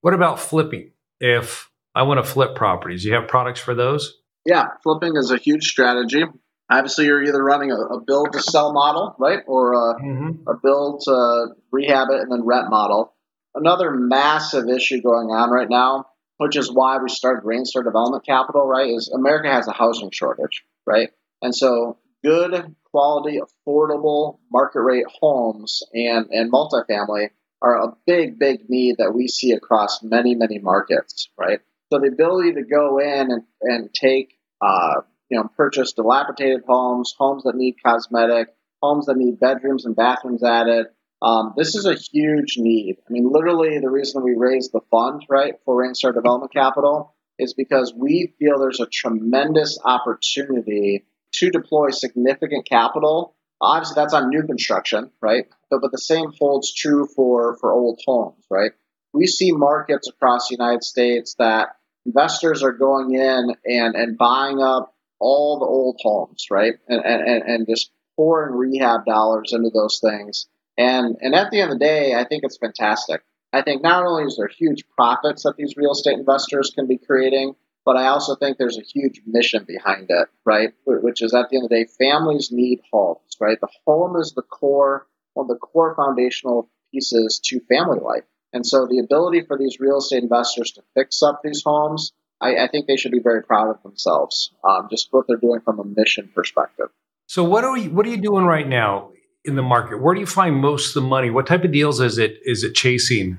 What 0.00 0.14
about 0.14 0.38
flipping? 0.38 0.92
If 1.20 1.70
I 1.94 2.02
want 2.02 2.24
to 2.24 2.30
flip 2.30 2.54
properties, 2.54 3.04
you 3.04 3.14
have 3.14 3.28
products 3.28 3.60
for 3.60 3.74
those? 3.74 4.14
Yeah, 4.44 4.64
flipping 4.82 5.16
is 5.16 5.30
a 5.30 5.36
huge 5.38 5.64
strategy. 5.64 6.22
Obviously, 6.70 7.06
you're 7.06 7.22
either 7.22 7.42
running 7.42 7.70
a, 7.70 7.76
a 7.76 8.00
build 8.00 8.32
to 8.32 8.40
sell 8.40 8.72
model, 8.72 9.14
right, 9.18 9.40
or 9.46 9.72
a, 9.72 9.94
Mm-hmm. 10.02 10.48
a 10.48 10.54
build 10.62 11.02
to 11.04 11.46
rehab 11.70 12.08
it 12.10 12.20
and 12.20 12.32
then 12.32 12.44
rent 12.44 12.68
model. 12.70 13.14
Another 13.54 13.90
massive 13.90 14.68
issue 14.68 15.00
going 15.00 15.28
on 15.28 15.50
right 15.50 15.68
now, 15.68 16.06
which 16.38 16.56
is 16.56 16.72
why 16.72 16.98
we 16.98 17.08
started 17.08 17.44
Rainstar 17.44 17.84
Development 17.84 18.24
Capital, 18.26 18.66
right, 18.66 18.90
is 18.90 19.12
America 19.14 19.48
has 19.50 19.68
a 19.68 19.72
housing 19.72 20.10
shortage, 20.10 20.64
right? 20.86 21.10
And 21.40 21.54
so 21.54 21.98
good 22.24 22.74
quality, 22.90 23.40
affordable, 23.40 24.38
market 24.50 24.80
rate 24.80 25.04
homes 25.20 25.82
and, 25.92 26.26
and 26.30 26.50
multifamily 26.52 27.28
are 27.64 27.82
a 27.82 27.96
big, 28.06 28.38
big 28.38 28.68
need 28.68 28.96
that 28.98 29.14
we 29.14 29.26
see 29.26 29.52
across 29.52 30.02
many, 30.02 30.34
many 30.34 30.58
markets, 30.58 31.30
right? 31.38 31.60
So 31.90 31.98
the 31.98 32.08
ability 32.08 32.54
to 32.54 32.62
go 32.62 32.98
in 32.98 33.32
and, 33.32 33.42
and 33.62 33.94
take, 33.94 34.34
uh, 34.60 35.00
you 35.30 35.38
know, 35.38 35.48
purchase 35.56 35.94
dilapidated 35.94 36.62
homes, 36.68 37.14
homes 37.18 37.44
that 37.44 37.56
need 37.56 37.76
cosmetic, 37.84 38.48
homes 38.82 39.06
that 39.06 39.16
need 39.16 39.40
bedrooms 39.40 39.86
and 39.86 39.96
bathrooms 39.96 40.44
added. 40.44 40.86
Um, 41.22 41.54
this 41.56 41.74
is 41.74 41.86
a 41.86 41.94
huge 41.94 42.56
need. 42.58 42.96
I 43.08 43.12
mean, 43.12 43.30
literally, 43.32 43.78
the 43.78 43.90
reason 43.90 44.22
we 44.22 44.34
raised 44.36 44.72
the 44.72 44.82
fund, 44.90 45.22
right, 45.30 45.54
for 45.64 45.82
Rainstar 45.82 46.12
Development 46.12 46.52
Capital 46.52 47.14
is 47.38 47.54
because 47.54 47.94
we 47.96 48.34
feel 48.38 48.58
there's 48.58 48.80
a 48.80 48.86
tremendous 48.86 49.78
opportunity 49.82 51.06
to 51.32 51.50
deploy 51.50 51.90
significant 51.90 52.68
capital. 52.68 53.34
Obviously, 53.64 53.94
that's 53.96 54.14
on 54.14 54.28
new 54.28 54.42
construction, 54.42 55.10
right? 55.20 55.46
But, 55.70 55.80
but 55.80 55.92
the 55.92 55.98
same 55.98 56.32
holds 56.38 56.72
true 56.72 57.06
for, 57.06 57.56
for 57.58 57.72
old 57.72 58.00
homes, 58.06 58.44
right? 58.50 58.72
We 59.12 59.26
see 59.26 59.52
markets 59.52 60.08
across 60.08 60.48
the 60.48 60.56
United 60.56 60.82
States 60.82 61.36
that 61.38 61.76
investors 62.04 62.62
are 62.62 62.72
going 62.72 63.14
in 63.14 63.54
and, 63.64 63.94
and 63.94 64.18
buying 64.18 64.60
up 64.60 64.94
all 65.18 65.58
the 65.58 65.66
old 65.66 65.98
homes, 66.00 66.46
right? 66.50 66.74
And, 66.88 67.04
and, 67.04 67.42
and 67.42 67.66
just 67.68 67.90
pouring 68.16 68.54
rehab 68.54 69.04
dollars 69.04 69.52
into 69.52 69.70
those 69.70 70.00
things. 70.00 70.46
And, 70.76 71.16
and 71.20 71.34
at 71.34 71.50
the 71.50 71.60
end 71.60 71.72
of 71.72 71.78
the 71.78 71.84
day, 71.84 72.14
I 72.14 72.24
think 72.24 72.42
it's 72.44 72.58
fantastic. 72.58 73.22
I 73.52 73.62
think 73.62 73.82
not 73.82 74.04
only 74.04 74.24
is 74.24 74.36
there 74.36 74.48
huge 74.48 74.84
profits 74.96 75.44
that 75.44 75.56
these 75.56 75.76
real 75.76 75.92
estate 75.92 76.18
investors 76.18 76.72
can 76.74 76.88
be 76.88 76.98
creating, 76.98 77.54
but 77.84 77.96
I 77.96 78.06
also 78.06 78.34
think 78.34 78.56
there's 78.56 78.78
a 78.78 78.82
huge 78.82 79.20
mission 79.26 79.64
behind 79.66 80.06
it, 80.08 80.28
right? 80.44 80.72
Which 80.86 81.22
is 81.22 81.34
at 81.34 81.50
the 81.50 81.56
end 81.56 81.64
of 81.64 81.70
the 81.70 81.76
day, 81.76 81.86
families 81.98 82.50
need 82.50 82.80
homes, 82.92 83.36
right? 83.40 83.60
The 83.60 83.68
home 83.86 84.16
is 84.16 84.32
the 84.34 84.42
core, 84.42 85.06
one 85.34 85.44
of 85.44 85.48
the 85.48 85.56
core 85.56 85.94
foundational 85.94 86.70
pieces 86.92 87.40
to 87.44 87.60
family 87.68 87.98
life. 88.00 88.24
And 88.52 88.66
so 88.66 88.86
the 88.86 89.00
ability 89.00 89.42
for 89.46 89.58
these 89.58 89.78
real 89.80 89.98
estate 89.98 90.22
investors 90.22 90.70
to 90.72 90.82
fix 90.94 91.22
up 91.22 91.40
these 91.42 91.62
homes, 91.64 92.12
I, 92.40 92.56
I 92.56 92.68
think 92.68 92.86
they 92.86 92.96
should 92.96 93.12
be 93.12 93.20
very 93.20 93.42
proud 93.42 93.68
of 93.68 93.82
themselves, 93.82 94.52
um, 94.68 94.88
just 94.90 95.08
what 95.10 95.26
they're 95.26 95.36
doing 95.36 95.60
from 95.60 95.80
a 95.80 95.84
mission 95.84 96.30
perspective. 96.34 96.86
So 97.26 97.42
what 97.42 97.64
are 97.64 97.72
we, 97.72 97.88
what 97.88 98.06
are 98.06 98.10
you 98.10 98.20
doing 98.20 98.44
right 98.44 98.68
now 98.68 99.10
in 99.44 99.56
the 99.56 99.62
market? 99.62 100.00
Where 100.00 100.14
do 100.14 100.20
you 100.20 100.26
find 100.26 100.56
most 100.56 100.96
of 100.96 101.02
the 101.02 101.08
money? 101.08 101.30
What 101.30 101.46
type 101.46 101.64
of 101.64 101.72
deals 101.72 102.00
is 102.00 102.18
it 102.18 102.38
is 102.44 102.64
it 102.64 102.74
chasing 102.74 103.38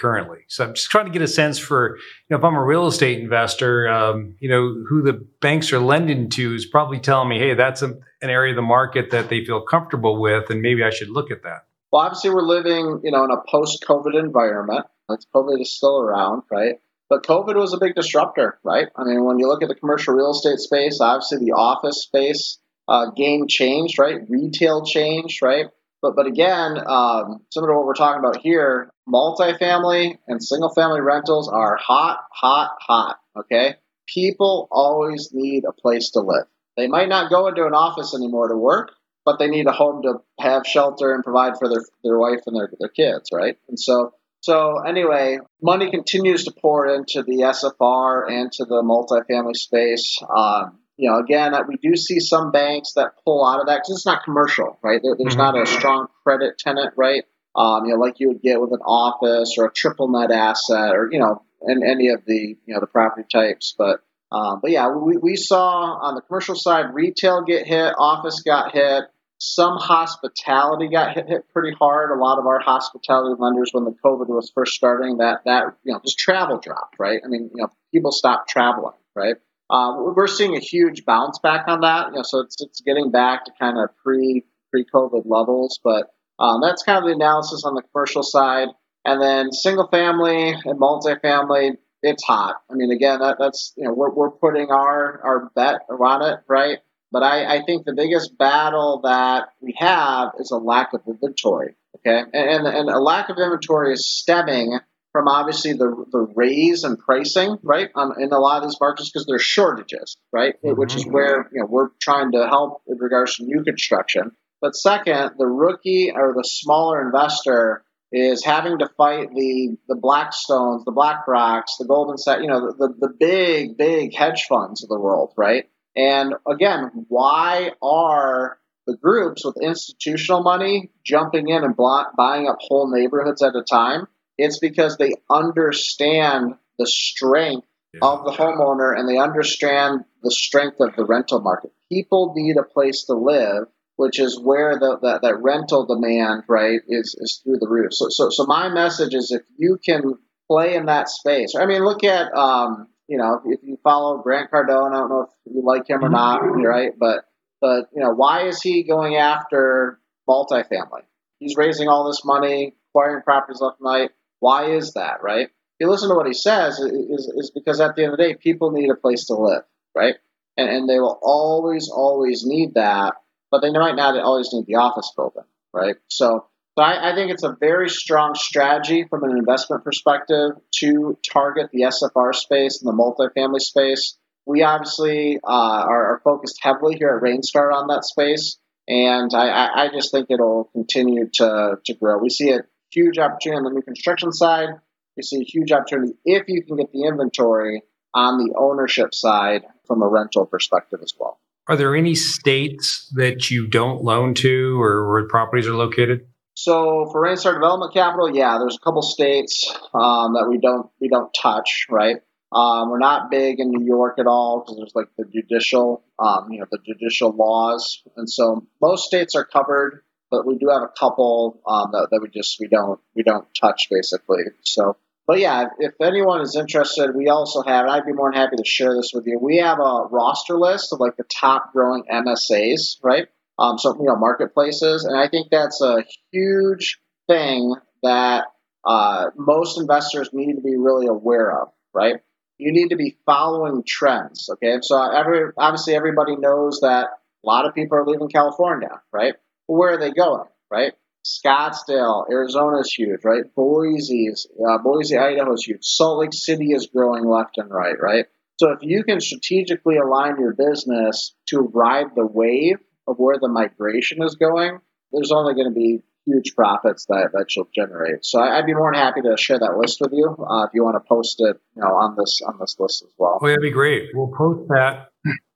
currently? 0.00 0.38
So 0.48 0.64
I'm 0.64 0.74
just 0.74 0.90
trying 0.90 1.06
to 1.06 1.12
get 1.12 1.22
a 1.22 1.28
sense 1.28 1.58
for 1.58 1.96
you 1.96 2.02
know 2.30 2.38
if 2.38 2.44
I'm 2.44 2.54
a 2.54 2.64
real 2.64 2.86
estate 2.86 3.18
investor, 3.20 3.88
um, 3.88 4.34
you 4.40 4.48
know 4.48 4.84
who 4.88 5.02
the 5.02 5.24
banks 5.40 5.72
are 5.72 5.80
lending 5.80 6.30
to 6.30 6.54
is 6.54 6.66
probably 6.66 6.98
telling 6.98 7.28
me, 7.28 7.38
hey, 7.38 7.54
that's 7.54 7.82
a, 7.82 7.88
an 8.22 8.30
area 8.30 8.52
of 8.52 8.56
the 8.56 8.62
market 8.62 9.10
that 9.10 9.28
they 9.28 9.44
feel 9.44 9.60
comfortable 9.60 10.20
with, 10.20 10.50
and 10.50 10.62
maybe 10.62 10.82
I 10.82 10.90
should 10.90 11.10
look 11.10 11.30
at 11.30 11.42
that. 11.42 11.66
Well, 11.92 12.02
obviously, 12.02 12.30
we're 12.30 12.42
living, 12.42 13.00
you 13.02 13.10
know, 13.10 13.24
in 13.24 13.30
a 13.30 13.42
post-COVID 13.48 14.18
environment. 14.18 14.86
It's 15.10 15.26
COVID 15.34 15.60
is 15.60 15.74
still 15.74 16.00
around, 16.00 16.42
right? 16.50 16.76
But 17.08 17.24
COVID 17.24 17.56
was 17.56 17.74
a 17.74 17.78
big 17.78 17.96
disruptor, 17.96 18.60
right? 18.62 18.86
I 18.94 19.02
mean, 19.02 19.24
when 19.24 19.40
you 19.40 19.48
look 19.48 19.64
at 19.64 19.68
the 19.68 19.74
commercial 19.74 20.14
real 20.14 20.30
estate 20.30 20.60
space, 20.60 21.00
obviously 21.00 21.38
the 21.38 21.52
office 21.52 22.04
space 22.04 22.58
uh, 22.86 23.10
game 23.16 23.46
changed, 23.48 23.98
right? 23.98 24.20
Retail 24.28 24.84
changed, 24.84 25.42
right? 25.42 25.66
But 26.02 26.16
but 26.16 26.26
again, 26.26 26.78
um, 26.86 27.40
similar 27.52 27.72
to 27.72 27.76
what 27.76 27.86
we're 27.86 27.94
talking 27.94 28.20
about 28.20 28.40
here, 28.40 28.90
multifamily 29.08 30.18
and 30.26 30.42
single 30.42 30.70
family 30.70 31.00
rentals 31.00 31.48
are 31.48 31.76
hot, 31.76 32.20
hot, 32.32 32.76
hot. 32.80 33.18
Okay, 33.36 33.74
people 34.06 34.68
always 34.70 35.30
need 35.32 35.64
a 35.64 35.72
place 35.72 36.10
to 36.12 36.20
live. 36.20 36.46
They 36.76 36.86
might 36.86 37.08
not 37.08 37.30
go 37.30 37.48
into 37.48 37.66
an 37.66 37.74
office 37.74 38.14
anymore 38.14 38.48
to 38.48 38.56
work, 38.56 38.92
but 39.24 39.38
they 39.38 39.48
need 39.48 39.66
a 39.66 39.72
home 39.72 40.02
to 40.02 40.22
have 40.38 40.66
shelter 40.66 41.14
and 41.14 41.22
provide 41.22 41.58
for 41.58 41.68
their 41.68 41.84
their 42.02 42.18
wife 42.18 42.40
and 42.46 42.56
their 42.56 42.70
their 42.78 42.88
kids, 42.88 43.30
right? 43.32 43.56
And 43.68 43.78
so 43.78 44.14
so 44.40 44.78
anyway, 44.78 45.38
money 45.62 45.90
continues 45.90 46.44
to 46.44 46.52
pour 46.52 46.86
into 46.86 47.22
the 47.22 47.42
SFR 47.42 48.30
and 48.30 48.50
to 48.52 48.64
the 48.64 48.82
multifamily 48.82 49.56
space. 49.56 50.18
Um, 50.34 50.78
you 51.00 51.10
know, 51.10 51.18
again, 51.18 51.54
we 51.66 51.76
do 51.76 51.96
see 51.96 52.20
some 52.20 52.52
banks 52.52 52.92
that 52.94 53.12
pull 53.24 53.46
out 53.46 53.60
of 53.60 53.66
that 53.66 53.76
because 53.76 53.96
it's 53.96 54.06
not 54.06 54.22
commercial, 54.22 54.78
right? 54.82 55.00
There, 55.02 55.16
there's 55.18 55.34
mm-hmm. 55.34 55.56
not 55.56 55.60
a 55.60 55.66
strong 55.66 56.08
credit 56.22 56.58
tenant, 56.58 56.92
right? 56.96 57.24
Um, 57.56 57.86
you 57.86 57.94
know, 57.94 57.98
like 57.98 58.20
you 58.20 58.28
would 58.28 58.42
get 58.42 58.60
with 58.60 58.72
an 58.72 58.80
office 58.80 59.56
or 59.58 59.66
a 59.66 59.72
triple 59.72 60.08
net 60.08 60.30
asset, 60.30 60.94
or 60.94 61.08
you 61.10 61.18
know, 61.18 61.42
and 61.62 61.82
any 61.82 62.08
of 62.08 62.24
the 62.26 62.56
you 62.64 62.74
know 62.74 62.80
the 62.80 62.86
property 62.86 63.26
types. 63.32 63.74
But 63.76 64.02
um, 64.30 64.60
but 64.60 64.70
yeah, 64.70 64.88
we, 64.88 65.16
we 65.16 65.36
saw 65.36 65.98
on 66.00 66.14
the 66.14 66.20
commercial 66.20 66.54
side, 66.54 66.94
retail 66.94 67.42
get 67.42 67.66
hit, 67.66 67.94
office 67.98 68.42
got 68.42 68.72
hit, 68.72 69.04
some 69.38 69.78
hospitality 69.78 70.88
got 70.88 71.14
hit, 71.14 71.28
hit 71.28 71.48
pretty 71.52 71.74
hard. 71.76 72.10
A 72.10 72.20
lot 72.22 72.38
of 72.38 72.46
our 72.46 72.60
hospitality 72.60 73.34
lenders, 73.40 73.70
when 73.72 73.84
the 73.84 73.96
COVID 74.04 74.28
was 74.28 74.52
first 74.54 74.74
starting, 74.74 75.16
that 75.16 75.40
that 75.46 75.64
you 75.82 75.94
know 75.94 76.00
just 76.04 76.18
travel 76.18 76.58
dropped, 76.58 76.96
right? 76.98 77.20
I 77.24 77.28
mean, 77.28 77.50
you 77.54 77.62
know, 77.62 77.68
people 77.92 78.12
stopped 78.12 78.50
traveling, 78.50 78.94
right? 79.16 79.36
Um, 79.70 80.14
we're 80.16 80.26
seeing 80.26 80.56
a 80.56 80.60
huge 80.60 81.04
bounce 81.04 81.38
back 81.38 81.66
on 81.68 81.82
that, 81.82 82.08
you 82.08 82.16
know, 82.16 82.22
so 82.22 82.40
it's 82.40 82.60
it's 82.60 82.80
getting 82.80 83.10
back 83.12 83.44
to 83.44 83.52
kind 83.58 83.78
of 83.78 83.90
pre 84.02 84.44
pre 84.70 84.84
COVID 84.84 85.22
levels, 85.26 85.78
but 85.82 86.10
um, 86.40 86.60
that's 86.60 86.82
kind 86.82 86.98
of 86.98 87.04
the 87.04 87.14
analysis 87.14 87.64
on 87.64 87.74
the 87.74 87.82
commercial 87.82 88.22
side. 88.22 88.68
And 89.04 89.22
then 89.22 89.52
single 89.52 89.88
family 89.88 90.50
and 90.50 90.78
multifamily, 90.78 91.76
it's 92.02 92.24
hot. 92.24 92.56
I 92.70 92.74
mean, 92.74 92.90
again, 92.90 93.20
that, 93.20 93.36
that's 93.38 93.72
you 93.76 93.84
know 93.84 93.94
we're, 93.94 94.10
we're 94.10 94.30
putting 94.30 94.70
our 94.70 95.20
our 95.22 95.50
bet 95.54 95.82
on 95.88 96.22
it, 96.22 96.40
right? 96.48 96.78
But 97.12 97.22
I, 97.22 97.56
I 97.56 97.62
think 97.64 97.84
the 97.84 97.94
biggest 97.94 98.38
battle 98.38 99.00
that 99.04 99.48
we 99.60 99.74
have 99.78 100.32
is 100.38 100.50
a 100.50 100.56
lack 100.56 100.92
of 100.94 101.02
inventory. 101.06 101.76
Okay, 101.96 102.22
and 102.32 102.66
and 102.66 102.88
a 102.88 102.98
lack 102.98 103.28
of 103.28 103.36
inventory 103.38 103.92
is 103.92 104.08
stemming 104.08 104.78
from 105.12 105.28
obviously 105.28 105.72
the 105.72 106.04
the 106.10 106.26
raise 106.34 106.84
and 106.84 106.98
pricing, 106.98 107.58
right, 107.62 107.90
um, 107.94 108.14
in 108.18 108.32
a 108.32 108.38
lot 108.38 108.62
of 108.62 108.68
these 108.68 108.78
markets 108.80 109.10
because 109.10 109.26
there's 109.26 109.42
shortages, 109.42 110.16
right, 110.32 110.54
mm-hmm. 110.62 110.78
which 110.78 110.94
is 110.94 111.04
where 111.06 111.48
you 111.52 111.60
know 111.60 111.66
we're 111.68 111.88
trying 112.00 112.32
to 112.32 112.46
help 112.46 112.82
in 112.86 112.98
regards 112.98 113.36
to 113.36 113.44
new 113.44 113.64
construction. 113.64 114.32
But 114.60 114.76
second, 114.76 115.32
the 115.38 115.46
rookie 115.46 116.12
or 116.14 116.34
the 116.36 116.44
smaller 116.44 117.02
investor 117.02 117.82
is 118.12 118.44
having 118.44 118.78
to 118.78 118.88
fight 118.96 119.28
the 119.34 119.76
the 119.88 119.96
Blackstones, 119.96 120.84
the 120.84 120.92
BlackRocks, 120.92 121.76
the 121.78 121.86
Goldman 121.86 122.18
Sachs, 122.18 122.42
you 122.42 122.48
know, 122.48 122.72
the, 122.72 122.88
the 122.98 123.14
big, 123.18 123.76
big 123.76 124.14
hedge 124.14 124.46
funds 124.48 124.82
of 124.82 124.88
the 124.88 124.98
world, 124.98 125.32
right? 125.36 125.64
And 125.96 126.34
again, 126.48 127.06
why 127.08 127.70
are 127.82 128.58
the 128.86 128.96
groups 128.96 129.44
with 129.44 129.56
institutional 129.62 130.42
money 130.42 130.90
jumping 131.04 131.48
in 131.48 131.64
and 131.64 131.76
buying 131.76 132.48
up 132.48 132.58
whole 132.60 132.90
neighborhoods 132.92 133.42
at 133.42 133.54
a 133.54 133.62
time? 133.62 134.06
It's 134.40 134.58
because 134.58 134.96
they 134.96 135.14
understand 135.30 136.54
the 136.78 136.86
strength 136.86 137.66
yeah. 137.94 138.00
of 138.02 138.24
the 138.24 138.32
homeowner 138.32 138.98
and 138.98 139.08
they 139.08 139.18
understand 139.18 140.04
the 140.22 140.30
strength 140.30 140.80
of 140.80 140.96
the 140.96 141.04
rental 141.04 141.40
market. 141.40 141.72
People 141.90 142.32
need 142.36 142.56
a 142.56 142.62
place 142.62 143.04
to 143.04 143.14
live 143.14 143.66
which 144.00 144.18
is 144.18 144.40
where 144.40 144.78
the, 144.78 144.96
the, 145.02 145.18
that 145.22 145.42
rental 145.42 145.84
demand, 145.84 146.44
right, 146.48 146.80
is, 146.88 147.14
is 147.20 147.42
through 147.44 147.58
the 147.58 147.68
roof. 147.68 147.92
So, 147.92 148.06
so, 148.08 148.30
so 148.30 148.46
my 148.46 148.70
message 148.70 149.12
is 149.12 149.30
if 149.30 149.42
you 149.58 149.76
can 149.84 150.14
play 150.50 150.74
in 150.74 150.86
that 150.86 151.10
space, 151.10 151.54
I 151.54 151.66
mean, 151.66 151.84
look 151.84 152.02
at, 152.02 152.32
um, 152.34 152.88
you 153.08 153.18
know, 153.18 153.42
if 153.44 153.60
you 153.62 153.76
follow 153.84 154.22
Grant 154.22 154.50
Cardone, 154.50 154.94
I 154.94 155.00
don't 155.00 155.10
know 155.10 155.28
if 155.28 155.52
you 155.54 155.62
like 155.62 155.90
him 155.90 156.02
or 156.02 156.08
not, 156.08 156.38
right? 156.38 156.92
But, 156.98 157.26
but, 157.60 157.90
you 157.94 158.02
know, 158.02 158.14
why 158.14 158.46
is 158.46 158.62
he 158.62 158.84
going 158.84 159.16
after 159.16 160.00
multifamily? 160.26 161.02
He's 161.38 161.56
raising 161.56 161.88
all 161.88 162.06
this 162.06 162.24
money, 162.24 162.76
acquiring 162.88 163.22
properties 163.22 163.60
left 163.60 163.80
and 163.80 163.86
right. 163.86 164.10
Why 164.40 164.72
is 164.72 164.94
that, 164.94 165.22
right? 165.22 165.46
If 165.46 165.86
you 165.86 165.90
listen 165.90 166.08
to 166.10 166.14
what 166.14 166.26
he 166.26 166.34
says, 166.34 166.78
is, 166.78 167.32
is 167.36 167.52
because 167.54 167.80
at 167.80 167.96
the 167.96 168.04
end 168.04 168.12
of 168.12 168.18
the 168.18 168.24
day, 168.24 168.34
people 168.34 168.72
need 168.72 168.90
a 168.90 168.96
place 168.96 169.26
to 169.26 169.34
live, 169.34 169.62
right? 169.94 170.16
And, 170.56 170.68
and 170.68 170.88
they 170.88 170.98
will 170.98 171.18
always, 171.22 171.88
always 171.88 172.44
need 172.44 172.74
that 172.74 173.14
but 173.50 173.60
they 173.60 173.70
might 173.70 173.96
not 173.96 174.18
always 174.18 174.52
need 174.52 174.66
the 174.66 174.76
office 174.76 175.12
building, 175.16 175.44
right? 175.72 175.96
So, 176.08 176.46
so 176.78 176.82
I, 176.82 177.12
I, 177.12 177.14
think 177.14 177.32
it's 177.32 177.42
a 177.42 177.56
very 177.58 177.90
strong 177.90 178.34
strategy 178.34 179.04
from 179.10 179.24
an 179.24 179.36
investment 179.36 179.84
perspective 179.84 180.52
to 180.76 181.18
target 181.30 181.70
the 181.72 181.82
SFR 181.82 182.34
space 182.34 182.80
and 182.80 182.88
the 182.88 182.96
multifamily 182.96 183.60
space. 183.60 184.16
We 184.46 184.62
obviously 184.62 185.38
uh, 185.42 185.48
are, 185.48 186.14
are, 186.14 186.20
focused 186.24 186.60
heavily 186.62 186.96
here 186.96 187.16
at 187.16 187.22
Rainstar 187.22 187.72
on 187.72 187.88
that 187.88 188.04
space, 188.04 188.58
and 188.88 189.32
I, 189.34 189.86
I 189.86 189.88
just 189.92 190.12
think 190.12 190.28
it'll 190.30 190.70
continue 190.72 191.28
to, 191.34 191.76
to 191.84 191.94
grow. 191.94 192.18
We 192.18 192.30
see 192.30 192.52
a 192.52 192.60
huge 192.90 193.18
opportunity 193.18 193.58
on 193.58 193.64
the 193.64 193.70
new 193.70 193.82
construction 193.82 194.32
side. 194.32 194.68
You 195.16 195.22
see 195.22 195.40
a 195.40 195.44
huge 195.44 195.72
opportunity 195.72 196.14
if 196.24 196.44
you 196.48 196.62
can 196.64 196.76
get 196.76 196.92
the 196.92 197.04
inventory 197.04 197.82
on 198.14 198.38
the 198.38 198.54
ownership 198.58 199.14
side 199.14 199.62
from 199.86 200.02
a 200.02 200.08
rental 200.08 200.46
perspective 200.46 201.00
as 201.02 201.12
well. 201.18 201.38
Are 201.66 201.76
there 201.76 201.94
any 201.94 202.14
states 202.14 203.12
that 203.14 203.50
you 203.50 203.66
don't 203.66 204.02
loan 204.02 204.34
to 204.34 204.80
or 204.80 205.08
where 205.08 205.28
properties 205.28 205.68
are 205.68 205.74
located? 205.74 206.26
So 206.54 207.08
for 207.12 207.22
Rainstar 207.22 207.54
Development 207.54 207.92
Capital, 207.94 208.34
yeah, 208.34 208.58
there's 208.58 208.76
a 208.76 208.84
couple 208.84 209.02
states 209.02 209.72
um, 209.94 210.34
that 210.34 210.46
we 210.48 210.58
don't 210.58 210.90
we 211.00 211.08
don't 211.08 211.32
touch, 211.32 211.86
right? 211.88 212.16
Um, 212.52 212.90
we're 212.90 212.98
not 212.98 213.30
big 213.30 213.60
in 213.60 213.70
New 213.70 213.86
York 213.86 214.18
at 214.18 214.26
all 214.26 214.60
because 214.60 214.76
there's 214.76 214.92
like 214.94 215.06
the 215.16 215.24
judicial, 215.24 216.04
um, 216.18 216.48
you 216.50 216.58
know, 216.58 216.66
the 216.70 216.78
judicial 216.84 217.30
laws, 217.30 218.02
and 218.16 218.28
so 218.28 218.66
most 218.82 219.04
states 219.04 219.36
are 219.36 219.44
covered, 219.44 220.02
but 220.30 220.46
we 220.46 220.58
do 220.58 220.68
have 220.68 220.82
a 220.82 220.92
couple 220.98 221.60
um, 221.66 221.90
that, 221.92 222.08
that 222.10 222.20
we 222.22 222.28
just 222.28 222.58
we 222.60 222.68
don't 222.68 223.00
we 223.14 223.22
don't 223.22 223.46
touch 223.54 223.88
basically. 223.90 224.44
So 224.62 224.96
but 225.30 225.38
yeah, 225.38 225.66
if, 225.78 225.92
anyone 226.02 226.40
is 226.40 226.56
interested, 226.56 227.14
we 227.14 227.28
also 227.28 227.62
have, 227.62 227.84
and 227.84 227.90
I'd 227.92 228.04
be 228.04 228.12
more 228.12 228.32
than 228.32 228.40
happy 228.40 228.56
to 228.56 228.64
share 228.64 228.96
this 228.96 229.12
with 229.14 229.28
you. 229.28 229.38
We 229.40 229.58
have 229.58 229.78
a 229.78 230.08
roster 230.10 230.58
list 230.58 230.92
of 230.92 230.98
like 230.98 231.16
the 231.16 231.22
top 231.22 231.72
growing 231.72 232.02
MSAs, 232.10 232.96
right? 233.00 233.28
Um, 233.56 233.78
so 233.78 233.96
you 233.96 234.06
know 234.06 234.16
marketplaces, 234.16 235.04
and 235.04 235.16
I 235.16 235.28
think 235.28 235.46
that's 235.52 235.80
a 235.82 236.04
huge 236.32 236.98
thing 237.28 237.76
that 238.02 238.46
uh, 238.84 239.26
most 239.36 239.78
investors 239.78 240.30
need 240.32 240.56
to 240.56 240.62
be 240.62 240.76
really 240.76 241.06
aware 241.06 241.62
of, 241.62 241.68
right? 241.94 242.16
You 242.58 242.72
need 242.72 242.88
to 242.88 242.96
be 242.96 243.16
following 243.24 243.84
trends, 243.86 244.48
okay? 244.54 244.78
So 244.82 245.00
every 245.00 245.52
obviously 245.56 245.94
everybody 245.94 246.34
knows 246.34 246.80
that 246.80 247.06
a 247.44 247.46
lot 247.46 247.66
of 247.66 247.74
people 247.76 247.98
are 247.98 248.04
leaving 248.04 248.30
California, 248.30 249.00
right? 249.12 249.34
Where 249.76 249.94
are 249.94 249.98
they 249.98 250.10
going, 250.10 250.44
right? 250.70 250.92
Scottsdale, 251.24 252.30
Arizona 252.30 252.78
is 252.78 252.92
huge, 252.92 253.20
right? 253.24 253.44
Boise, 253.54 254.30
uh, 254.30 254.78
Boise, 254.78 255.18
Idaho 255.18 255.52
is 255.52 255.64
huge. 255.64 255.82
Salt 255.82 256.20
Lake 256.20 256.32
City 256.32 256.72
is 256.72 256.86
growing 256.86 257.26
left 257.26 257.58
and 257.58 257.70
right, 257.70 257.96
right? 258.00 258.26
So 258.58 258.70
if 258.72 258.78
you 258.82 259.04
can 259.04 259.20
strategically 259.20 259.96
align 259.96 260.40
your 260.40 260.54
business 260.54 261.34
to 261.48 261.60
ride 261.60 262.14
the 262.14 262.26
wave 262.26 262.78
of 263.06 263.18
where 263.18 263.38
the 263.38 263.48
migration 263.48 264.22
is 264.22 264.36
going, 264.36 264.78
there's 265.12 265.32
only 265.32 265.54
going 265.54 265.68
to 265.68 265.74
be 265.74 266.00
huge 266.26 266.54
profits 266.54 267.06
that, 267.06 267.30
that 267.32 267.46
you'll 267.54 267.68
generate. 267.74 268.24
So 268.24 268.40
I, 268.40 268.56
would 268.56 268.66
be 268.66 268.74
more 268.74 268.92
than 268.92 269.00
happy 269.00 269.22
to 269.22 269.36
share 269.36 269.58
that 269.58 269.76
list 269.76 269.98
with 270.00 270.12
you 270.12 270.28
uh, 270.28 270.64
if 270.64 270.70
you 270.74 270.84
want 270.84 271.02
to 271.02 271.08
post 271.08 271.40
it, 271.40 271.56
you 271.76 271.82
know, 271.82 271.88
on 271.88 272.16
this 272.18 272.40
on 272.46 272.58
this 272.60 272.76
list 272.78 273.02
as 273.02 273.12
well. 273.18 273.38
Oh, 273.42 273.46
that'd 273.46 273.62
be 273.62 273.70
great. 273.70 274.10
We'll 274.14 274.32
post 274.36 274.68
that 274.68 275.08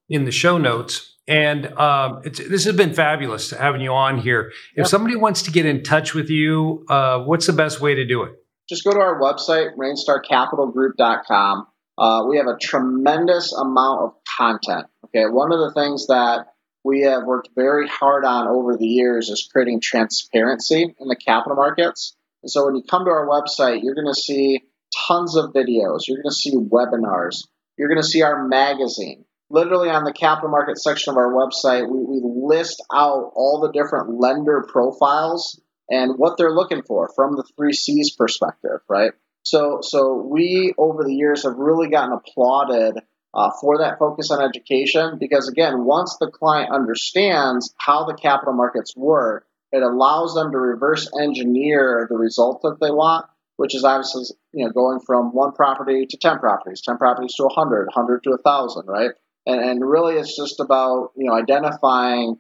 in 0.08 0.24
the 0.24 0.32
show 0.32 0.58
notes. 0.58 1.13
And 1.26 1.66
um, 1.78 2.20
this 2.22 2.64
has 2.64 2.76
been 2.76 2.92
fabulous 2.92 3.50
having 3.50 3.80
you 3.80 3.92
on 3.92 4.18
here. 4.18 4.52
If 4.76 4.88
somebody 4.88 5.16
wants 5.16 5.42
to 5.42 5.50
get 5.50 5.64
in 5.64 5.82
touch 5.82 6.14
with 6.14 6.28
you, 6.28 6.84
uh, 6.88 7.20
what's 7.20 7.46
the 7.46 7.54
best 7.54 7.80
way 7.80 7.94
to 7.94 8.04
do 8.04 8.24
it? 8.24 8.34
Just 8.68 8.84
go 8.84 8.92
to 8.92 8.98
our 8.98 9.20
website, 9.20 9.74
rainstarcapitalgroup.com. 9.76 11.66
Uh, 11.96 12.24
we 12.28 12.36
have 12.38 12.46
a 12.46 12.58
tremendous 12.58 13.52
amount 13.54 14.00
of 14.02 14.12
content. 14.36 14.86
Okay, 15.06 15.24
one 15.26 15.52
of 15.52 15.60
the 15.60 15.72
things 15.72 16.08
that 16.08 16.46
we 16.82 17.02
have 17.02 17.24
worked 17.24 17.50
very 17.54 17.88
hard 17.88 18.24
on 18.24 18.48
over 18.48 18.76
the 18.76 18.86
years 18.86 19.30
is 19.30 19.48
creating 19.50 19.80
transparency 19.80 20.94
in 20.98 21.08
the 21.08 21.16
capital 21.16 21.56
markets. 21.56 22.16
And 22.42 22.50
so 22.50 22.66
when 22.66 22.76
you 22.76 22.82
come 22.82 23.04
to 23.06 23.10
our 23.10 23.26
website, 23.26 23.80
you're 23.82 23.94
going 23.94 24.12
to 24.12 24.20
see 24.20 24.62
tons 25.08 25.36
of 25.36 25.52
videos. 25.54 26.00
You're 26.06 26.18
going 26.18 26.30
to 26.30 26.34
see 26.34 26.54
webinars. 26.54 27.46
You're 27.78 27.88
going 27.88 28.02
to 28.02 28.06
see 28.06 28.22
our 28.22 28.46
magazine 28.46 29.24
literally 29.54 29.88
on 29.88 30.04
the 30.04 30.12
capital 30.12 30.50
market 30.50 30.78
section 30.78 31.12
of 31.12 31.16
our 31.16 31.32
website, 31.32 31.88
we, 31.88 31.98
we 32.04 32.20
list 32.22 32.82
out 32.92 33.32
all 33.34 33.60
the 33.60 33.72
different 33.72 34.20
lender 34.20 34.66
profiles 34.68 35.60
and 35.88 36.18
what 36.18 36.36
they're 36.36 36.54
looking 36.54 36.82
for 36.82 37.10
from 37.14 37.36
the 37.36 37.44
three 37.56 37.72
C's 37.72 38.14
perspective, 38.14 38.80
right? 38.88 39.12
So, 39.42 39.78
so 39.82 40.26
we 40.28 40.74
over 40.76 41.04
the 41.04 41.14
years 41.14 41.44
have 41.44 41.56
really 41.56 41.88
gotten 41.88 42.12
applauded 42.12 42.98
uh, 43.34 43.50
for 43.60 43.78
that 43.78 43.98
focus 43.98 44.30
on 44.30 44.42
education 44.42 45.18
because 45.20 45.48
again, 45.48 45.84
once 45.84 46.16
the 46.18 46.30
client 46.30 46.72
understands 46.72 47.74
how 47.78 48.04
the 48.04 48.14
capital 48.14 48.54
markets 48.54 48.96
work, 48.96 49.46
it 49.72 49.82
allows 49.82 50.34
them 50.34 50.52
to 50.52 50.58
reverse 50.58 51.10
engineer 51.20 52.06
the 52.08 52.16
result 52.16 52.62
that 52.62 52.78
they 52.80 52.90
want, 52.90 53.26
which 53.56 53.74
is 53.74 53.84
obviously 53.84 54.24
you 54.52 54.64
know 54.64 54.72
going 54.72 55.00
from 55.00 55.34
one 55.34 55.52
property 55.52 56.06
to 56.06 56.16
10 56.16 56.38
properties, 56.38 56.80
10 56.82 56.96
properties 56.96 57.34
to 57.34 57.44
100, 57.44 57.88
100 57.92 58.22
to 58.22 58.30
a 58.30 58.38
1,000, 58.42 58.86
right? 58.86 59.10
And, 59.46 59.60
and 59.60 59.80
really 59.84 60.14
it's 60.14 60.36
just 60.36 60.60
about 60.60 61.10
you 61.16 61.26
know 61.26 61.34
identifying 61.34 62.36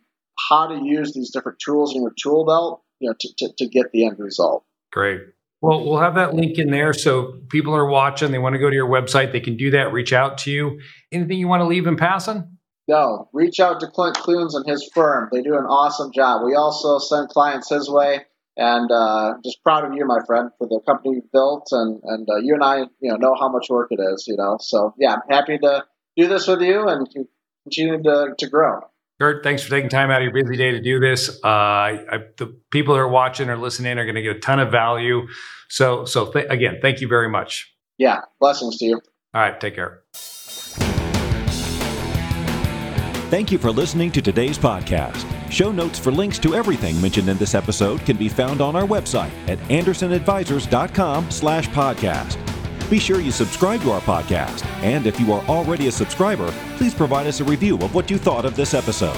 how 0.48 0.66
to 0.66 0.84
use 0.84 1.12
these 1.12 1.30
different 1.30 1.58
tools 1.58 1.94
in 1.94 2.02
your 2.02 2.12
tool 2.20 2.44
belt 2.44 2.82
you 2.98 3.08
know 3.08 3.14
to, 3.18 3.28
to, 3.38 3.54
to 3.58 3.66
get 3.66 3.92
the 3.92 4.06
end 4.06 4.18
result. 4.18 4.64
Great. 4.92 5.20
Well, 5.60 5.82
we'll 5.84 6.00
have 6.00 6.16
that 6.16 6.34
link 6.34 6.58
in 6.58 6.70
there. 6.70 6.92
So 6.92 7.40
people 7.48 7.74
are 7.74 7.88
watching, 7.88 8.32
they 8.32 8.38
want 8.38 8.52
to 8.52 8.58
go 8.58 8.68
to 8.68 8.76
your 8.76 8.88
website, 8.88 9.32
they 9.32 9.40
can 9.40 9.56
do 9.56 9.70
that, 9.70 9.94
reach 9.94 10.12
out 10.12 10.36
to 10.38 10.50
you. 10.50 10.78
Anything 11.10 11.38
you 11.38 11.48
want 11.48 11.62
to 11.62 11.66
leave 11.66 11.86
in 11.86 11.96
passing? 11.96 12.58
No, 12.86 13.30
reach 13.32 13.60
out 13.60 13.80
to 13.80 13.86
Clint 13.86 14.18
Coons 14.18 14.54
and 14.54 14.66
his 14.66 14.90
firm. 14.94 15.30
They 15.32 15.40
do 15.40 15.54
an 15.54 15.64
awesome 15.64 16.12
job. 16.12 16.42
We 16.44 16.54
also 16.54 16.98
send 16.98 17.30
clients 17.30 17.70
his 17.70 17.88
way, 17.88 18.26
and 18.58 18.90
uh, 18.92 19.34
just 19.42 19.62
proud 19.62 19.86
of 19.86 19.94
you, 19.94 20.04
my 20.04 20.18
friend, 20.26 20.50
for 20.58 20.66
the 20.66 20.80
company 20.86 21.14
you've 21.14 21.32
built, 21.32 21.68
and 21.72 22.00
and 22.04 22.28
uh, 22.28 22.36
you 22.36 22.52
and 22.52 22.62
I, 22.62 22.80
you 23.00 23.10
know, 23.10 23.16
know 23.16 23.34
how 23.34 23.48
much 23.48 23.68
work 23.70 23.88
it 23.90 24.00
is, 24.00 24.26
you 24.28 24.36
know. 24.36 24.58
So 24.60 24.94
yeah, 24.98 25.14
I'm 25.14 25.34
happy 25.34 25.56
to 25.56 25.84
do 26.16 26.28
this 26.28 26.46
with 26.46 26.62
you 26.62 26.88
and 26.88 27.08
continue 27.64 28.02
to 28.02 28.34
to 28.38 28.48
grow. 28.48 28.80
Kurt, 29.20 29.44
thanks 29.44 29.62
for 29.62 29.70
taking 29.70 29.88
time 29.88 30.10
out 30.10 30.22
of 30.22 30.24
your 30.24 30.44
busy 30.44 30.56
day 30.56 30.72
to 30.72 30.80
do 30.80 30.98
this. 30.98 31.28
Uh, 31.44 31.46
I, 31.46 32.18
the 32.36 32.56
people 32.72 32.94
that 32.94 33.00
are 33.00 33.08
watching 33.08 33.48
or 33.48 33.56
listening 33.56 33.96
are 33.96 34.04
going 34.04 34.16
to 34.16 34.22
get 34.22 34.36
a 34.36 34.40
ton 34.40 34.58
of 34.58 34.72
value. 34.72 35.28
So, 35.68 36.04
so 36.04 36.32
th- 36.32 36.46
again, 36.50 36.78
thank 36.82 37.00
you 37.00 37.06
very 37.06 37.28
much. 37.28 37.72
Yeah, 37.96 38.22
blessings 38.40 38.78
to 38.78 38.86
you. 38.86 39.00
All 39.32 39.40
right, 39.40 39.60
take 39.60 39.76
care. 39.76 40.02
Thank 43.30 43.50
you 43.50 43.58
for 43.58 43.70
listening 43.70 44.10
to 44.12 44.22
today's 44.22 44.58
podcast. 44.58 45.24
Show 45.50 45.72
notes 45.72 45.98
for 45.98 46.10
links 46.10 46.38
to 46.40 46.54
everything 46.54 47.00
mentioned 47.00 47.28
in 47.28 47.36
this 47.38 47.54
episode 47.54 48.00
can 48.00 48.16
be 48.16 48.28
found 48.28 48.60
on 48.60 48.74
our 48.76 48.86
website 48.86 49.32
at 49.48 49.58
andersonadvisors.com 49.68 51.30
slash 51.30 51.68
podcast. 51.68 52.53
Be 52.90 52.98
sure 52.98 53.20
you 53.20 53.30
subscribe 53.30 53.80
to 53.82 53.92
our 53.92 54.00
podcast, 54.02 54.64
and 54.82 55.06
if 55.06 55.18
you 55.18 55.32
are 55.32 55.42
already 55.46 55.88
a 55.88 55.92
subscriber, 55.92 56.52
please 56.76 56.94
provide 56.94 57.26
us 57.26 57.40
a 57.40 57.44
review 57.44 57.76
of 57.78 57.94
what 57.94 58.10
you 58.10 58.18
thought 58.18 58.44
of 58.44 58.56
this 58.56 58.74
episode. 58.74 59.16